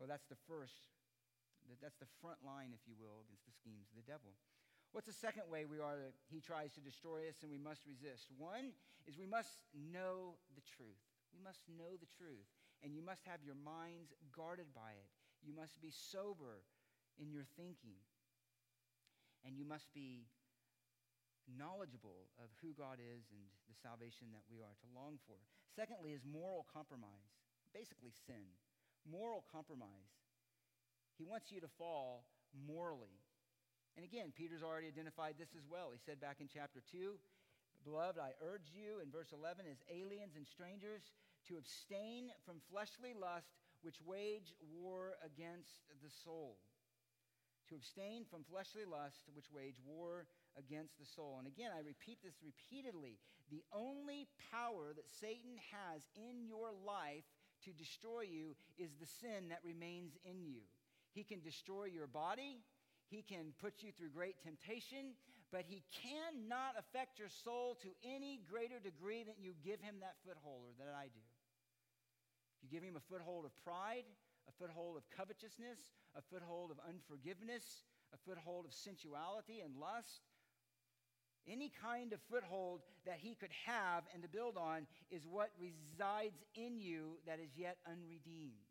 Well, 0.00 0.08
that's 0.08 0.28
the 0.28 0.40
first, 0.48 0.88
that's 1.80 2.00
the 2.00 2.08
front 2.20 2.40
line, 2.40 2.72
if 2.72 2.80
you 2.88 2.96
will, 2.96 3.24
against 3.28 3.44
the 3.44 3.56
schemes 3.56 3.92
of 3.92 3.96
the 4.00 4.08
devil. 4.08 4.32
What's 4.92 5.08
the 5.08 5.16
second 5.24 5.48
way 5.48 5.64
we 5.64 5.80
are 5.80 6.12
he 6.28 6.44
tries 6.44 6.76
to 6.76 6.84
destroy 6.84 7.24
us 7.32 7.40
and 7.40 7.48
we 7.48 7.56
must 7.56 7.88
resist? 7.88 8.28
One 8.36 8.76
is 9.08 9.16
we 9.16 9.24
must 9.24 9.64
know 9.72 10.36
the 10.52 10.60
truth. 10.76 11.00
We 11.32 11.40
must 11.40 11.64
know 11.64 11.96
the 11.96 12.12
truth. 12.20 12.44
And 12.84 12.92
you 12.92 13.00
must 13.00 13.24
have 13.24 13.40
your 13.40 13.56
minds 13.56 14.12
guarded 14.36 14.68
by 14.76 14.92
it. 14.92 15.08
You 15.40 15.56
must 15.56 15.80
be 15.80 15.88
sober 15.88 16.60
in 17.16 17.32
your 17.32 17.48
thinking. 17.56 17.96
And 19.48 19.56
you 19.56 19.64
must 19.64 19.88
be 19.96 20.28
knowledgeable 21.48 22.28
of 22.36 22.52
who 22.60 22.76
God 22.76 23.00
is 23.00 23.32
and 23.32 23.42
the 23.66 23.74
salvation 23.80 24.28
that 24.36 24.44
we 24.52 24.60
are 24.60 24.76
to 24.76 24.86
long 24.92 25.16
for. 25.24 25.40
Secondly, 25.72 26.12
is 26.12 26.22
moral 26.28 26.68
compromise, 26.68 27.32
basically 27.72 28.12
sin. 28.28 28.44
Moral 29.08 29.42
compromise. 29.48 30.12
He 31.16 31.24
wants 31.24 31.50
you 31.50 31.64
to 31.64 31.70
fall 31.80 32.28
morally. 32.52 33.24
And 33.96 34.04
again, 34.04 34.32
Peter's 34.32 34.62
already 34.62 34.88
identified 34.88 35.34
this 35.38 35.52
as 35.56 35.68
well. 35.68 35.92
He 35.92 36.00
said 36.00 36.20
back 36.20 36.40
in 36.40 36.48
chapter 36.48 36.80
2, 36.92 37.18
Beloved, 37.84 38.18
I 38.18 38.32
urge 38.40 38.70
you 38.72 39.02
in 39.02 39.10
verse 39.10 39.34
11 39.34 39.66
as 39.66 39.82
aliens 39.90 40.36
and 40.36 40.46
strangers 40.46 41.10
to 41.48 41.58
abstain 41.58 42.30
from 42.46 42.62
fleshly 42.70 43.12
lust 43.12 43.58
which 43.82 43.98
wage 44.00 44.54
war 44.62 45.18
against 45.26 45.82
the 46.02 46.10
soul. 46.24 46.58
To 47.68 47.74
abstain 47.74 48.24
from 48.30 48.44
fleshly 48.44 48.84
lust 48.86 49.26
which 49.34 49.50
wage 49.50 49.80
war 49.84 50.26
against 50.56 50.98
the 50.98 51.06
soul. 51.06 51.36
And 51.38 51.46
again, 51.46 51.70
I 51.74 51.82
repeat 51.82 52.22
this 52.22 52.38
repeatedly. 52.38 53.18
The 53.50 53.64
only 53.74 54.28
power 54.52 54.94
that 54.94 55.10
Satan 55.10 55.58
has 55.74 56.06
in 56.14 56.46
your 56.46 56.70
life 56.70 57.26
to 57.64 57.72
destroy 57.72 58.22
you 58.22 58.54
is 58.78 58.94
the 58.94 59.06
sin 59.06 59.50
that 59.50 59.64
remains 59.64 60.16
in 60.24 60.42
you. 60.42 60.62
He 61.12 61.24
can 61.24 61.40
destroy 61.40 61.84
your 61.84 62.06
body, 62.06 62.62
he 63.12 63.20
can 63.20 63.52
put 63.60 63.84
you 63.84 63.92
through 63.92 64.16
great 64.16 64.40
temptation, 64.40 65.12
but 65.52 65.68
he 65.68 65.84
cannot 65.92 66.80
affect 66.80 67.20
your 67.20 67.28
soul 67.28 67.76
to 67.84 67.92
any 68.00 68.40
greater 68.48 68.80
degree 68.80 69.20
than 69.20 69.36
you 69.36 69.52
give 69.60 69.84
him 69.84 70.00
that 70.00 70.16
foothold 70.24 70.64
or 70.64 70.74
that 70.80 70.96
I 70.96 71.12
do. 71.12 71.20
You 72.64 72.72
give 72.72 72.80
him 72.80 72.96
a 72.96 73.04
foothold 73.12 73.44
of 73.44 73.52
pride, 73.60 74.08
a 74.48 74.52
foothold 74.56 74.96
of 74.96 75.04
covetousness, 75.12 75.92
a 76.16 76.24
foothold 76.32 76.72
of 76.72 76.80
unforgiveness, 76.88 77.84
a 78.16 78.18
foothold 78.24 78.64
of 78.64 78.72
sensuality 78.72 79.60
and 79.60 79.76
lust, 79.76 80.24
any 81.44 81.72
kind 81.82 82.12
of 82.12 82.20
foothold 82.30 82.80
that 83.04 83.18
he 83.18 83.34
could 83.34 83.50
have 83.66 84.04
and 84.14 84.22
to 84.22 84.28
build 84.28 84.56
on 84.56 84.86
is 85.10 85.26
what 85.26 85.50
resides 85.58 86.38
in 86.54 86.78
you 86.78 87.18
that 87.26 87.40
is 87.42 87.50
yet 87.56 87.76
unredeemed. 87.84 88.62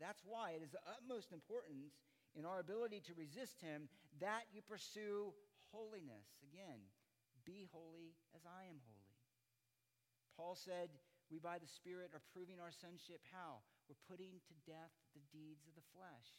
That's 0.00 0.22
why 0.26 0.52
it 0.52 0.62
is 0.62 0.70
the 0.70 0.82
utmost 0.86 1.32
importance 1.32 1.94
in 2.38 2.46
our 2.46 2.62
ability 2.62 3.02
to 3.10 3.18
resist 3.18 3.58
him, 3.60 3.90
that 4.22 4.46
you 4.54 4.62
pursue 4.62 5.34
holiness. 5.74 6.38
Again, 6.46 6.78
be 7.44 7.66
holy 7.74 8.14
as 8.30 8.46
I 8.46 8.70
am 8.70 8.78
holy. 8.86 9.18
Paul 10.38 10.54
said, 10.54 10.94
We 11.34 11.42
by 11.42 11.58
the 11.58 11.66
Spirit 11.66 12.14
are 12.14 12.22
proving 12.30 12.62
our 12.62 12.70
sonship. 12.70 13.26
How? 13.34 13.66
We're 13.90 13.98
putting 14.06 14.38
to 14.38 14.54
death 14.62 14.94
the 15.18 15.26
deeds 15.34 15.66
of 15.66 15.74
the 15.74 15.88
flesh. 15.90 16.30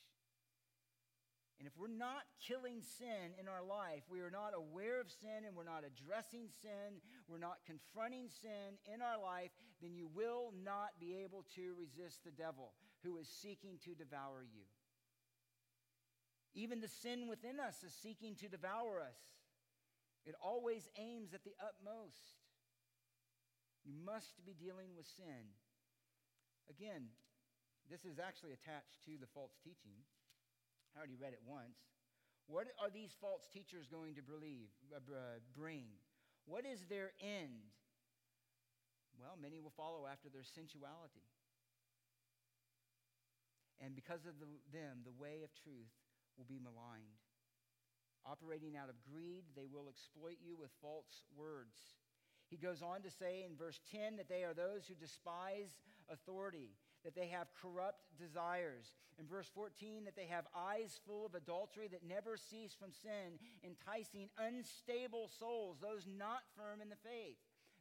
And 1.60 1.68
if 1.68 1.76
we're 1.76 1.91
not 1.91 2.24
killing 2.39 2.80
sin 2.80 3.36
in 3.36 3.52
our 3.52 3.60
life, 3.60 4.08
we 4.08 4.24
are 4.24 4.32
not 4.32 4.56
aware 4.56 5.04
of 5.04 5.12
sin 5.12 5.43
and 5.43 5.52
we're 5.52 5.68
not 5.68 5.84
addressing 5.84 6.47
sin, 6.47 7.04
we're 7.28 7.43
not 7.43 7.60
confronting 7.68 8.32
sin 8.32 8.80
in 8.88 9.04
our 9.04 9.20
life, 9.20 9.52
then 9.84 9.91
you 9.91 10.08
will 10.08 10.56
not 10.64 10.95
be 11.04 11.20
able 11.20 11.43
to 11.60 11.76
resist 11.76 12.24
the 12.24 12.32
devil 12.32 12.72
who 13.04 13.18
is 13.18 13.28
seeking 13.28 13.76
to 13.84 13.91
devour 13.91 14.47
you. 14.47 14.64
Even 16.56 16.82
the 16.82 16.88
sin 16.89 17.28
within 17.30 17.60
us 17.60 17.84
is 17.84 17.93
seeking 17.93 18.36
to 18.36 18.50
devour 18.50 19.00
us. 19.00 19.20
It 20.26 20.36
always 20.41 20.89
aims 20.97 21.34
at 21.34 21.43
the 21.43 21.56
utmost. 21.62 22.38
You 23.86 23.93
must 23.93 24.45
be 24.45 24.54
dealing 24.54 24.95
with 24.97 25.06
sin. 25.06 25.56
Again, 26.70 27.10
this 27.89 28.06
is 28.06 28.20
actually 28.20 28.54
attached 28.54 29.02
to 29.06 29.18
the 29.18 29.30
false 29.34 29.58
teaching. 29.64 29.97
I 30.93 31.00
already 31.00 31.18
read 31.18 31.34
it 31.34 31.41
once. 31.45 31.78
What 32.50 32.68
are 32.82 32.89
these 32.89 33.14
false 33.22 33.45
teachers 33.54 33.86
going 33.86 34.16
to 34.16 34.26
believe, 34.26 34.74
uh, 34.93 35.41
bring? 35.54 35.86
What 36.45 36.66
is 36.66 36.86
their 36.89 37.14
end? 37.22 37.70
Well, 39.18 39.38
many 39.38 39.60
will 39.60 39.74
follow 39.78 40.10
after 40.10 40.30
their 40.30 40.45
sensuality. 40.45 41.30
And 43.80 43.95
because 43.95 44.26
of 44.26 44.41
the, 44.41 44.50
them, 44.74 45.06
the 45.06 45.14
way 45.14 45.45
of 45.45 45.54
truth 45.54 45.93
will 46.38 46.46
be 46.48 46.60
maligned. 46.60 47.22
Operating 48.26 48.76
out 48.76 48.90
of 48.90 49.00
greed, 49.02 49.44
they 49.56 49.66
will 49.66 49.88
exploit 49.90 50.38
you 50.44 50.56
with 50.58 50.70
false 50.82 51.24
words. 51.36 51.98
He 52.50 52.58
goes 52.58 52.82
on 52.82 53.02
to 53.04 53.12
say 53.12 53.46
in 53.46 53.56
verse 53.56 53.80
10 53.92 54.18
that 54.18 54.28
they 54.28 54.44
are 54.44 54.54
those 54.54 54.86
who 54.88 54.96
despise 54.96 55.78
authority, 56.10 56.74
that 57.06 57.16
they 57.16 57.28
have 57.28 57.54
corrupt 57.54 58.02
desires. 58.18 58.98
In 59.20 59.28
verse 59.28 59.50
14, 59.54 60.06
that 60.06 60.16
they 60.16 60.26
have 60.26 60.48
eyes 60.56 61.00
full 61.06 61.26
of 61.26 61.36
adultery 61.36 61.88
that 61.92 62.08
never 62.08 62.38
cease 62.38 62.74
from 62.74 62.92
sin, 62.92 63.38
enticing 63.64 64.30
unstable 64.38 65.30
souls, 65.30 65.78
those 65.80 66.08
not 66.08 66.42
firm 66.58 66.82
in 66.82 66.90
the 66.90 67.04
faith, 67.04 67.38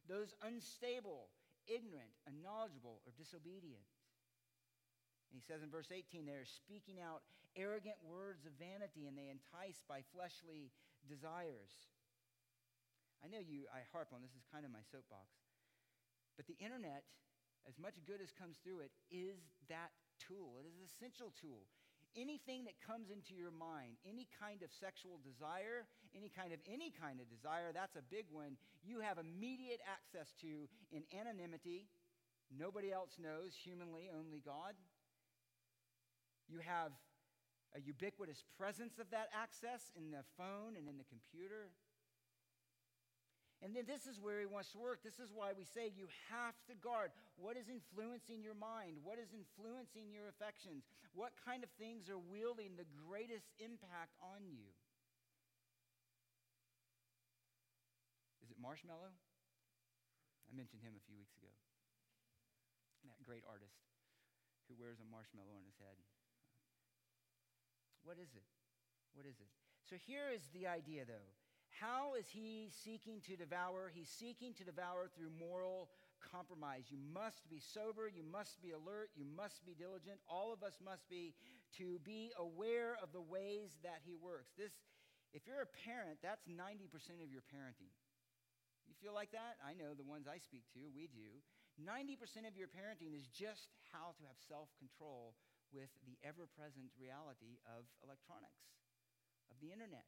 those 0.07 0.35
unstable, 0.45 1.29
ignorant, 1.67 2.13
unknowledgeable, 2.27 3.01
or 3.05 3.11
disobedient. 3.17 3.85
And 5.31 5.37
he 5.37 5.45
says 5.45 5.61
in 5.61 5.69
verse 5.69 5.89
18, 5.93 6.25
they 6.25 6.37
are 6.37 6.45
speaking 6.45 7.01
out 7.01 7.21
arrogant 7.55 7.97
words 8.05 8.45
of 8.45 8.53
vanity 8.57 9.07
and 9.07 9.17
they 9.17 9.29
entice 9.29 9.81
by 9.87 10.05
fleshly 10.13 10.73
desires. 11.07 11.71
I 13.23 13.27
know 13.27 13.43
you, 13.43 13.67
I 13.71 13.83
harp 13.91 14.11
on 14.15 14.23
this 14.23 14.35
is 14.35 14.47
kind 14.47 14.63
of 14.63 14.71
my 14.71 14.83
soapbox. 14.87 15.27
But 16.39 16.47
the 16.47 16.55
internet, 16.63 17.03
as 17.67 17.75
much 17.75 17.99
good 18.07 18.23
as 18.23 18.31
comes 18.31 18.63
through 18.63 18.87
it, 18.87 18.95
is 19.11 19.43
that 19.67 19.91
tool. 20.23 20.55
It 20.63 20.67
is 20.67 20.75
an 20.79 20.87
essential 20.87 21.35
tool. 21.35 21.67
Anything 22.17 22.65
that 22.65 22.79
comes 22.81 23.11
into 23.11 23.35
your 23.35 23.51
mind, 23.51 23.99
any 24.07 24.25
kind 24.39 24.63
of 24.63 24.71
sexual 24.71 25.19
desire, 25.21 25.85
any 26.15 26.31
kind 26.31 26.55
of 26.55 26.59
any 26.65 26.89
kind 26.89 27.21
of 27.21 27.29
desire, 27.29 27.69
that's 27.69 27.99
a 27.99 28.05
big 28.09 28.25
one. 28.31 28.57
You 28.81 28.99
have 29.03 29.19
immediate 29.19 29.83
access 29.85 30.33
to 30.41 30.65
in 30.89 31.05
anonymity. 31.13 31.85
Nobody 32.49 32.89
else 32.89 33.19
knows, 33.21 33.53
humanly, 33.53 34.09
only 34.09 34.41
God. 34.41 34.73
You 36.49 36.65
have 36.65 36.97
a 37.75 37.79
ubiquitous 37.79 38.43
presence 38.57 38.97
of 38.97 39.09
that 39.11 39.29
access 39.29 39.91
in 39.93 40.09
the 40.09 40.25
phone 40.37 40.73
and 40.73 40.89
in 40.89 40.97
the 40.97 41.05
computer. 41.05 41.69
And 43.59 43.75
then 43.75 43.83
this 43.83 44.07
is 44.07 44.23
where 44.23 44.39
he 44.39 44.47
wants 44.47 44.71
to 44.71 44.79
work. 44.79 45.03
This 45.03 45.19
is 45.19 45.35
why 45.35 45.51
we 45.51 45.67
say 45.67 45.91
you 45.91 46.07
have 46.31 46.55
to 46.71 46.73
guard 46.79 47.11
what 47.35 47.59
is 47.59 47.67
influencing 47.67 48.39
your 48.39 48.55
mind, 48.55 49.03
what 49.03 49.19
is 49.19 49.35
influencing 49.35 50.15
your 50.15 50.31
affections, 50.31 50.87
what 51.11 51.35
kind 51.43 51.67
of 51.67 51.69
things 51.75 52.07
are 52.07 52.17
wielding 52.17 52.79
the 52.79 52.87
greatest 52.87 53.51
impact 53.59 54.15
on 54.23 54.47
you. 54.47 54.63
Is 58.39 58.47
it 58.47 58.57
Marshmello? 58.63 59.11
I 59.11 60.51
mentioned 60.55 60.79
him 60.79 60.95
a 60.95 61.03
few 61.03 61.19
weeks 61.19 61.35
ago. 61.35 61.51
That 63.11 63.19
great 63.27 63.43
artist 63.43 63.75
who 64.71 64.79
wears 64.79 65.03
a 65.03 65.07
marshmallow 65.11 65.51
on 65.51 65.67
his 65.67 65.75
head. 65.83 65.99
What 68.09 68.17
is 68.17 68.33
it? 68.33 68.49
What 69.13 69.29
is 69.29 69.37
it? 69.37 69.53
So 69.85 69.93
here 70.09 70.33
is 70.33 70.41
the 70.49 70.65
idea, 70.65 71.05
though. 71.05 71.29
How 71.77 72.17
is 72.17 72.25
he 72.25 72.73
seeking 72.73 73.21
to 73.29 73.37
devour? 73.37 73.93
He's 73.93 74.09
seeking 74.09 74.57
to 74.57 74.65
devour 74.65 75.13
through 75.13 75.29
moral 75.37 75.93
compromise. 76.17 76.89
You 76.89 76.97
must 76.97 77.45
be 77.53 77.61
sober. 77.61 78.09
You 78.09 78.25
must 78.25 78.65
be 78.65 78.73
alert. 78.73 79.13
You 79.13 79.29
must 79.29 79.61
be 79.61 79.77
diligent. 79.77 80.17
All 80.25 80.49
of 80.49 80.65
us 80.65 80.81
must 80.81 81.05
be 81.05 81.37
to 81.77 82.01
be 82.01 82.33
aware 82.41 82.97
of 82.97 83.13
the 83.13 83.21
ways 83.21 83.77
that 83.85 84.01
he 84.01 84.17
works. 84.17 84.57
This, 84.57 84.73
if 85.29 85.45
you're 85.45 85.61
a 85.61 85.69
parent, 85.85 86.17
that's 86.25 86.49
90% 86.49 86.89
of 87.21 87.29
your 87.29 87.45
parenting. 87.45 87.93
You 88.89 88.97
feel 88.97 89.13
like 89.13 89.29
that? 89.37 89.61
I 89.61 89.77
know 89.77 89.93
the 89.93 90.01
ones 90.01 90.25
I 90.25 90.41
speak 90.41 90.65
to, 90.73 90.81
we 90.97 91.13
do. 91.13 91.45
90% 91.77 92.49
of 92.49 92.57
your 92.57 92.73
parenting 92.73 93.13
is 93.13 93.29
just 93.29 93.69
how 93.93 94.17
to 94.17 94.23
have 94.25 94.41
self 94.49 94.73
control 94.81 95.37
with 95.73 95.89
the 96.05 96.17
ever 96.25 96.49
present 96.57 96.89
reality 96.97 97.61
of 97.65 97.85
electronics, 98.01 98.65
of 99.49 99.57
the 99.61 99.69
internet, 99.69 100.07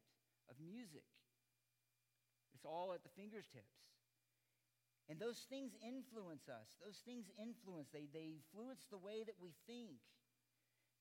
of 0.50 0.58
music. 0.62 1.06
It's 2.54 2.66
all 2.66 2.94
at 2.94 3.02
the 3.02 3.14
fingertips. 3.16 3.82
And 5.10 5.20
those 5.20 5.44
things 5.50 5.76
influence 5.84 6.48
us. 6.48 6.78
Those 6.80 7.02
things 7.04 7.28
influence, 7.36 7.90
they, 7.92 8.08
they 8.14 8.32
influence 8.32 8.86
the 8.88 9.02
way 9.02 9.26
that 9.26 9.36
we 9.42 9.52
think. 9.68 10.00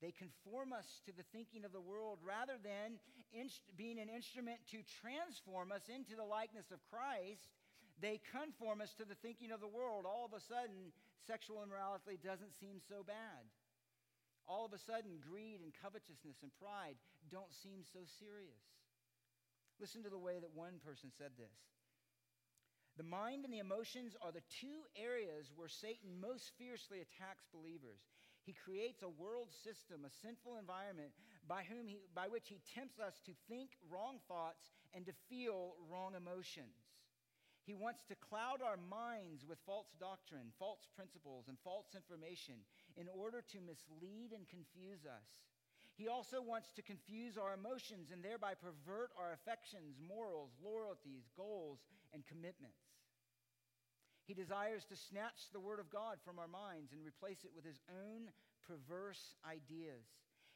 They 0.01 0.17
conform 0.17 0.73
us 0.73 0.89
to 1.05 1.13
the 1.13 1.29
thinking 1.29 1.69
of 1.69 1.77
the 1.77 1.85
world 1.85 2.25
rather 2.25 2.57
than 2.57 2.97
inst- 3.37 3.69
being 3.77 4.01
an 4.01 4.09
instrument 4.09 4.65
to 4.73 4.81
transform 5.05 5.71
us 5.71 5.85
into 5.93 6.17
the 6.17 6.25
likeness 6.25 6.73
of 6.73 6.81
Christ. 6.89 7.53
They 8.01 8.17
conform 8.33 8.81
us 8.81 8.97
to 8.97 9.05
the 9.05 9.21
thinking 9.21 9.53
of 9.53 9.61
the 9.61 9.69
world. 9.69 10.09
All 10.09 10.25
of 10.25 10.33
a 10.33 10.41
sudden, 10.41 10.97
sexual 11.29 11.61
immorality 11.61 12.17
doesn't 12.17 12.57
seem 12.57 12.81
so 12.89 13.05
bad. 13.05 13.45
All 14.51 14.67
of 14.67 14.75
a 14.75 14.83
sudden, 14.83 15.23
greed 15.23 15.63
and 15.63 15.71
covetousness 15.79 16.43
and 16.43 16.51
pride 16.59 16.99
don't 17.31 17.55
seem 17.55 17.87
so 17.87 18.03
serious. 18.19 18.67
Listen 19.79 20.03
to 20.03 20.11
the 20.11 20.19
way 20.19 20.43
that 20.43 20.59
one 20.59 20.83
person 20.83 21.15
said 21.15 21.31
this 21.39 21.55
The 22.99 23.07
mind 23.07 23.47
and 23.47 23.55
the 23.55 23.63
emotions 23.63 24.19
are 24.19 24.35
the 24.35 24.43
two 24.59 24.91
areas 24.99 25.55
where 25.55 25.71
Satan 25.71 26.19
most 26.19 26.51
fiercely 26.59 26.99
attacks 26.99 27.47
believers. 27.55 28.03
He 28.43 28.59
creates 28.59 29.07
a 29.07 29.23
world 29.23 29.55
system, 29.63 30.03
a 30.03 30.11
sinful 30.11 30.59
environment 30.59 31.15
by, 31.47 31.63
whom 31.63 31.87
he, 31.87 32.03
by 32.11 32.27
which 32.27 32.51
he 32.51 32.59
tempts 32.75 32.99
us 32.99 33.23
to 33.31 33.33
think 33.47 33.79
wrong 33.87 34.19
thoughts 34.27 34.75
and 34.91 35.07
to 35.07 35.15
feel 35.31 35.79
wrong 35.87 36.19
emotions. 36.19 36.75
He 37.63 37.79
wants 37.79 38.03
to 38.09 38.19
cloud 38.19 38.67
our 38.67 38.81
minds 38.81 39.47
with 39.47 39.63
false 39.63 39.93
doctrine, 40.01 40.51
false 40.59 40.89
principles, 40.97 41.47
and 41.47 41.55
false 41.63 41.95
information 41.95 42.67
in 42.97 43.09
order 43.09 43.43
to 43.53 43.59
mislead 43.61 44.33
and 44.35 44.49
confuse 44.49 45.05
us. 45.07 45.29
He 45.95 46.09
also 46.09 46.41
wants 46.41 46.73
to 46.73 46.83
confuse 46.83 47.37
our 47.37 47.53
emotions 47.53 48.09
and 48.11 48.25
thereby 48.25 48.55
pervert 48.55 49.13
our 49.19 49.37
affections, 49.37 50.01
morals, 50.01 50.57
loyalties, 50.65 51.29
goals, 51.37 51.85
and 52.15 52.25
commitments. 52.27 52.81
He 54.25 54.33
desires 54.33 54.87
to 54.87 54.97
snatch 54.97 55.51
the 55.53 55.61
Word 55.61 55.81
of 55.81 55.91
God 55.91 56.23
from 56.25 56.39
our 56.39 56.49
minds 56.49 56.93
and 56.93 57.05
replace 57.05 57.45
it 57.45 57.51
with 57.55 57.67
his 57.67 57.83
own 57.91 58.31
perverse 58.63 59.35
ideas. 59.45 60.07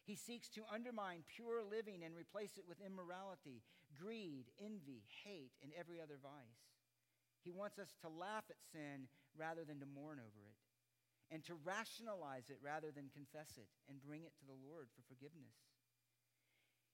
He 0.06 0.14
seeks 0.14 0.48
to 0.54 0.68
undermine 0.72 1.24
pure 1.26 1.64
living 1.64 2.04
and 2.04 2.14
replace 2.14 2.56
it 2.56 2.64
with 2.68 2.78
immorality, 2.84 3.60
greed, 3.98 4.46
envy, 4.62 5.02
hate, 5.24 5.52
and 5.62 5.72
every 5.76 6.00
other 6.00 6.22
vice. 6.22 6.64
He 7.42 7.50
wants 7.50 7.78
us 7.78 7.92
to 8.00 8.08
laugh 8.08 8.44
at 8.48 8.62
sin 8.72 9.08
rather 9.36 9.64
than 9.64 9.80
to 9.80 9.86
mourn 9.86 10.20
over 10.20 10.40
it, 10.48 10.56
and 11.30 11.44
to 11.44 11.54
rationalize 11.64 12.50
it 12.50 12.58
rather 12.60 12.90
than 12.90 13.12
confess 13.12 13.56
it 13.56 13.68
and 13.88 14.02
bring 14.02 14.22
it 14.24 14.36
to 14.38 14.46
the 14.46 14.56
Lord 14.56 14.88
for 14.92 15.02
forgiveness. 15.08 15.56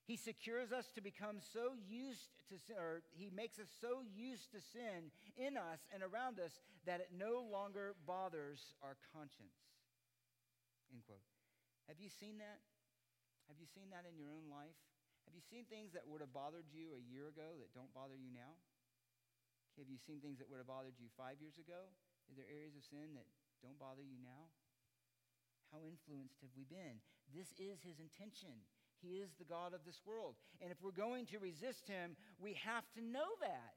He 0.09 0.17
secures 0.17 0.73
us 0.73 0.89
to 0.97 1.01
become 1.01 1.39
so 1.39 1.77
used 1.77 2.33
to 2.49 2.57
sin, 2.57 2.75
or 2.75 3.05
he 3.13 3.29
makes 3.29 3.61
us 3.61 3.69
so 3.69 4.01
used 4.01 4.51
to 4.51 4.59
sin 4.59 5.13
in 5.37 5.55
us 5.55 5.85
and 5.93 6.01
around 6.01 6.41
us 6.41 6.59
that 6.89 6.99
it 6.99 7.13
no 7.13 7.45
longer 7.45 7.93
bothers 8.03 8.73
our 8.81 8.97
conscience. 9.13 9.55
End 10.89 11.05
quote. 11.05 11.23
Have 11.87 12.01
you 12.01 12.09
seen 12.09 12.41
that? 12.41 12.59
Have 13.47 13.61
you 13.61 13.69
seen 13.69 13.93
that 13.93 14.09
in 14.09 14.17
your 14.17 14.33
own 14.33 14.49
life? 14.49 14.75
Have 15.29 15.37
you 15.37 15.43
seen 15.43 15.69
things 15.69 15.93
that 15.93 16.03
would 16.09 16.19
have 16.19 16.33
bothered 16.33 16.67
you 16.73 16.97
a 16.97 17.03
year 17.03 17.29
ago 17.29 17.61
that 17.61 17.71
don't 17.71 17.93
bother 17.93 18.17
you 18.17 18.33
now? 18.33 18.57
Have 19.79 19.87
you 19.87 20.01
seen 20.01 20.19
things 20.19 20.41
that 20.43 20.51
would 20.51 20.59
have 20.59 20.67
bothered 20.67 20.99
you 20.99 21.07
five 21.15 21.39
years 21.39 21.55
ago? 21.55 21.87
Is 22.27 22.35
there 22.35 22.47
areas 22.51 22.75
of 22.75 22.83
sin 22.83 23.15
that 23.15 23.27
don't 23.61 23.79
bother 23.79 24.03
you 24.03 24.17
now? 24.21 24.49
How 25.71 25.79
influenced 25.87 26.41
have 26.41 26.51
we 26.57 26.65
been? 26.67 26.99
This 27.31 27.47
is 27.61 27.79
his 27.79 28.01
intention. 28.01 28.51
He 28.99 29.23
is 29.23 29.31
the 29.39 29.47
God 29.47 29.73
of 29.73 29.85
this 29.85 30.01
world. 30.05 30.35
And 30.61 30.69
if 30.71 30.77
we're 30.83 30.91
going 30.91 31.25
to 31.27 31.39
resist 31.39 31.87
him, 31.87 32.17
we 32.37 32.53
have 32.65 32.83
to 32.93 33.01
know 33.01 33.29
that. 33.41 33.73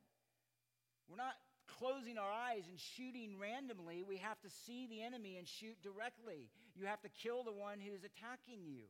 We're 1.09 1.21
not 1.21 1.37
closing 1.79 2.19
our 2.19 2.31
eyes 2.31 2.65
and 2.69 2.79
shooting 2.79 3.39
randomly. 3.39 4.05
We 4.05 4.19
have 4.19 4.41
to 4.43 4.51
see 4.51 4.87
the 4.87 5.03
enemy 5.03 5.37
and 5.39 5.49
shoot 5.49 5.81
directly. 5.83 6.51
You 6.75 6.87
have 6.87 7.01
to 7.03 7.09
kill 7.09 7.45
the 7.45 7.53
one 7.53 7.79
who's 7.81 8.05
attacking 8.05 8.65
you. 8.65 8.85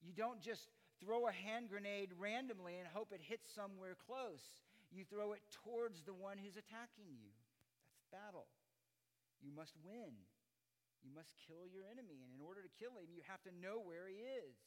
You 0.00 0.12
don't 0.16 0.40
just 0.40 0.68
throw 1.00 1.26
a 1.26 1.32
hand 1.32 1.68
grenade 1.68 2.10
randomly 2.18 2.78
and 2.78 2.86
hope 2.88 3.12
it 3.12 3.20
hits 3.22 3.52
somewhere 3.54 3.96
close. 4.06 4.42
You 4.90 5.04
throw 5.04 5.32
it 5.32 5.42
towards 5.64 6.02
the 6.02 6.14
one 6.14 6.38
who's 6.38 6.56
attacking 6.56 7.10
you. 7.12 7.28
That's 7.92 8.08
battle. 8.24 8.46
You 9.42 9.54
must 9.54 9.74
win. 9.80 10.26
You 11.02 11.14
must 11.14 11.34
kill 11.46 11.66
your 11.66 11.86
enemy. 11.86 12.22
And 12.26 12.34
in 12.34 12.42
order 12.42 12.62
to 12.62 12.72
kill 12.78 12.98
him, 12.98 13.10
you 13.10 13.22
have 13.26 13.42
to 13.46 13.54
know 13.54 13.78
where 13.78 14.10
he 14.10 14.18
is 14.18 14.58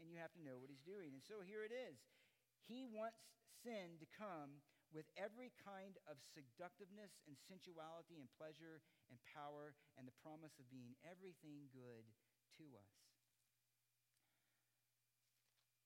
and 0.00 0.10
you 0.10 0.18
have 0.18 0.32
to 0.34 0.42
know 0.42 0.58
what 0.58 0.72
he's 0.72 0.82
doing. 0.82 1.14
And 1.14 1.22
so 1.22 1.44
here 1.44 1.62
it 1.62 1.70
is. 1.70 2.00
He 2.66 2.88
wants 2.88 3.20
sin 3.62 4.00
to 4.00 4.08
come 4.16 4.64
with 4.94 5.10
every 5.18 5.50
kind 5.58 5.98
of 6.06 6.22
seductiveness 6.22 7.18
and 7.26 7.34
sensuality 7.50 8.22
and 8.22 8.30
pleasure 8.38 8.80
and 9.10 9.18
power 9.26 9.74
and 9.98 10.06
the 10.06 10.14
promise 10.22 10.54
of 10.56 10.70
being 10.70 10.94
everything 11.02 11.66
good 11.74 12.06
to 12.62 12.64
us. 12.78 12.94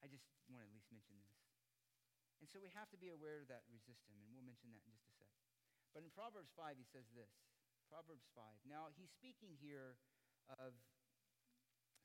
I 0.05 0.07
just 0.07 0.28
want 0.47 0.62
to 0.62 0.68
at 0.68 0.74
least 0.76 0.93
mention 0.93 1.16
this. 1.18 1.36
And 2.39 2.47
so 2.47 2.62
we 2.62 2.70
have 2.76 2.86
to 2.95 3.01
be 3.01 3.11
aware 3.11 3.43
of 3.43 3.51
that 3.51 3.66
and 3.66 3.74
resist 3.74 4.07
him, 4.07 4.22
and 4.22 4.30
we'll 4.30 4.47
mention 4.47 4.70
that 4.70 4.84
in 4.86 4.95
just 4.95 5.11
a 5.11 5.14
sec. 5.18 5.34
But 5.91 6.07
in 6.07 6.11
Proverbs 6.14 6.55
5, 6.55 6.78
he 6.78 6.86
says 6.86 7.09
this 7.16 7.34
Proverbs 7.89 8.28
5. 8.36 8.45
Now, 8.68 8.93
he's 8.95 9.09
speaking 9.11 9.57
here 9.59 9.97
of 10.61 10.76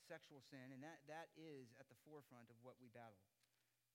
sexual 0.08 0.44
sin, 0.44 0.72
and 0.72 0.84
that, 0.84 1.04
that 1.08 1.32
is 1.36 1.72
at 1.80 1.88
the 1.88 2.00
forefront 2.04 2.52
of 2.52 2.60
what 2.64 2.80
we 2.80 2.92
battle. 2.92 3.20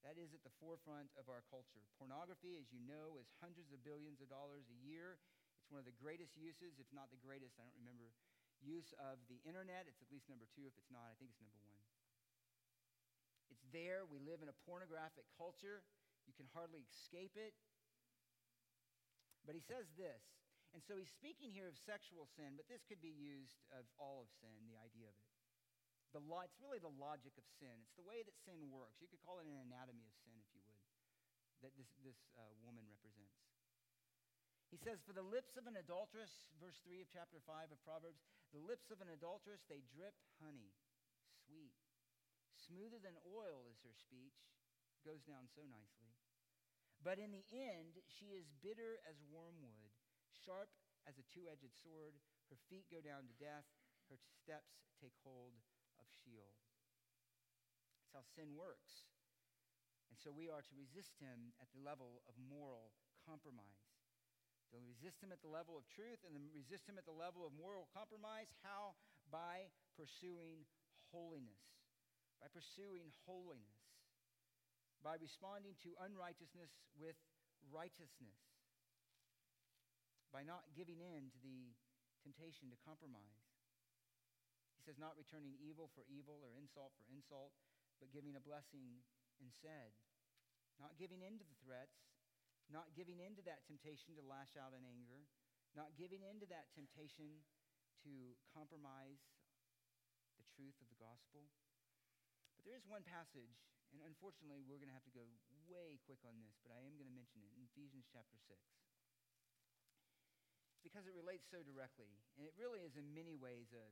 That 0.05 0.15
is 0.15 0.31
at 0.31 0.45
the 0.47 0.53
forefront 0.63 1.11
of 1.19 1.27
our 1.27 1.43
culture. 1.51 1.83
Pornography, 1.99 2.55
as 2.55 2.71
you 2.71 2.79
know, 2.79 3.19
is 3.19 3.27
hundreds 3.43 3.75
of 3.75 3.83
billions 3.83 4.23
of 4.23 4.31
dollars 4.31 4.69
a 4.71 4.77
year. 4.79 5.19
It's 5.59 5.67
one 5.67 5.83
of 5.83 5.89
the 5.89 5.97
greatest 5.99 6.39
uses, 6.39 6.79
if 6.79 6.87
not 6.95 7.11
the 7.11 7.19
greatest, 7.19 7.59
I 7.59 7.67
don't 7.67 7.75
remember, 7.75 8.15
use 8.63 8.95
of 8.95 9.19
the 9.27 9.43
internet. 9.43 9.91
It's 9.91 9.99
at 9.99 10.07
least 10.07 10.31
number 10.31 10.47
two. 10.55 10.63
If 10.65 10.79
it's 10.79 10.89
not, 10.93 11.11
I 11.11 11.15
think 11.19 11.35
it's 11.35 11.43
number 11.43 11.59
one. 11.67 11.83
It's 13.51 13.65
there. 13.75 14.07
We 14.07 14.23
live 14.23 14.39
in 14.39 14.47
a 14.47 14.57
pornographic 14.63 15.27
culture. 15.35 15.83
You 16.23 16.33
can 16.37 16.47
hardly 16.55 16.85
escape 16.87 17.35
it. 17.35 17.51
But 19.43 19.57
he 19.57 19.63
says 19.65 19.89
this. 19.99 20.23
And 20.73 20.85
so 20.85 21.01
he's 21.01 21.09
speaking 21.09 21.49
here 21.49 21.65
of 21.65 21.77
sexual 21.81 22.29
sin, 22.37 22.53
but 22.53 22.69
this 22.69 22.85
could 22.85 23.01
be 23.01 23.13
used 23.13 23.57
of 23.73 23.89
all 23.97 24.21
of 24.21 24.29
sin, 24.37 24.53
the 24.69 24.77
idea 24.77 25.09
of 25.09 25.17
it. 25.17 25.29
The 26.13 26.21
lo- 26.21 26.45
it's 26.45 26.57
really 26.61 26.81
the 26.81 26.93
logic 26.93 27.33
of 27.37 27.45
sin. 27.57 27.73
It's 27.85 27.97
the 27.97 28.05
way 28.05 28.21
that 28.21 28.37
sin 28.45 28.69
works. 28.69 29.01
You 29.01 29.09
could 29.09 29.21
call 29.21 29.41
it 29.41 29.49
an 29.49 29.57
anatomy 29.65 30.05
of 30.05 30.15
sin, 30.25 30.37
if 30.41 30.49
you 30.53 30.61
would, 30.65 30.81
that 31.65 31.73
this, 31.77 31.89
this 32.01 32.17
uh, 32.37 32.53
woman 32.61 32.85
represents. 32.89 33.37
He 34.69 34.77
says, 34.77 35.01
For 35.01 35.17
the 35.17 35.25
lips 35.25 35.57
of 35.57 35.65
an 35.65 35.77
adulteress, 35.77 36.29
verse 36.61 36.77
3 36.85 37.01
of 37.01 37.09
chapter 37.09 37.41
5 37.41 37.73
of 37.73 37.81
Proverbs, 37.81 38.21
the 38.53 38.61
lips 38.61 38.93
of 38.93 39.01
an 39.01 39.09
adulteress, 39.09 39.65
they 39.65 39.81
drip 39.89 40.13
honey, 40.37 40.73
sweet. 41.45 41.73
Smoother 42.53 43.01
than 43.01 43.17
oil 43.25 43.65
is 43.65 43.81
her 43.81 43.93
speech, 43.97 44.37
goes 45.01 45.25
down 45.25 45.49
so 45.49 45.65
nicely. 45.65 46.13
But 47.01 47.17
in 47.17 47.33
the 47.33 47.45
end, 47.49 47.97
she 48.05 48.37
is 48.37 48.45
bitter 48.61 49.01
as 49.09 49.17
wormwood, 49.25 49.88
sharp 50.49 50.73
as 51.05 51.21
a 51.21 51.25
two 51.29 51.45
edged 51.45 51.69
sword. 51.85 52.17
Her 52.49 52.57
feet 52.73 52.89
go 52.89 52.97
down 52.97 53.29
to 53.29 53.35
death, 53.37 53.69
her 54.09 54.17
steps 54.17 54.81
take 54.97 55.13
hold 55.21 55.53
of 56.01 56.09
Sheol. 56.09 56.57
That's 58.01 58.17
how 58.17 58.25
sin 58.25 58.57
works. 58.57 59.05
And 60.09 60.17
so 60.17 60.33
we 60.33 60.49
are 60.49 60.65
to 60.65 60.73
resist 60.73 61.13
him 61.21 61.53
at 61.61 61.69
the 61.69 61.77
level 61.85 62.25
of 62.25 62.33
moral 62.41 62.89
compromise. 63.21 63.93
To 64.73 64.81
resist 64.81 65.21
him 65.21 65.29
at 65.29 65.45
the 65.45 65.49
level 65.49 65.77
of 65.77 65.85
truth 65.85 66.25
and 66.25 66.33
then 66.33 66.49
resist 66.49 66.89
him 66.89 66.97
at 66.97 67.05
the 67.05 67.13
level 67.13 67.45
of 67.45 67.53
moral 67.53 67.85
compromise. 67.93 68.49
How? 68.65 68.97
By 69.29 69.69
pursuing 69.93 70.65
holiness. 71.13 71.61
By 72.41 72.49
pursuing 72.49 73.13
holiness. 73.29 73.85
By 75.05 75.21
responding 75.21 75.77
to 75.85 75.93
unrighteousness 76.01 76.73
with 76.97 77.17
righteousness. 77.69 78.58
By 80.29 80.45
not 80.45 80.69
giving 80.77 81.01
in 81.01 81.33
to 81.33 81.39
the 81.41 81.73
temptation 82.21 82.69
to 82.69 82.77
compromise. 82.85 83.49
He 84.77 84.85
says, 84.85 85.01
not 85.01 85.19
returning 85.19 85.59
evil 85.59 85.91
for 85.91 86.07
evil 86.07 86.39
or 86.39 86.55
insult 86.55 86.95
for 86.95 87.05
insult, 87.11 87.51
but 87.99 88.13
giving 88.15 88.37
a 88.37 88.43
blessing 88.43 89.03
instead. 89.43 89.91
Not 90.79 90.95
giving 90.95 91.19
in 91.19 91.35
to 91.35 91.43
the 91.43 91.59
threats, 91.59 91.99
not 92.71 92.95
giving 92.95 93.19
in 93.19 93.35
to 93.35 93.43
that 93.43 93.67
temptation 93.67 94.15
to 94.15 94.23
lash 94.23 94.55
out 94.55 94.71
in 94.71 94.87
anger, 94.87 95.27
not 95.75 95.97
giving 95.99 96.23
in 96.23 96.39
to 96.39 96.47
that 96.47 96.71
temptation 96.71 97.43
to 98.07 98.37
compromise 98.55 99.19
the 100.39 100.47
truth 100.55 100.77
of 100.79 100.87
the 100.87 101.01
gospel. 101.01 101.51
But 102.55 102.63
there 102.63 102.79
is 102.79 102.87
one 102.87 103.03
passage, 103.03 103.59
and 103.91 103.99
unfortunately, 104.07 104.63
we're 104.63 104.79
going 104.79 104.91
to 104.91 104.95
have 104.95 105.07
to 105.07 105.15
go 105.15 105.27
way 105.67 105.99
quick 106.07 106.23
on 106.23 106.39
this, 106.39 106.55
but 106.63 106.71
I 106.71 106.79
am 106.87 106.95
going 106.95 107.11
to 107.11 107.15
mention 107.15 107.43
it 107.43 107.51
in 107.59 107.67
Ephesians 107.67 108.07
chapter 108.07 108.39
6. 108.47 108.55
Because 110.79 111.05
it 111.05 111.15
relates 111.15 111.45
so 111.51 111.59
directly, 111.61 112.11
and 112.39 112.47
it 112.47 112.55
really 112.55 112.79
is 112.81 112.95
in 112.95 113.11
many 113.11 113.35
ways 113.35 113.71
a 113.75 113.85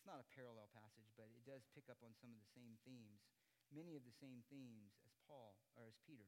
it's 0.00 0.08
not 0.08 0.24
a 0.24 0.32
parallel 0.32 0.72
passage, 0.72 1.12
but 1.12 1.28
it 1.36 1.44
does 1.44 1.68
pick 1.76 1.84
up 1.92 2.00
on 2.00 2.16
some 2.16 2.32
of 2.32 2.40
the 2.40 2.50
same 2.56 2.80
themes, 2.88 3.20
many 3.68 3.92
of 3.92 4.08
the 4.08 4.16
same 4.16 4.40
themes 4.48 4.96
as 5.04 5.12
Paul 5.28 5.60
or 5.76 5.84
as 5.84 6.00
Peter. 6.08 6.24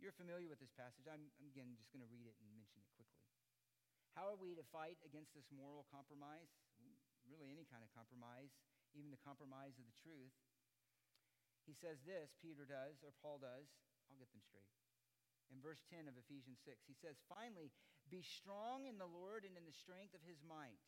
You're 0.00 0.16
familiar 0.16 0.48
with 0.48 0.56
this 0.56 0.72
passage. 0.72 1.04
I'm, 1.04 1.28
again 1.36 1.76
just 1.76 1.92
going 1.92 2.00
to 2.00 2.08
read 2.08 2.24
it 2.24 2.36
and 2.40 2.48
mention 2.56 2.80
it 2.80 2.88
quickly. 2.96 3.28
How 4.16 4.24
are 4.24 4.40
we 4.40 4.56
to 4.56 4.64
fight 4.72 4.96
against 5.04 5.36
this 5.36 5.48
moral 5.52 5.84
compromise? 5.92 6.48
really 7.30 7.50
any 7.50 7.66
kind 7.66 7.82
of 7.82 7.90
compromise, 7.92 8.54
even 8.94 9.10
the 9.10 9.20
compromise 9.22 9.74
of 9.76 9.86
the 9.86 9.96
truth. 9.98 10.34
He 11.66 11.74
says 11.74 11.98
this, 12.06 12.30
Peter 12.38 12.62
does, 12.62 13.02
or 13.02 13.10
Paul 13.18 13.42
does. 13.42 13.66
I'll 14.06 14.18
get 14.18 14.30
them 14.30 14.42
straight. 14.46 14.70
In 15.54 15.62
verse 15.62 15.82
10 15.94 16.10
of 16.10 16.18
Ephesians 16.18 16.58
6, 16.66 16.82
he 16.86 16.96
says, 16.98 17.18
Finally, 17.30 17.70
be 18.10 18.22
strong 18.22 18.86
in 18.86 18.98
the 18.98 19.08
Lord 19.08 19.46
and 19.46 19.54
in 19.54 19.66
the 19.66 19.74
strength 19.74 20.14
of 20.14 20.22
his 20.26 20.42
might. 20.42 20.82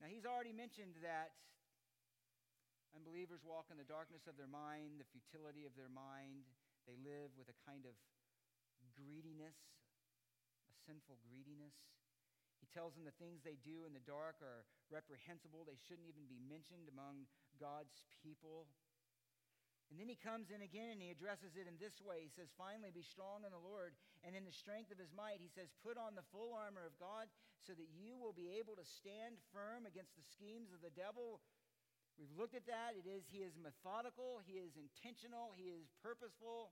Now, 0.00 0.08
he's 0.08 0.26
already 0.26 0.52
mentioned 0.52 0.96
that 1.04 1.36
unbelievers 2.92 3.42
walk 3.44 3.68
in 3.68 3.78
the 3.78 3.86
darkness 3.86 4.26
of 4.26 4.36
their 4.36 4.50
mind, 4.50 5.02
the 5.02 5.10
futility 5.12 5.64
of 5.68 5.74
their 5.76 5.92
mind. 5.92 6.46
They 6.84 6.96
live 7.00 7.32
with 7.36 7.48
a 7.48 7.56
kind 7.64 7.88
of 7.88 7.96
greediness, 8.92 9.56
a 10.68 10.76
sinful 10.84 11.20
greediness. 11.24 11.74
He 12.60 12.68
tells 12.72 12.96
them 12.96 13.04
the 13.04 13.16
things 13.20 13.44
they 13.44 13.60
do 13.60 13.84
in 13.84 13.92
the 13.92 14.04
dark 14.08 14.40
are 14.40 14.64
reprehensible. 14.88 15.68
They 15.68 15.76
shouldn't 15.76 16.08
even 16.08 16.24
be 16.24 16.40
mentioned 16.40 16.88
among 16.88 17.28
God's 17.60 18.00
people. 18.24 18.68
And 19.92 20.00
then 20.00 20.08
he 20.08 20.16
comes 20.16 20.48
in 20.50 20.64
again 20.64 20.96
and 20.96 21.02
he 21.04 21.12
addresses 21.12 21.54
it 21.54 21.68
in 21.68 21.76
this 21.76 22.00
way. 22.00 22.24
He 22.24 22.32
says, 22.32 22.50
Finally, 22.56 22.90
be 22.90 23.04
strong 23.04 23.44
in 23.44 23.52
the 23.52 23.60
Lord 23.60 23.94
and 24.24 24.32
in 24.32 24.42
the 24.42 24.54
strength 24.54 24.90
of 24.90 24.98
his 24.98 25.12
might. 25.12 25.44
He 25.44 25.52
says, 25.52 25.70
Put 25.84 26.00
on 26.00 26.16
the 26.16 26.26
full 26.32 26.56
armor 26.56 26.88
of 26.88 26.96
God 26.96 27.28
so 27.62 27.76
that 27.76 27.90
you 27.92 28.16
will 28.16 28.34
be 28.34 28.56
able 28.56 28.74
to 28.76 28.84
stand 28.84 29.40
firm 29.52 29.84
against 29.84 30.16
the 30.16 30.24
schemes 30.24 30.72
of 30.72 30.80
the 30.80 30.92
devil. 30.92 31.44
We've 32.16 32.32
looked 32.34 32.54
at 32.54 32.66
that. 32.70 32.94
It 32.94 33.08
is, 33.08 33.26
he 33.26 33.42
is 33.42 33.54
methodical, 33.58 34.38
he 34.44 34.62
is 34.62 34.74
intentional, 34.78 35.50
he 35.54 35.70
is 35.70 35.90
purposeful. 35.98 36.70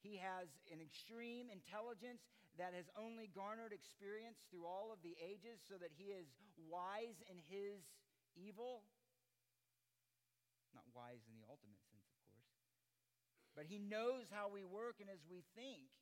He 0.00 0.16
has 0.16 0.48
an 0.72 0.80
extreme 0.80 1.52
intelligence 1.52 2.24
that 2.56 2.72
has 2.72 2.88
only 2.96 3.28
garnered 3.30 3.70
experience 3.70 4.40
through 4.48 4.64
all 4.64 4.90
of 4.90 4.98
the 5.04 5.12
ages 5.20 5.60
so 5.68 5.76
that 5.76 5.92
he 5.92 6.16
is 6.16 6.26
wise 6.68 7.20
in 7.28 7.36
his 7.52 7.84
evil. 8.32 8.82
Not 10.72 10.88
wise 10.96 11.20
in 11.28 11.36
the 11.36 11.44
ultimate. 11.46 11.89
But 13.60 13.68
he 13.68 13.76
knows 13.76 14.32
how 14.32 14.48
we 14.48 14.64
work 14.64 15.04
and 15.04 15.12
as 15.12 15.20
we 15.28 15.44
think. 15.52 15.92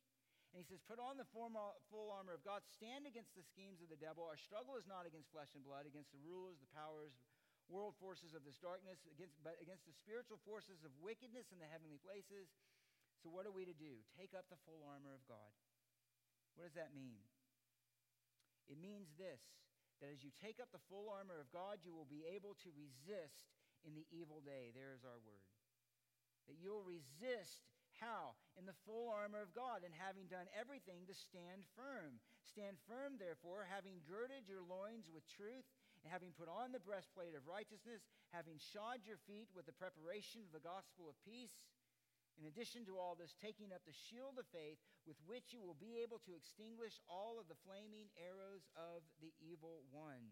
And 0.55 0.63
he 0.63 0.63
says, 0.63 0.79
Put 0.79 0.95
on 0.95 1.19
the 1.19 1.27
uh, 1.27 1.75
full 1.91 2.07
armor 2.07 2.31
of 2.31 2.39
God, 2.47 2.63
stand 2.63 3.03
against 3.03 3.35
the 3.35 3.43
schemes 3.43 3.83
of 3.83 3.91
the 3.91 3.99
devil. 3.99 4.23
Our 4.23 4.39
struggle 4.39 4.79
is 4.79 4.87
not 4.87 5.03
against 5.03 5.27
flesh 5.35 5.51
and 5.59 5.67
blood, 5.67 5.83
against 5.83 6.15
the 6.15 6.23
rulers, 6.23 6.63
the 6.63 6.71
powers, 6.71 7.19
world 7.67 7.99
forces 7.99 8.31
of 8.31 8.47
this 8.47 8.55
darkness, 8.63 9.03
against, 9.11 9.35
but 9.43 9.59
against 9.59 9.83
the 9.83 9.91
spiritual 9.91 10.39
forces 10.47 10.87
of 10.87 10.95
wickedness 11.03 11.51
in 11.51 11.59
the 11.59 11.67
heavenly 11.67 11.99
places. 11.99 12.47
So, 13.19 13.27
what 13.27 13.43
are 13.43 13.51
we 13.51 13.67
to 13.67 13.75
do? 13.75 14.07
Take 14.15 14.31
up 14.31 14.47
the 14.47 14.63
full 14.63 14.79
armor 14.87 15.11
of 15.11 15.27
God. 15.27 15.51
What 16.55 16.63
does 16.63 16.79
that 16.79 16.95
mean? 16.95 17.19
It 18.71 18.79
means 18.79 19.11
this 19.19 19.43
that 19.99 20.15
as 20.15 20.23
you 20.23 20.31
take 20.39 20.63
up 20.63 20.71
the 20.71 20.79
full 20.87 21.11
armor 21.11 21.43
of 21.43 21.51
God, 21.51 21.83
you 21.83 21.91
will 21.91 22.07
be 22.07 22.23
able 22.23 22.55
to 22.63 22.71
resist 22.71 23.51
in 23.83 23.99
the 23.99 24.07
evil 24.15 24.39
day. 24.39 24.71
There's 24.71 25.03
our 25.03 25.19
word. 25.27 25.48
That 26.49 26.57
you'll 26.57 26.83
resist 26.83 27.69
how? 28.01 28.33
In 28.55 28.63
the 28.63 28.79
full 28.87 29.11
armor 29.11 29.43
of 29.43 29.51
God, 29.51 29.83
and 29.83 29.91
having 29.91 30.31
done 30.31 30.47
everything 30.55 31.03
to 31.05 31.13
stand 31.13 31.67
firm. 31.75 32.17
Stand 32.47 32.79
firm, 32.87 33.19
therefore, 33.19 33.67
having 33.67 33.99
girded 34.07 34.47
your 34.47 34.63
loins 34.63 35.11
with 35.11 35.27
truth, 35.27 35.67
and 35.99 36.07
having 36.07 36.31
put 36.31 36.47
on 36.47 36.71
the 36.71 36.79
breastplate 36.79 37.35
of 37.35 37.43
righteousness, 37.43 38.07
having 38.31 38.55
shod 38.55 39.03
your 39.03 39.19
feet 39.27 39.51
with 39.51 39.67
the 39.67 39.75
preparation 39.75 40.47
of 40.47 40.55
the 40.55 40.63
gospel 40.63 41.11
of 41.11 41.19
peace 41.27 41.67
in 42.39 42.47
addition 42.47 42.87
to 42.87 42.95
all 42.95 43.19
this, 43.19 43.35
taking 43.35 43.75
up 43.75 43.83
the 43.83 43.91
shield 44.07 44.39
of 44.39 44.47
faith 44.55 44.79
with 45.03 45.19
which 45.27 45.51
you 45.51 45.59
will 45.59 45.75
be 45.75 45.99
able 45.99 46.23
to 46.23 46.39
extinguish 46.39 46.95
all 47.11 47.35
of 47.35 47.51
the 47.51 47.59
flaming 47.67 48.07
arrows 48.15 48.63
of 48.79 49.03
the 49.19 49.35
evil 49.43 49.83
one. 49.91 50.23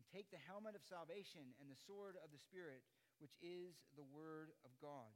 And 0.00 0.04
take 0.08 0.32
the 0.32 0.40
helmet 0.40 0.72
of 0.72 0.82
salvation 0.88 1.52
and 1.60 1.68
the 1.68 1.78
sword 1.84 2.16
of 2.24 2.32
the 2.32 2.40
Spirit, 2.40 2.80
which 3.20 3.36
is 3.44 3.76
the 3.92 4.08
word 4.08 4.56
of 4.64 4.72
God. 4.80 5.12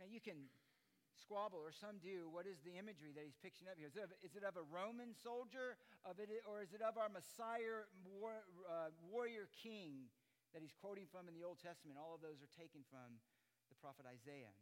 Now, 0.00 0.08
you 0.08 0.24
can 0.24 0.48
squabble, 1.12 1.60
or 1.60 1.76
some 1.76 2.00
do, 2.00 2.32
what 2.32 2.48
is 2.48 2.64
the 2.64 2.80
imagery 2.80 3.12
that 3.12 3.20
he's 3.20 3.36
picturing 3.36 3.68
up 3.68 3.76
here? 3.76 3.92
Is 3.92 4.00
it 4.00 4.08
of, 4.08 4.12
is 4.24 4.32
it 4.32 4.42
of 4.48 4.56
a 4.56 4.64
Roman 4.64 5.12
soldier, 5.12 5.76
of 6.08 6.16
it, 6.16 6.32
or 6.48 6.64
is 6.64 6.72
it 6.72 6.80
of 6.80 6.96
our 6.96 7.12
Messiah 7.12 7.84
war, 8.08 8.48
uh, 8.64 8.88
warrior 9.04 9.52
king 9.52 10.08
that 10.56 10.64
he's 10.64 10.72
quoting 10.72 11.04
from 11.04 11.28
in 11.28 11.36
the 11.36 11.44
Old 11.44 11.60
Testament? 11.60 12.00
All 12.00 12.16
of 12.16 12.24
those 12.24 12.40
are 12.40 12.48
taken 12.56 12.80
from 12.88 13.20
the 13.68 13.76
prophet 13.76 14.08
Isaiah 14.08 14.56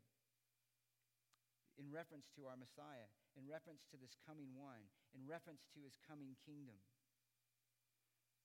in 1.79 1.87
reference 1.95 2.27
to 2.35 2.51
our 2.51 2.59
Messiah, 2.59 3.07
in 3.39 3.47
reference 3.47 3.87
to 3.95 3.97
this 3.97 4.19
coming 4.27 4.51
one, 4.59 4.83
in 5.15 5.23
reference 5.23 5.71
to 5.79 5.81
his 5.87 5.95
coming 6.03 6.35
kingdom. 6.43 6.83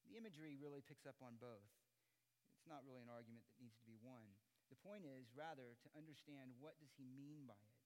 The 0.05 0.13
imagery 0.21 0.53
really 0.61 0.85
picks 0.85 1.09
up 1.09 1.17
on 1.25 1.41
both. 1.41 1.73
It's 2.53 2.69
not 2.69 2.85
really 2.85 3.01
an 3.01 3.09
argument 3.09 3.41
that 3.49 3.57
needs 3.57 3.75
to 3.81 3.87
be 3.89 3.97
won. 4.05 4.29
The 4.73 4.81
point 4.81 5.05
is 5.05 5.29
rather 5.37 5.77
to 5.77 5.89
understand 5.93 6.57
what 6.57 6.81
does 6.81 6.89
he 6.97 7.05
mean 7.05 7.45
by 7.45 7.61
it? 7.61 7.77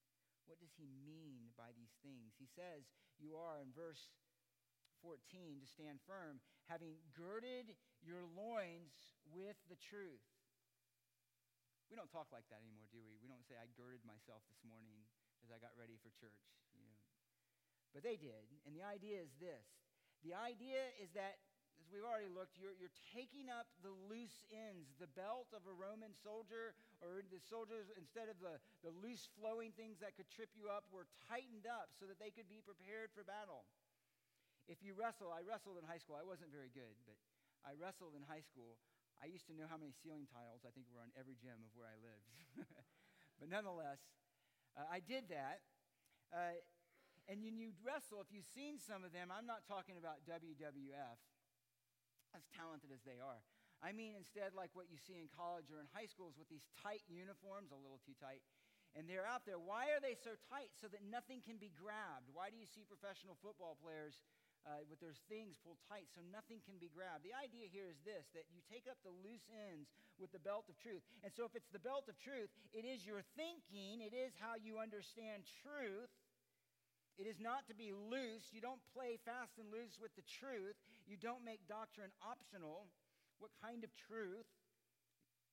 What 0.48 0.64
does 0.64 0.72
he 0.80 0.88
mean 1.04 1.52
by 1.60 1.76
these 1.76 1.92
things? 2.00 2.40
He 2.40 2.48
says, 2.48 2.88
you 3.20 3.36
are 3.36 3.60
in 3.60 3.76
verse 3.76 4.16
14 5.04 5.20
to 5.60 5.68
stand 5.68 6.00
firm, 6.08 6.40
having 6.72 6.96
girded 7.12 7.76
your 8.00 8.24
loins 8.24 8.96
with 9.28 9.60
the 9.68 9.76
truth. 9.76 10.24
We 11.92 12.00
don't 12.00 12.08
talk 12.08 12.32
like 12.32 12.48
that 12.48 12.64
anymore, 12.64 12.88
do 12.88 13.04
we? 13.04 13.20
We 13.20 13.28
don't 13.28 13.44
say, 13.44 13.60
I 13.60 13.68
girded 13.76 14.08
myself 14.08 14.48
this 14.48 14.64
morning 14.64 15.04
as 15.44 15.52
I 15.52 15.60
got 15.60 15.76
ready 15.76 16.00
for 16.00 16.08
church. 16.16 16.40
You 16.72 16.88
know. 16.88 16.96
But 17.92 18.08
they 18.08 18.16
did. 18.16 18.48
And 18.64 18.72
the 18.72 18.88
idea 18.88 19.20
is 19.20 19.36
this 19.44 19.68
the 20.26 20.34
idea 20.34 20.82
is 20.98 21.12
that, 21.20 21.38
as 21.88 21.96
we've 21.96 22.04
already 22.04 22.28
looked, 22.28 22.60
you're, 22.60 22.76
you're 22.76 22.92
taking 23.16 23.48
up 23.48 23.72
the 23.80 23.96
loose 24.12 24.44
ends, 24.52 24.92
the 25.00 25.08
belt 25.16 25.48
of 25.56 25.64
a 25.64 25.72
Roman 25.72 26.12
soldier, 26.20 26.76
or 27.00 27.24
the 27.24 27.40
soldiers, 27.40 27.88
instead 27.96 28.28
of 28.28 28.36
the, 28.44 28.60
the 28.84 28.92
loose 28.92 29.32
flowing 29.40 29.72
things 29.72 30.04
that 30.04 30.20
could 30.20 30.28
trip 30.28 30.52
you 30.52 30.68
up, 30.68 30.84
were 30.92 31.08
tightened 31.32 31.64
up 31.64 31.96
so 31.96 32.04
that 32.12 32.20
they 32.20 32.28
could 32.28 32.52
be 32.52 32.60
prepared 32.60 33.16
for 33.16 33.24
battle. 33.24 33.64
If 34.68 34.84
you 34.84 35.00
wrestle, 35.00 35.32
I 35.32 35.48
wrestled 35.48 35.80
in 35.80 35.88
high 35.88 36.04
school. 36.04 36.20
I 36.20 36.28
wasn't 36.28 36.52
very 36.52 36.68
good, 36.76 36.92
but 37.08 37.16
I 37.64 37.72
wrestled 37.80 38.20
in 38.20 38.28
high 38.28 38.44
school. 38.44 38.76
I 39.24 39.32
used 39.32 39.48
to 39.48 39.56
know 39.56 39.64
how 39.72 39.80
many 39.80 39.96
ceiling 39.96 40.28
tiles 40.28 40.68
I 40.68 40.76
think 40.76 40.92
were 40.92 41.00
on 41.00 41.16
every 41.16 41.40
gym 41.40 41.64
of 41.64 41.72
where 41.72 41.88
I 41.88 41.96
lived. 42.04 42.28
but 43.40 43.48
nonetheless, 43.48 44.04
uh, 44.76 44.84
I 44.92 45.00
did 45.00 45.32
that. 45.32 45.64
Uh, 46.36 46.60
and 47.32 47.40
when 47.40 47.56
you 47.56 47.72
wrestle, 47.80 48.20
if 48.20 48.28
you've 48.28 48.48
seen 48.52 48.76
some 48.76 49.08
of 49.08 49.16
them, 49.16 49.32
I'm 49.32 49.48
not 49.48 49.64
talking 49.64 49.96
about 49.96 50.28
WWF, 50.28 51.20
as 52.38 52.46
talented 52.54 52.94
as 52.94 53.02
they 53.02 53.18
are. 53.18 53.42
I 53.82 53.94
mean, 53.94 54.18
instead, 54.18 54.54
like 54.54 54.74
what 54.74 54.90
you 54.90 54.98
see 54.98 55.18
in 55.18 55.30
college 55.30 55.70
or 55.70 55.82
in 55.82 55.90
high 55.94 56.10
schools 56.10 56.38
with 56.38 56.50
these 56.50 56.66
tight 56.82 57.06
uniforms, 57.10 57.70
a 57.70 57.78
little 57.78 58.02
too 58.02 58.18
tight. 58.18 58.42
And 58.98 59.06
they're 59.06 59.28
out 59.28 59.46
there. 59.46 59.62
Why 59.62 59.94
are 59.94 60.02
they 60.02 60.18
so 60.18 60.34
tight? 60.50 60.74
So 60.82 60.90
that 60.90 61.06
nothing 61.06 61.46
can 61.46 61.62
be 61.62 61.70
grabbed. 61.78 62.34
Why 62.34 62.50
do 62.50 62.58
you 62.58 62.66
see 62.66 62.82
professional 62.88 63.38
football 63.42 63.78
players 63.78 64.18
uh, 64.68 64.84
with 64.92 65.00
their 65.00 65.16
things 65.32 65.56
pulled 65.64 65.80
tight 65.88 66.12
so 66.12 66.20
nothing 66.28 66.60
can 66.68 66.76
be 66.76 66.92
grabbed. 66.92 67.24
The 67.24 67.36
idea 67.36 67.72
here 67.72 67.88
is 67.88 68.00
this 68.04 68.28
that 68.36 68.52
you 68.52 68.60
take 68.68 68.84
up 68.92 69.00
the 69.08 69.16
loose 69.24 69.48
ends 69.72 69.88
with 70.20 70.36
the 70.36 70.44
belt 70.44 70.68
of 70.68 70.76
truth. 70.84 71.04
And 71.24 71.32
so, 71.32 71.48
if 71.48 71.56
it's 71.56 71.72
the 71.72 71.82
belt 71.82 72.12
of 72.12 72.20
truth, 72.20 72.52
it 72.76 72.84
is 72.84 73.08
your 73.08 73.24
thinking, 73.40 74.04
it 74.04 74.12
is 74.12 74.36
how 74.36 74.60
you 74.60 74.82
understand 74.82 75.48
truth. 75.64 76.12
It 77.18 77.26
is 77.26 77.42
not 77.42 77.66
to 77.68 77.74
be 77.74 77.90
loose. 77.92 78.54
You 78.54 78.62
don't 78.62 78.82
play 78.94 79.18
fast 79.26 79.58
and 79.58 79.74
loose 79.74 79.98
with 79.98 80.14
the 80.14 80.26
truth. 80.26 80.78
You 81.10 81.18
don't 81.18 81.42
make 81.42 81.66
doctrine 81.66 82.14
optional. 82.22 82.86
What 83.42 83.50
kind 83.58 83.82
of 83.82 83.90
truth? 83.98 84.46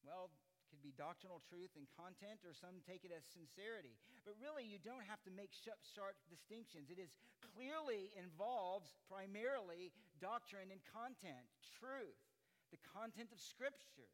Well, 0.04 0.28
it 0.28 0.68
could 0.68 0.84
be 0.84 0.92
doctrinal 0.92 1.40
truth 1.48 1.72
and 1.80 1.88
content, 1.96 2.44
or 2.44 2.52
some 2.52 2.84
take 2.84 3.08
it 3.08 3.12
as 3.16 3.24
sincerity. 3.32 3.96
But 4.28 4.36
really, 4.36 4.68
you 4.68 4.76
don't 4.76 5.08
have 5.08 5.24
to 5.24 5.32
make 5.32 5.56
sharp 5.56 6.16
distinctions. 6.28 6.92
It 6.92 7.00
is 7.00 7.16
clearly 7.56 8.12
involves 8.12 8.92
primarily 9.08 9.88
doctrine 10.20 10.68
and 10.68 10.84
content, 10.92 11.48
truth, 11.80 12.20
the 12.68 12.80
content 12.84 13.32
of 13.32 13.40
Scripture. 13.40 14.12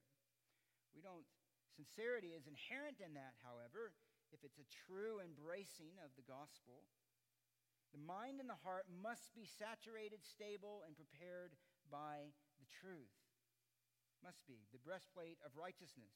We 0.95 1.03
don't, 1.03 1.27
sincerity 1.75 2.35
is 2.39 2.47
inherent 2.47 3.03
in 3.03 3.15
that, 3.19 3.35
however, 3.43 3.91
if 4.31 4.47
it's 4.47 4.63
a 4.63 4.69
true 4.87 5.19
embracing 5.19 5.99
of 6.07 6.15
the 6.15 6.27
gospel. 6.27 6.87
The 7.91 8.03
mind 8.03 8.39
and 8.39 8.47
the 8.47 8.63
heart 8.63 8.87
must 8.87 9.35
be 9.35 9.47
saturated, 9.47 10.23
stable, 10.23 10.87
and 10.87 10.95
prepared 10.95 11.59
by 11.91 12.31
the 12.63 12.69
truth. 12.71 13.11
Must 14.23 14.45
be. 14.47 14.69
The 14.71 14.83
breastplate 14.83 15.43
of 15.43 15.59
righteousness. 15.59 16.15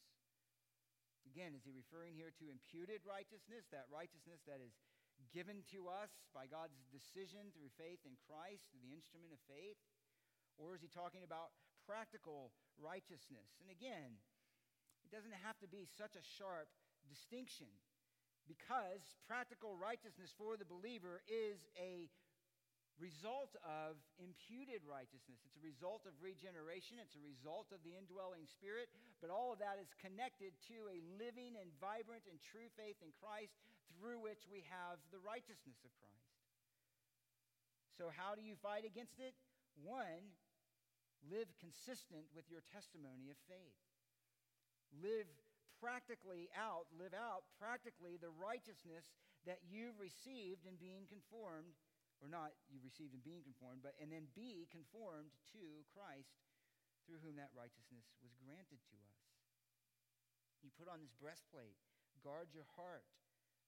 Again, 1.25 1.57
is 1.57 1.65
he 1.65 1.73
referring 1.73 2.15
here 2.15 2.31
to 2.37 2.53
imputed 2.53 3.03
righteousness, 3.03 3.65
that 3.73 3.89
righteousness 3.89 4.45
that 4.45 4.61
is 4.61 4.77
given 5.33 5.65
to 5.73 5.89
us 5.89 6.13
by 6.37 6.45
God's 6.47 6.77
decision 6.93 7.51
through 7.51 7.73
faith 7.81 8.05
in 8.05 8.15
Christ, 8.29 8.69
through 8.71 8.85
the 8.85 8.95
instrument 8.95 9.33
of 9.33 9.41
faith? 9.49 9.81
Or 10.61 10.77
is 10.77 10.85
he 10.85 10.91
talking 10.93 11.25
about 11.25 11.57
practical 11.89 12.53
righteousness? 12.79 13.57
And 13.59 13.73
again, 13.73 14.21
it 15.03 15.11
doesn't 15.11 15.35
have 15.43 15.59
to 15.65 15.69
be 15.69 15.89
such 15.89 16.15
a 16.15 16.23
sharp 16.23 16.71
distinction 17.09 17.73
because 18.49 19.17
practical 19.27 19.77
righteousness 19.77 20.33
for 20.37 20.57
the 20.57 20.69
believer 20.69 21.25
is 21.29 21.65
a 21.81 22.09
result 22.99 23.59
of 23.67 23.99
imputed 24.23 24.87
righteousness. 24.87 25.43
It's 25.43 25.59
a 25.59 25.67
result 25.67 26.07
of 26.07 26.15
regeneration, 26.23 27.03
it's 27.03 27.19
a 27.19 27.25
result 27.25 27.75
of 27.75 27.83
the 27.83 27.99
indwelling 27.99 28.47
spirit, 28.47 28.87
but 29.19 29.35
all 29.35 29.51
of 29.51 29.59
that 29.59 29.83
is 29.83 29.91
connected 29.99 30.55
to 30.71 30.79
a 30.87 31.03
living 31.19 31.59
and 31.59 31.75
vibrant 31.83 32.23
and 32.31 32.39
true 32.39 32.71
faith 32.79 32.99
in 33.03 33.11
Christ 33.19 33.59
through 33.99 34.23
which 34.23 34.47
we 34.47 34.63
have 34.71 35.03
the 35.11 35.19
righteousness 35.19 35.83
of 35.83 35.91
Christ. 35.99 36.15
So, 37.99 38.11
how 38.11 38.35
do 38.35 38.43
you 38.43 38.59
fight 38.59 38.83
against 38.83 39.19
it? 39.23 39.35
One, 39.79 40.35
live 41.31 41.51
consistent 41.59 42.27
with 42.35 42.47
your 42.51 42.63
testimony 42.71 43.31
of 43.31 43.39
faith. 43.47 43.79
Live 45.03 45.31
practically 45.85 46.49
out, 46.57 46.89
live 46.97 47.13
out 47.13 47.45
practically 47.61 48.17
the 48.17 48.33
righteousness 48.41 49.13
that 49.45 49.61
you've 49.69 50.01
received 50.01 50.65
in 50.65 50.81
being 50.81 51.05
conformed, 51.05 51.77
or 52.25 52.33
not 52.33 52.57
you've 52.73 52.89
received 52.89 53.13
in 53.13 53.21
being 53.21 53.45
conformed, 53.45 53.85
but 53.85 53.93
and 54.01 54.09
then 54.09 54.25
be 54.33 54.65
conformed 54.73 55.37
to 55.53 55.85
Christ 55.93 56.41
through 57.05 57.21
whom 57.21 57.37
that 57.37 57.53
righteousness 57.53 58.09
was 58.25 58.33
granted 58.41 58.81
to 58.81 58.97
us. 58.97 59.21
You 60.65 60.73
put 60.73 60.89
on 60.89 61.05
this 61.05 61.13
breastplate, 61.21 61.77
guard 62.25 62.49
your 62.57 62.65
heart, 62.81 63.05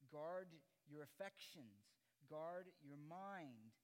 guard 0.09 0.49
your 0.89 1.05
affections, 1.05 1.93
guard 2.33 2.73
your 2.81 2.97
mind, 2.97 3.77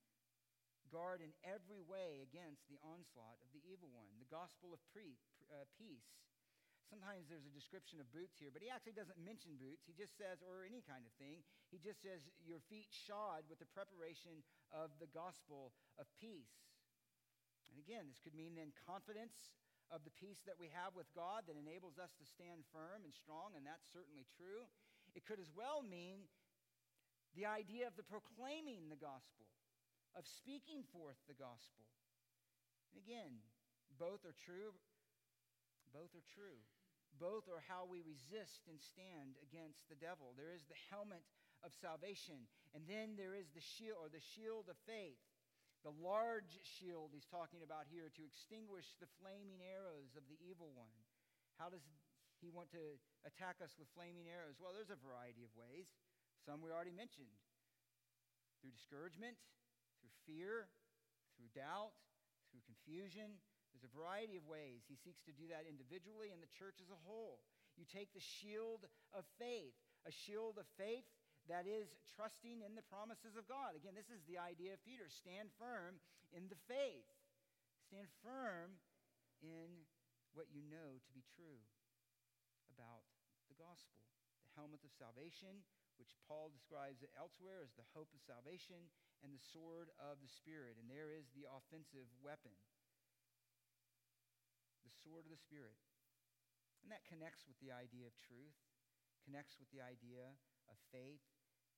guard 0.89 1.21
in 1.21 1.37
every 1.45 1.85
way 1.85 2.25
against 2.25 2.65
the 2.65 2.81
onslaught 2.81 3.37
of 3.45 3.53
the 3.53 3.61
evil 3.69 3.93
one. 3.93 4.09
The 4.17 4.33
gospel 4.33 4.73
of 4.73 4.81
pre, 4.89 5.21
uh, 5.53 5.69
peace 5.77 6.17
Sometimes 6.87 7.25
there's 7.27 7.47
a 7.47 7.55
description 7.55 7.97
of 7.97 8.07
boots 8.13 8.37
here, 8.37 8.53
but 8.53 8.61
he 8.61 8.69
actually 8.69 8.93
doesn't 8.93 9.17
mention 9.17 9.57
boots. 9.57 9.87
He 9.87 9.95
just 9.97 10.13
says, 10.13 10.43
or 10.45 10.63
any 10.63 10.83
kind 10.85 11.03
of 11.07 11.13
thing. 11.17 11.41
He 11.73 11.81
just 11.81 12.03
says, 12.03 12.21
your 12.43 12.61
feet 12.69 12.91
shod 12.91 13.47
with 13.49 13.57
the 13.57 13.69
preparation 13.73 14.45
of 14.69 14.93
the 15.01 15.09
gospel 15.09 15.73
of 15.97 16.05
peace. 16.21 16.53
And 17.73 17.81
again, 17.81 18.05
this 18.05 18.21
could 18.21 18.37
mean 18.37 18.53
then 18.53 18.69
confidence 18.85 19.57
of 19.89 20.05
the 20.05 20.13
peace 20.13 20.45
that 20.45 20.61
we 20.61 20.69
have 20.69 20.93
with 20.93 21.09
God 21.17 21.49
that 21.49 21.57
enables 21.57 21.97
us 21.97 22.13
to 22.21 22.25
stand 22.29 22.61
firm 22.69 23.01
and 23.01 23.13
strong, 23.13 23.57
and 23.57 23.65
that's 23.65 23.89
certainly 23.89 24.29
true. 24.37 24.69
It 25.17 25.25
could 25.25 25.41
as 25.41 25.49
well 25.49 25.81
mean 25.81 26.29
the 27.33 27.49
idea 27.49 27.89
of 27.89 27.97
the 27.97 28.05
proclaiming 28.05 28.93
the 28.93 29.01
gospel, 29.01 29.49
of 30.13 30.29
speaking 30.29 30.85
forth 30.93 31.17
the 31.25 31.33
gospel. 31.33 31.89
And 32.93 33.01
again, 33.01 33.41
both 33.97 34.21
are 34.29 34.37
true. 34.37 34.77
Both 35.93 36.17
are 36.17 36.25
true. 36.33 36.57
Both 37.21 37.45
are 37.45 37.61
how 37.69 37.85
we 37.85 38.01
resist 38.01 38.65
and 38.65 38.81
stand 38.81 39.37
against 39.45 39.85
the 39.85 39.95
devil. 40.01 40.33
There 40.33 40.49
is 40.49 40.65
the 40.65 40.79
helmet 40.89 41.21
of 41.61 41.71
salvation, 41.77 42.49
and 42.73 42.89
then 42.89 43.13
there 43.15 43.37
is 43.37 43.53
the 43.53 43.61
shield 43.61 44.01
or 44.01 44.09
the 44.09 44.25
shield 44.33 44.67
of 44.67 44.75
faith. 44.89 45.21
The 45.85 45.93
large 45.93 46.57
shield 46.65 47.13
he's 47.13 47.29
talking 47.29 47.61
about 47.61 47.85
here 47.91 48.09
to 48.09 48.23
extinguish 48.25 48.97
the 48.97 49.11
flaming 49.21 49.61
arrows 49.61 50.17
of 50.17 50.25
the 50.25 50.39
evil 50.41 50.73
one. 50.73 50.97
How 51.61 51.69
does 51.69 51.85
he 52.41 52.49
want 52.49 52.73
to 52.73 52.97
attack 53.23 53.61
us 53.61 53.77
with 53.77 53.91
flaming 53.93 54.25
arrows? 54.27 54.57
Well, 54.57 54.73
there's 54.73 54.91
a 54.91 54.99
variety 54.99 55.45
of 55.45 55.53
ways. 55.53 55.93
Some 56.43 56.59
we 56.59 56.73
already 56.73 56.95
mentioned 56.95 57.31
through 58.59 58.73
discouragement, 58.73 59.35
through 59.99 60.15
fear, 60.23 60.71
through 61.35 61.51
doubt, 61.51 61.95
through 62.51 62.63
confusion, 62.63 63.39
there's 63.73 63.89
a 63.89 63.97
variety 63.97 64.37
of 64.37 64.45
ways. 64.45 64.85
He 64.85 64.93
seeks 64.93 65.25
to 65.25 65.33
do 65.33 65.49
that 65.49 65.65
individually 65.65 66.29
and 66.29 66.37
the 66.37 66.53
church 66.53 66.77
as 66.77 66.93
a 66.93 67.03
whole. 67.09 67.41
You 67.73 67.89
take 67.89 68.13
the 68.13 68.21
shield 68.21 68.85
of 69.17 69.25
faith, 69.41 69.73
a 70.05 70.13
shield 70.13 70.61
of 70.61 70.69
faith 70.77 71.09
that 71.49 71.65
is 71.65 71.97
trusting 72.13 72.61
in 72.61 72.77
the 72.77 72.85
promises 72.85 73.33
of 73.33 73.49
God. 73.49 73.73
Again, 73.73 73.97
this 73.97 74.13
is 74.13 74.21
the 74.29 74.37
idea 74.37 74.77
of 74.77 74.85
Peter 74.85 75.09
stand 75.09 75.49
firm 75.57 75.97
in 76.31 76.45
the 76.53 76.59
faith, 76.69 77.09
stand 77.89 78.07
firm 78.21 78.77
in 79.41 79.83
what 80.37 80.47
you 80.53 80.61
know 80.69 81.01
to 81.01 81.11
be 81.11 81.25
true 81.33 81.59
about 82.77 83.03
the 83.49 83.57
gospel. 83.57 83.97
The 84.45 84.53
helmet 84.53 84.85
of 84.85 84.93
salvation, 84.93 85.65
which 85.97 86.13
Paul 86.29 86.53
describes 86.53 87.01
elsewhere 87.17 87.65
as 87.65 87.73
the 87.73 87.89
hope 87.97 88.13
of 88.13 88.21
salvation, 88.21 88.85
and 89.25 89.33
the 89.33 89.49
sword 89.51 89.89
of 89.97 90.21
the 90.21 90.29
Spirit. 90.29 90.77
And 90.77 90.87
there 90.87 91.09
is 91.09 91.31
the 91.33 91.49
offensive 91.49 92.07
weapon 92.21 92.53
sword 94.91 95.23
of 95.23 95.31
the 95.31 95.39
Spirit. 95.39 95.79
And 96.83 96.91
that 96.91 97.07
connects 97.07 97.47
with 97.47 97.55
the 97.63 97.71
idea 97.71 98.09
of 98.09 98.15
truth, 98.19 98.59
connects 99.23 99.55
with 99.55 99.71
the 99.71 99.79
idea 99.79 100.35
of 100.67 100.75
faith, 100.91 101.23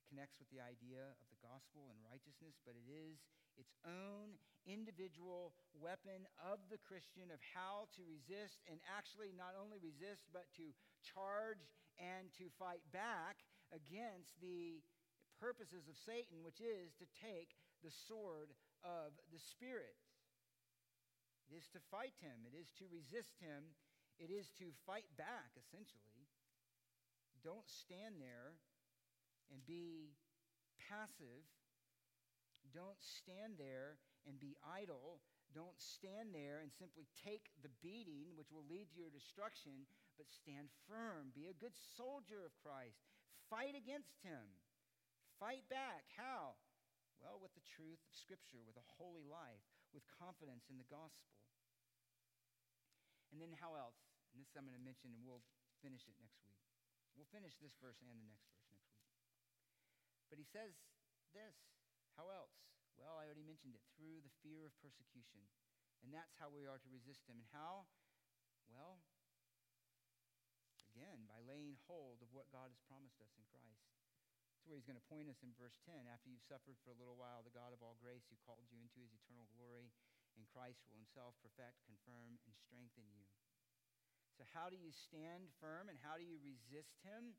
connects 0.09 0.41
with 0.41 0.49
the 0.49 0.61
idea 0.61 1.13
of 1.17 1.27
the 1.29 1.41
gospel 1.41 1.89
and 1.93 1.97
righteousness, 2.01 2.57
but 2.65 2.77
it 2.77 2.89
is 2.89 3.21
its 3.57 3.73
own 3.85 4.37
individual 4.65 5.53
weapon 5.77 6.25
of 6.41 6.57
the 6.69 6.81
Christian 6.81 7.29
of 7.29 7.41
how 7.41 7.85
to 7.95 8.01
resist 8.05 8.65
and 8.65 8.81
actually 8.89 9.33
not 9.33 9.53
only 9.53 9.77
resist, 9.77 10.25
but 10.33 10.49
to 10.57 10.73
charge 11.05 11.69
and 12.01 12.33
to 12.37 12.49
fight 12.57 12.81
back 12.89 13.45
against 13.73 14.37
the 14.41 14.81
purposes 15.37 15.87
of 15.87 15.97
Satan, 15.97 16.41
which 16.41 16.61
is 16.61 16.93
to 16.97 17.07
take 17.17 17.53
the 17.81 17.93
sword 17.93 18.53
of 18.83 19.13
the 19.29 19.41
Spirit. 19.41 19.97
It 21.45 21.53
is 21.53 21.69
to 21.77 21.79
fight 21.91 22.17
him, 22.17 22.45
it 22.49 22.57
is 22.57 22.73
to 22.81 22.89
resist 22.89 23.37
him, 23.37 23.75
it 24.17 24.33
is 24.33 24.49
to 24.57 24.73
fight 24.85 25.05
back, 25.17 25.53
essentially. 25.59 26.25
Don't 27.43 27.69
stand 27.69 28.17
there 28.17 28.57
and 29.53 29.61
be 29.69 30.15
passive. 30.89 31.45
Don't 32.73 32.97
stand 32.97 33.61
there 33.61 34.01
and 34.25 34.41
be 34.41 34.57
idle. 34.65 35.21
Don't 35.53 35.77
stand 35.77 36.33
there 36.33 36.65
and 36.65 36.73
simply 36.73 37.05
take 37.21 37.53
the 37.61 37.71
beating, 37.85 38.33
which 38.33 38.49
will 38.49 38.65
lead 38.65 38.89
to 38.91 38.99
your 38.99 39.13
destruction, 39.13 39.85
but 40.17 40.25
stand 40.33 40.73
firm. 40.89 41.29
Be 41.37 41.47
a 41.47 41.61
good 41.61 41.77
soldier 41.95 42.41
of 42.41 42.57
Christ. 42.57 43.05
Fight 43.47 43.77
against 43.77 44.17
him. 44.25 44.49
Fight 45.37 45.63
back. 45.69 46.09
How? 46.17 46.57
Well, 47.21 47.37
with 47.39 47.53
the 47.53 47.67
truth 47.77 48.01
of 48.09 48.17
Scripture, 48.17 48.65
with 48.65 48.75
a 48.75 48.91
holy 48.97 49.23
life, 49.29 49.63
with 49.95 50.03
confidence 50.11 50.67
in 50.67 50.75
the 50.75 50.85
gospel. 50.91 51.31
And 53.31 53.39
then 53.39 53.55
how 53.55 53.79
else? 53.79 54.03
And 54.35 54.43
this 54.43 54.51
I'm 54.59 54.67
going 54.67 54.75
to 54.75 54.83
mention, 54.83 55.15
and 55.15 55.23
we'll 55.23 55.43
finish 55.79 56.03
it 56.11 56.19
next 56.19 56.43
week. 56.43 56.59
We'll 57.15 57.31
finish 57.31 57.55
this 57.63 57.71
verse 57.79 58.03
and 58.03 58.11
the 58.11 58.27
next 58.27 58.43
verse 58.51 58.67
next 58.75 58.91
week. 58.91 59.07
But 60.27 60.35
he 60.35 60.43
says 60.43 60.75
this 61.31 61.55
How 62.19 62.27
else? 62.27 62.51
Well, 62.99 63.15
I 63.19 63.27
already 63.27 63.43
mentioned 63.43 63.75
it 63.75 63.83
through 63.95 64.23
the 64.23 64.31
fear 64.43 64.67
of 64.67 64.75
persecution. 64.83 65.43
And 66.03 66.11
that's 66.11 66.35
how 66.39 66.51
we 66.51 66.67
are 66.67 66.79
to 66.79 66.89
resist 66.91 67.27
him. 67.27 67.39
And 67.39 67.47
how? 67.55 67.87
Well, 68.67 68.99
again, 70.91 71.27
by 71.27 71.39
laying 71.43 71.79
hold 71.87 72.23
of 72.23 72.31
what 72.31 72.51
God 72.51 72.71
has 72.71 72.79
promised 72.87 73.19
us 73.19 73.31
in 73.35 73.43
Christ. 73.51 73.94
That's 74.65 74.73
where 74.73 74.81
he's 74.81 74.89
going 74.89 74.97
to 74.97 75.13
point 75.13 75.29
us 75.29 75.45
in 75.45 75.53
verse 75.61 75.77
10. 75.85 76.09
After 76.09 76.25
you've 76.25 76.41
suffered 76.41 76.73
for 76.81 76.89
a 76.89 76.97
little 76.97 77.13
while, 77.13 77.45
the 77.45 77.53
God 77.53 77.69
of 77.69 77.85
all 77.85 78.01
grace 78.01 78.25
who 78.33 78.45
called 78.49 78.65
you 78.73 78.81
into 78.81 78.97
his 78.97 79.13
eternal 79.13 79.45
glory 79.53 79.93
in 80.33 80.41
Christ 80.49 80.81
will 80.89 80.97
himself 80.97 81.37
perfect, 81.37 81.85
confirm, 81.85 82.41
and 82.49 82.57
strengthen 82.57 83.05
you. 83.13 83.29
So, 84.33 84.41
how 84.57 84.73
do 84.73 84.77
you 84.81 84.89
stand 84.89 85.53
firm 85.61 85.85
and 85.85 86.01
how 86.01 86.17
do 86.17 86.25
you 86.25 86.41
resist 86.41 86.97
him? 87.05 87.37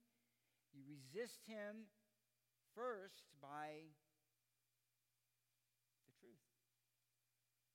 You 0.71 0.87
resist 0.87 1.43
him 1.51 1.91
first 2.79 3.27
by 3.43 3.91
the 6.07 6.15
truth, 6.23 6.47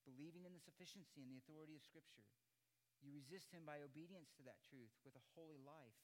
believing 0.08 0.48
in 0.48 0.56
the 0.56 0.64
sufficiency 0.64 1.28
and 1.28 1.32
the 1.36 1.44
authority 1.44 1.76
of 1.76 1.84
Scripture. 1.84 2.24
You 3.04 3.12
resist 3.12 3.52
him 3.52 3.68
by 3.68 3.84
obedience 3.84 4.32
to 4.40 4.48
that 4.48 4.64
truth 4.64 4.96
with 5.04 5.20
a 5.20 5.28
holy 5.36 5.60
life. 5.60 6.00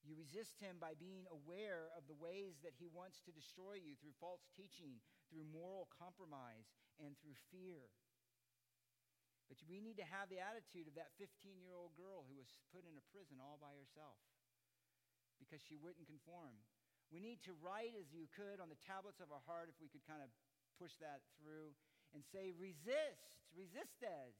You 0.00 0.16
resist 0.16 0.56
him 0.56 0.80
by 0.80 0.96
being 0.96 1.28
aware 1.28 1.92
of 1.92 2.08
the 2.08 2.16
ways 2.16 2.56
that 2.64 2.72
he 2.76 2.88
wants 2.88 3.20
to 3.28 3.36
destroy 3.36 3.76
you 3.76 3.96
through 4.00 4.16
false 4.16 4.48
teaching, 4.56 4.96
through 5.28 5.44
moral 5.52 5.92
compromise, 5.92 6.72
and 6.96 7.12
through 7.20 7.36
fear. 7.52 7.92
But 9.52 9.60
we 9.66 9.82
need 9.82 9.98
to 9.98 10.06
have 10.06 10.30
the 10.30 10.40
attitude 10.40 10.86
of 10.86 10.96
that 10.96 11.12
15 11.18 11.58
year 11.60 11.74
old 11.74 11.92
girl 11.98 12.24
who 12.24 12.38
was 12.38 12.48
put 12.70 12.86
in 12.86 12.94
a 12.94 13.04
prison 13.10 13.42
all 13.42 13.58
by 13.60 13.74
herself 13.74 14.16
because 15.42 15.60
she 15.60 15.74
wouldn't 15.74 16.06
conform. 16.06 16.54
We 17.10 17.18
need 17.18 17.42
to 17.50 17.58
write 17.58 17.98
as 17.98 18.14
you 18.14 18.30
could 18.30 18.62
on 18.62 18.70
the 18.70 18.78
tablets 18.78 19.18
of 19.18 19.34
our 19.34 19.42
heart, 19.42 19.66
if 19.66 19.74
we 19.82 19.90
could 19.90 20.06
kind 20.06 20.22
of 20.22 20.30
push 20.78 20.94
that 21.02 21.26
through, 21.42 21.74
and 22.14 22.22
say, 22.22 22.54
resist, 22.54 23.34
resistes, 23.50 24.38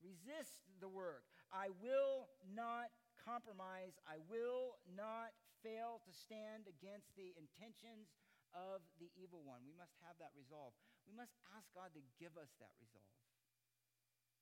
resist 0.00 0.64
the 0.80 0.88
work. 0.88 1.28
I 1.52 1.68
will 1.84 2.32
not 2.48 2.88
compromise. 3.26 3.98
I 4.06 4.22
will 4.30 4.78
not 4.86 5.34
fail 5.66 5.98
to 6.06 6.12
stand 6.14 6.70
against 6.70 7.10
the 7.18 7.34
intentions 7.34 8.14
of 8.54 8.86
the 9.02 9.10
evil 9.18 9.42
one. 9.42 9.66
We 9.66 9.74
must 9.74 9.98
have 10.06 10.14
that 10.22 10.30
resolve. 10.38 10.78
We 11.02 11.12
must 11.12 11.34
ask 11.58 11.66
God 11.74 11.90
to 11.98 12.02
give 12.22 12.38
us 12.38 12.54
that 12.62 12.70
resolve. 12.78 13.18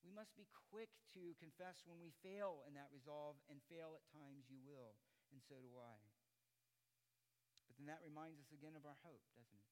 We 0.05 0.12
must 0.12 0.37
be 0.37 0.45
quick 0.68 0.93
to 1.16 1.32
confess 1.41 1.80
when 1.89 1.97
we 1.97 2.12
fail 2.20 2.61
in 2.68 2.76
that 2.76 2.93
resolve, 2.93 3.41
and 3.49 3.57
fail 3.72 3.97
at 3.97 4.05
times 4.12 4.45
you 4.53 4.61
will, 4.61 5.01
and 5.32 5.41
so 5.41 5.57
do 5.64 5.72
I. 5.80 5.97
But 7.64 7.80
then 7.80 7.89
that 7.89 8.05
reminds 8.05 8.37
us 8.37 8.53
again 8.53 8.76
of 8.76 8.85
our 8.85 9.01
hope, 9.01 9.24
doesn't 9.32 9.57
it? 9.57 9.64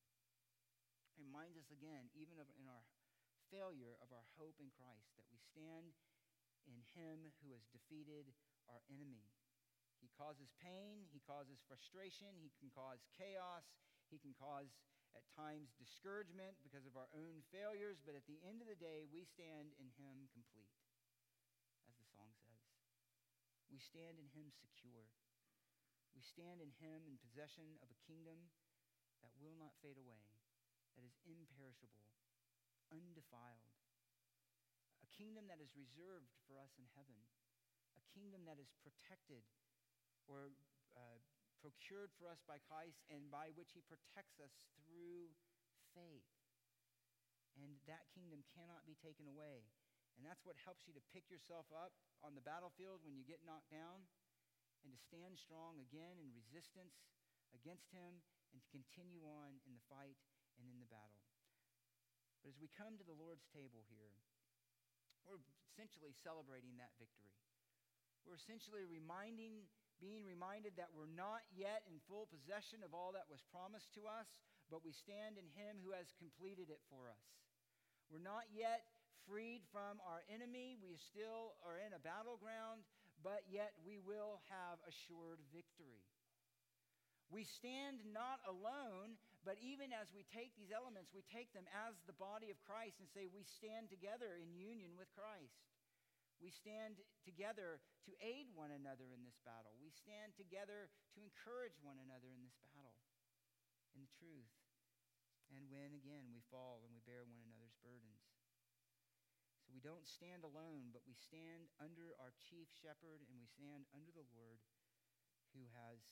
reminds 1.20 1.54
us 1.60 1.68
again, 1.70 2.08
even 2.16 2.40
of, 2.40 2.48
in 2.56 2.68
our 2.68 2.84
failure, 3.52 3.94
of 4.00 4.08
our 4.10 4.24
hope 4.40 4.56
in 4.58 4.72
Christ, 4.72 5.12
that 5.20 5.28
we 5.28 5.38
stand 5.38 5.92
in 6.64 6.78
Him 6.96 7.30
who 7.42 7.52
has 7.52 7.64
defeated 7.68 8.32
our 8.70 8.82
enemy. 8.90 9.26
He 10.02 10.10
causes 10.18 10.50
pain, 10.58 11.06
He 11.14 11.22
causes 11.22 11.62
frustration, 11.70 12.30
He 12.42 12.50
can 12.58 12.70
cause 12.74 13.02
chaos, 13.14 13.66
He 14.10 14.18
can 14.18 14.34
cause 14.34 14.70
at 15.12 15.24
times 15.36 15.72
discouragement 15.76 16.56
because 16.64 16.88
of 16.88 16.96
our 16.96 17.08
own 17.12 17.44
failures, 17.52 18.00
but 18.00 18.16
at 18.16 18.24
the 18.24 18.40
end 18.42 18.64
of 18.64 18.68
the 18.68 18.78
day, 18.78 19.04
we 19.12 19.24
stand 19.28 19.76
in 19.76 19.88
Him 20.00 20.28
complete, 20.32 20.72
as 21.84 21.94
the 22.00 22.08
song 22.08 22.32
says. 22.40 22.64
We 23.68 23.80
stand 23.80 24.16
in 24.20 24.28
Him 24.32 24.52
secure. 24.52 25.08
We 26.16 26.24
stand 26.24 26.60
in 26.60 26.72
Him 26.80 27.08
in 27.08 27.20
possession 27.20 27.76
of 27.80 27.88
a 27.92 28.02
kingdom 28.04 28.52
that 29.24 29.32
will 29.40 29.56
not 29.56 29.76
fade 29.80 30.00
away, 30.00 30.24
that 30.96 31.04
is 31.04 31.16
imperishable, 31.24 32.08
undefiled, 32.92 33.72
a 35.00 35.08
kingdom 35.14 35.48
that 35.48 35.60
is 35.60 35.72
reserved 35.76 36.32
for 36.48 36.56
us 36.60 36.72
in 36.76 36.88
heaven, 36.96 37.16
a 37.96 38.04
kingdom 38.12 38.44
that 38.48 38.58
is 38.58 38.70
protected 38.82 39.44
or 40.28 40.52
uh, 40.96 41.18
procured 41.62 42.10
for 42.18 42.26
us 42.26 42.42
by 42.44 42.58
Christ 42.66 43.02
and 43.08 43.30
by 43.30 43.54
which 43.54 43.72
he 43.72 43.82
protects 43.86 44.42
us 44.42 44.52
through 44.82 45.30
faith. 45.94 46.28
And 47.60 47.76
that 47.84 48.08
kingdom 48.16 48.42
cannot 48.56 48.88
be 48.88 48.96
taken 48.98 49.28
away. 49.28 49.68
And 50.16 50.24
that's 50.24 50.44
what 50.44 50.60
helps 50.60 50.84
you 50.88 50.92
to 50.96 51.10
pick 51.12 51.28
yourself 51.32 51.68
up 51.72 51.92
on 52.20 52.36
the 52.36 52.44
battlefield 52.44 53.00
when 53.04 53.16
you 53.16 53.24
get 53.24 53.44
knocked 53.44 53.72
down 53.72 54.04
and 54.84 54.90
to 54.92 54.98
stand 54.98 55.38
strong 55.38 55.78
again 55.78 56.18
in 56.18 56.34
resistance 56.34 56.96
against 57.54 57.88
him 57.92 58.20
and 58.52 58.60
to 58.60 58.68
continue 58.74 59.24
on 59.24 59.60
in 59.64 59.72
the 59.72 59.86
fight 59.88 60.18
and 60.60 60.68
in 60.68 60.80
the 60.82 60.90
battle. 60.90 61.22
But 62.42 62.52
as 62.52 62.58
we 62.58 62.68
come 62.74 62.98
to 62.98 63.06
the 63.06 63.16
Lord's 63.16 63.46
table 63.54 63.86
here, 63.86 64.12
we're 65.22 65.40
essentially 65.70 66.12
celebrating 66.18 66.74
that 66.82 66.92
victory. 66.98 67.32
We're 68.26 68.38
essentially 68.38 68.86
reminding 68.86 69.66
being 70.02 70.26
reminded 70.26 70.74
that 70.82 70.90
we're 70.90 71.10
not 71.14 71.46
yet 71.54 71.86
in 71.86 72.02
full 72.10 72.26
possession 72.26 72.82
of 72.82 72.90
all 72.90 73.14
that 73.14 73.30
was 73.30 73.38
promised 73.54 73.94
to 73.94 74.10
us, 74.10 74.26
but 74.66 74.82
we 74.82 74.90
stand 74.90 75.38
in 75.38 75.46
Him 75.54 75.78
who 75.78 75.94
has 75.94 76.10
completed 76.18 76.74
it 76.74 76.82
for 76.90 77.06
us. 77.06 77.22
We're 78.10 78.24
not 78.24 78.50
yet 78.50 78.82
freed 79.30 79.62
from 79.70 80.02
our 80.02 80.26
enemy. 80.26 80.74
We 80.82 80.98
still 80.98 81.54
are 81.62 81.78
in 81.78 81.94
a 81.94 82.02
battleground, 82.02 82.82
but 83.22 83.46
yet 83.46 83.78
we 83.86 84.02
will 84.02 84.42
have 84.50 84.82
assured 84.82 85.38
victory. 85.54 86.02
We 87.30 87.46
stand 87.46 88.02
not 88.10 88.42
alone, 88.44 89.16
but 89.46 89.56
even 89.62 89.94
as 89.94 90.10
we 90.12 90.26
take 90.34 90.52
these 90.58 90.74
elements, 90.74 91.14
we 91.14 91.24
take 91.30 91.48
them 91.56 91.64
as 91.72 91.96
the 92.04 92.18
body 92.18 92.52
of 92.52 92.60
Christ 92.66 93.00
and 93.00 93.08
say 93.08 93.30
we 93.30 93.46
stand 93.56 93.88
together 93.88 94.36
in 94.36 94.52
union 94.52 94.98
with 94.98 95.08
Christ. 95.16 95.56
We 96.42 96.50
stand 96.50 96.98
together 97.22 97.78
to 98.02 98.12
aid 98.18 98.50
one 98.50 98.74
another 98.74 99.14
in 99.14 99.22
this 99.22 99.38
battle. 99.46 99.78
We 99.78 99.94
stand 99.94 100.34
together 100.34 100.90
to 101.14 101.22
encourage 101.22 101.78
one 101.78 102.02
another 102.02 102.34
in 102.34 102.42
this 102.42 102.58
battle, 102.74 102.98
in 103.94 104.02
the 104.02 104.10
truth. 104.18 104.50
And 105.54 105.70
when, 105.70 105.94
again, 105.94 106.34
we 106.34 106.42
fall 106.50 106.82
and 106.82 106.90
we 106.90 107.06
bear 107.06 107.22
one 107.22 107.38
another's 107.46 107.78
burdens. 107.78 108.26
So 109.62 109.70
we 109.70 109.78
don't 109.78 110.02
stand 110.02 110.42
alone, 110.42 110.90
but 110.90 111.06
we 111.06 111.14
stand 111.14 111.70
under 111.78 112.18
our 112.18 112.34
chief 112.34 112.66
shepherd 112.74 113.22
and 113.30 113.38
we 113.38 113.46
stand 113.46 113.86
under 113.94 114.10
the 114.10 114.26
Lord 114.34 114.58
who 115.54 115.70
has 115.78 116.02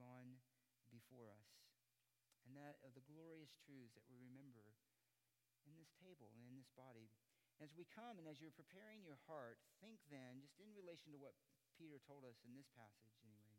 gone 0.00 0.40
before 0.88 1.28
us. 1.28 1.52
And 2.48 2.56
that 2.56 2.80
of 2.80 2.96
the 2.96 3.04
glorious 3.04 3.52
truths 3.60 3.92
that 3.98 4.08
we 4.08 4.16
remember 4.16 4.72
in 5.68 5.74
this 5.76 5.92
table 5.98 6.32
and 6.32 6.46
in 6.46 6.54
this 6.54 6.70
body 6.72 7.10
as 7.62 7.72
we 7.72 7.88
come 7.88 8.20
and 8.20 8.28
as 8.28 8.40
you're 8.40 8.52
preparing 8.52 9.00
your 9.00 9.20
heart, 9.24 9.56
think 9.80 10.04
then, 10.12 10.44
just 10.44 10.60
in 10.60 10.68
relation 10.76 11.12
to 11.12 11.20
what 11.20 11.36
Peter 11.80 11.96
told 12.04 12.24
us 12.24 12.40
in 12.44 12.52
this 12.52 12.68
passage 12.76 13.16
anyway. 13.24 13.56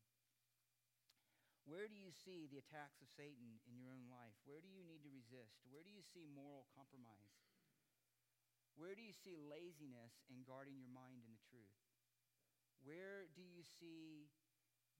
Where 1.67 1.89
do 1.89 1.97
you 1.97 2.15
see 2.15 2.47
the 2.47 2.63
attacks 2.63 3.03
of 3.03 3.11
Satan 3.11 3.59
in 3.67 3.75
your 3.75 3.91
own 3.91 4.07
life? 4.07 4.37
Where 4.47 4.63
do 4.63 4.71
you 4.71 4.87
need 4.87 5.03
to 5.03 5.11
resist? 5.11 5.67
Where 5.67 5.83
do 5.83 5.91
you 5.91 5.99
see 5.99 6.23
moral 6.23 6.69
compromise? 6.71 7.43
Where 8.79 8.95
do 8.95 9.03
you 9.03 9.11
see 9.11 9.35
laziness 9.35 10.23
in 10.31 10.47
guarding 10.47 10.79
your 10.79 10.93
mind 10.93 11.25
in 11.25 11.33
the 11.33 11.43
truth? 11.49 11.81
Where 12.85 13.27
do 13.33 13.43
you 13.43 13.65
see 13.65 14.29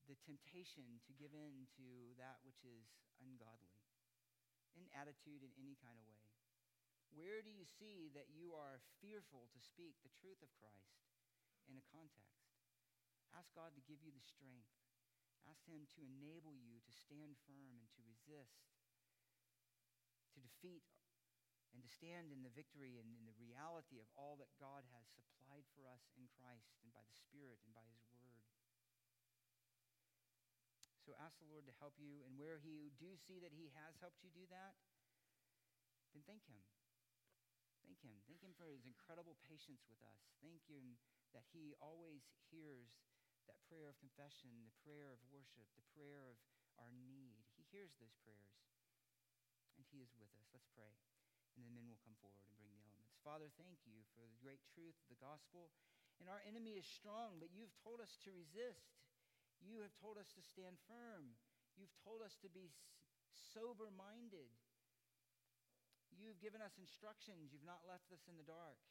the 0.09 0.17
temptation 0.25 0.99
to 1.07 1.15
give 1.15 1.31
in 1.31 1.69
to 1.77 2.17
that 2.17 2.41
which 2.43 2.65
is 2.65 2.89
ungodly 3.21 3.79
in 4.75 4.89
attitude 4.97 5.45
in 5.45 5.53
any 5.61 5.77
kind 5.79 5.95
of 5.95 6.03
way? 6.09 6.36
Where 7.17 7.41
do 7.41 7.49
you 7.49 7.65
see 7.65 8.13
that 8.13 8.29
you 8.29 8.53
are 8.53 8.77
fearful 9.01 9.49
to 9.49 9.57
speak 9.57 9.97
the 10.05 10.13
truth 10.13 10.37
of 10.45 10.53
Christ 10.61 11.01
in 11.65 11.73
a 11.73 11.89
context? 11.89 12.45
Ask 13.33 13.49
God 13.57 13.73
to 13.73 13.87
give 13.89 14.05
you 14.05 14.13
the 14.13 14.21
strength. 14.21 14.69
Ask 15.49 15.65
Him 15.65 15.89
to 15.97 16.05
enable 16.05 16.53
you 16.53 16.77
to 16.77 16.93
stand 16.93 17.33
firm 17.49 17.81
and 17.81 17.89
to 17.97 18.05
resist, 18.05 18.69
to 20.37 20.39
defeat, 20.45 20.85
and 21.73 21.81
to 21.81 21.89
stand 21.89 22.29
in 22.29 22.45
the 22.45 22.53
victory 22.53 23.01
and 23.01 23.09
in 23.17 23.25
the 23.25 23.37
reality 23.41 23.97
of 23.97 24.05
all 24.13 24.37
that 24.37 24.53
God 24.61 24.85
has 24.93 25.09
supplied 25.09 25.65
for 25.73 25.89
us 25.89 26.05
in 26.13 26.29
Christ 26.37 26.69
and 26.85 26.93
by 26.93 27.01
the 27.01 27.17
Spirit 27.17 27.57
and 27.65 27.73
by 27.73 27.85
His 27.97 28.05
Word. 28.13 28.45
So 31.01 31.17
ask 31.17 31.33
the 31.41 31.49
Lord 31.49 31.65
to 31.65 31.79
help 31.81 31.97
you, 31.97 32.21
and 32.29 32.37
where 32.37 32.61
you 32.61 32.93
do 33.01 33.17
see 33.25 33.41
that 33.41 33.57
He 33.57 33.73
has 33.73 33.97
helped 33.97 34.21
you 34.21 34.29
do 34.29 34.45
that, 34.53 34.77
then 36.13 36.21
thank 36.29 36.45
Him. 36.45 36.61
Thank 37.87 38.03
Him. 38.03 38.19
Thank 38.27 38.43
Him 38.43 38.51
for 38.59 38.67
His 38.67 38.83
incredible 38.83 39.39
patience 39.47 39.87
with 39.87 40.03
us. 40.03 40.35
Thank 40.43 40.67
Him 40.67 40.99
that 41.31 41.47
He 41.55 41.71
always 41.79 42.27
hears 42.51 42.91
that 43.47 43.63
prayer 43.71 43.87
of 43.87 43.95
confession, 43.95 44.51
the 44.67 44.75
prayer 44.83 45.07
of 45.07 45.23
worship, 45.31 45.71
the 45.71 45.87
prayer 45.95 46.27
of 46.27 46.35
our 46.75 46.91
need. 46.91 47.47
He 47.55 47.63
hears 47.71 47.95
those 47.95 48.11
prayers, 48.27 48.59
and 49.79 49.87
He 49.87 50.03
is 50.03 50.11
with 50.19 50.27
us. 50.35 50.51
Let's 50.51 50.67
pray. 50.75 50.91
And 51.55 51.63
then 51.63 51.71
men 51.73 51.87
will 51.87 52.03
come 52.03 52.19
forward 52.19 52.43
and 52.43 52.59
bring 52.59 52.75
the 52.75 52.83
elements. 52.83 53.15
Father, 53.23 53.47
thank 53.55 53.81
you 53.87 54.03
for 54.13 54.27
the 54.27 54.37
great 54.43 54.61
truth 54.75 54.99
of 54.99 55.07
the 55.07 55.23
gospel. 55.23 55.71
And 56.19 56.27
our 56.27 56.43
enemy 56.43 56.75
is 56.75 56.85
strong, 56.85 57.39
but 57.39 57.55
you've 57.55 57.73
told 57.81 58.03
us 58.03 58.19
to 58.27 58.35
resist. 58.35 58.99
You 59.63 59.79
have 59.81 59.95
told 59.97 60.19
us 60.19 60.29
to 60.35 60.43
stand 60.43 60.77
firm. 60.85 61.39
You've 61.79 61.93
told 62.03 62.21
us 62.21 62.35
to 62.43 62.49
be 62.51 62.75
sober 63.31 63.89
minded. 63.89 64.51
You've 66.17 66.41
given 66.41 66.65
us 66.65 66.73
instructions. 66.81 67.53
You've 67.53 67.65
not 67.65 67.85
left 67.85 68.09
us 68.09 68.25
in 68.25 68.35
the 68.35 68.49
dark. 68.49 68.81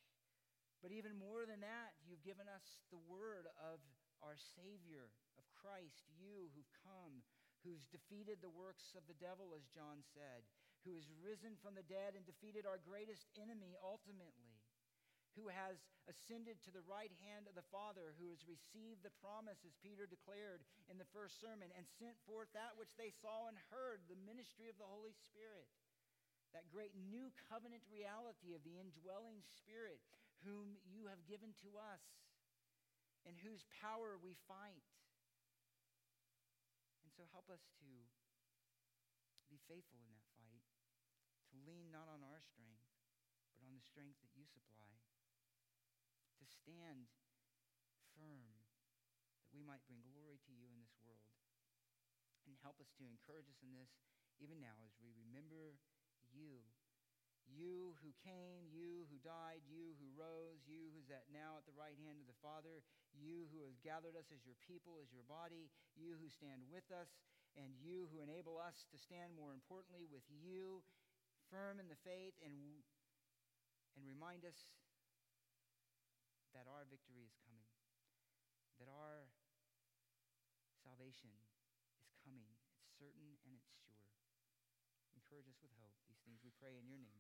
But 0.79 0.95
even 0.95 1.19
more 1.19 1.43
than 1.43 1.61
that, 1.67 1.99
you've 2.07 2.23
given 2.23 2.47
us 2.47 2.79
the 2.95 3.03
word 3.11 3.51
of 3.59 3.83
our 4.23 4.39
Savior, 4.55 5.11
of 5.35 5.45
Christ, 5.53 6.07
you 6.15 6.49
who've 6.55 6.77
come, 6.87 7.27
who's 7.67 7.91
defeated 7.91 8.39
the 8.39 8.53
works 8.53 8.95
of 8.95 9.03
the 9.11 9.19
devil, 9.19 9.57
as 9.57 9.67
John 9.73 10.05
said, 10.15 10.47
who 10.87 10.95
has 10.95 11.11
risen 11.19 11.59
from 11.59 11.75
the 11.75 11.87
dead 11.91 12.15
and 12.15 12.23
defeated 12.23 12.63
our 12.63 12.79
greatest 12.79 13.27
enemy 13.35 13.75
ultimately, 13.83 14.63
who 15.35 15.51
has 15.51 15.83
ascended 16.07 16.63
to 16.65 16.73
the 16.73 16.87
right 16.87 17.13
hand 17.27 17.51
of 17.51 17.59
the 17.59 17.67
Father, 17.75 18.15
who 18.17 18.31
has 18.31 18.47
received 18.47 19.03
the 19.03 19.19
promise, 19.21 19.61
as 19.67 19.77
Peter 19.83 20.07
declared 20.07 20.65
in 20.89 20.97
the 20.97 21.13
first 21.13 21.43
sermon, 21.43 21.69
and 21.75 21.85
sent 21.99 22.17
forth 22.25 22.49
that 22.55 22.79
which 22.79 22.95
they 22.97 23.11
saw 23.11 23.51
and 23.51 23.59
heard, 23.69 24.07
the 24.07 24.25
ministry 24.25 24.71
of 24.71 24.79
the 24.79 24.89
Holy 24.89 25.13
Spirit 25.13 25.69
that 26.55 26.71
great 26.71 26.95
new 26.95 27.33
covenant 27.49 27.83
reality 27.91 28.55
of 28.55 28.63
the 28.63 28.79
indwelling 28.79 29.43
Spirit, 29.43 30.03
whom 30.45 30.79
you 30.87 31.11
have 31.11 31.25
given 31.27 31.57
to 31.67 31.75
us, 31.81 32.03
in 33.27 33.35
whose 33.43 33.67
power 33.83 34.15
we 34.21 34.39
fight. 34.47 34.87
And 37.03 37.11
so 37.11 37.27
help 37.35 37.51
us 37.51 37.67
to 37.83 37.91
be 39.51 39.59
faithful 39.67 39.99
in 40.03 40.11
that 40.15 40.27
fight, 40.39 40.67
to 41.51 41.57
lean 41.67 41.91
not 41.91 42.07
on 42.11 42.23
our 42.23 42.43
strength, 42.43 42.87
but 43.55 43.67
on 43.67 43.75
the 43.75 43.83
strength 43.83 44.19
that 44.23 44.35
you 44.35 44.47
supply, 44.47 44.95
to 46.39 46.45
stand 46.47 47.11
firm, 48.15 48.59
that 49.43 49.51
we 49.55 49.63
might 49.63 49.83
bring 49.87 50.03
glory 50.03 50.39
to 50.47 50.53
you 50.55 50.71
in 50.71 50.79
this 50.83 50.95
world. 51.03 51.31
And 52.47 52.55
help 52.63 52.79
us 52.79 52.91
to 52.99 53.11
encourage 53.11 53.51
us 53.51 53.59
in 53.67 53.75
this 53.75 53.91
even 54.39 54.63
now 54.63 54.79
as 54.87 54.95
we 55.03 55.11
remember 55.17 55.81
you. 56.37 56.61
You 57.47 57.95
who 58.03 58.11
came, 58.27 58.67
you 58.69 59.07
who 59.07 59.23
died, 59.23 59.63
you 59.71 59.95
who 59.97 60.07
rose, 60.19 60.67
you 60.67 60.91
who's 60.91 61.09
at 61.15 61.31
now 61.31 61.55
at 61.57 61.65
the 61.65 61.79
right 61.79 61.95
hand 61.95 62.19
of 62.19 62.27
the 62.27 62.43
Father, 62.43 62.83
you 63.15 63.47
who 63.55 63.63
has 63.63 63.79
gathered 63.81 64.19
us 64.19 64.35
as 64.35 64.43
your 64.43 64.59
people, 64.67 64.99
as 64.99 65.15
your 65.15 65.23
body, 65.25 65.71
you 65.95 66.19
who 66.19 66.27
stand 66.27 66.67
with 66.67 66.91
us, 66.91 67.23
and 67.55 67.79
you 67.79 68.11
who 68.11 68.19
enable 68.19 68.59
us 68.59 68.85
to 68.91 68.99
stand 68.99 69.33
more 69.39 69.55
importantly 69.55 70.11
with 70.11 70.27
you, 70.29 70.83
firm 71.49 71.79
in 71.79 71.87
the 71.87 72.03
faith, 72.03 72.35
and, 72.43 72.83
and 73.95 74.03
remind 74.05 74.43
us 74.43 74.67
that 76.51 76.67
our 76.67 76.83
victory 76.91 77.23
is 77.23 77.39
coming, 77.47 77.71
that 78.83 78.91
our 78.91 79.31
salvation 80.83 81.31
is 81.43 81.53
coming. 82.25 82.47
It's 82.51 82.95
certain 82.97 83.39
and 83.47 83.53
it's 83.55 83.67
sure. 83.87 83.99
encourage 85.15 85.49
us 85.51 85.59
with 85.61 85.75
hope. 85.83 85.95
These 86.07 86.23
things 86.23 86.41
we 86.45 86.46
pray 86.61 86.71
in 86.81 86.89
your 86.89 86.99
name. 86.99 87.16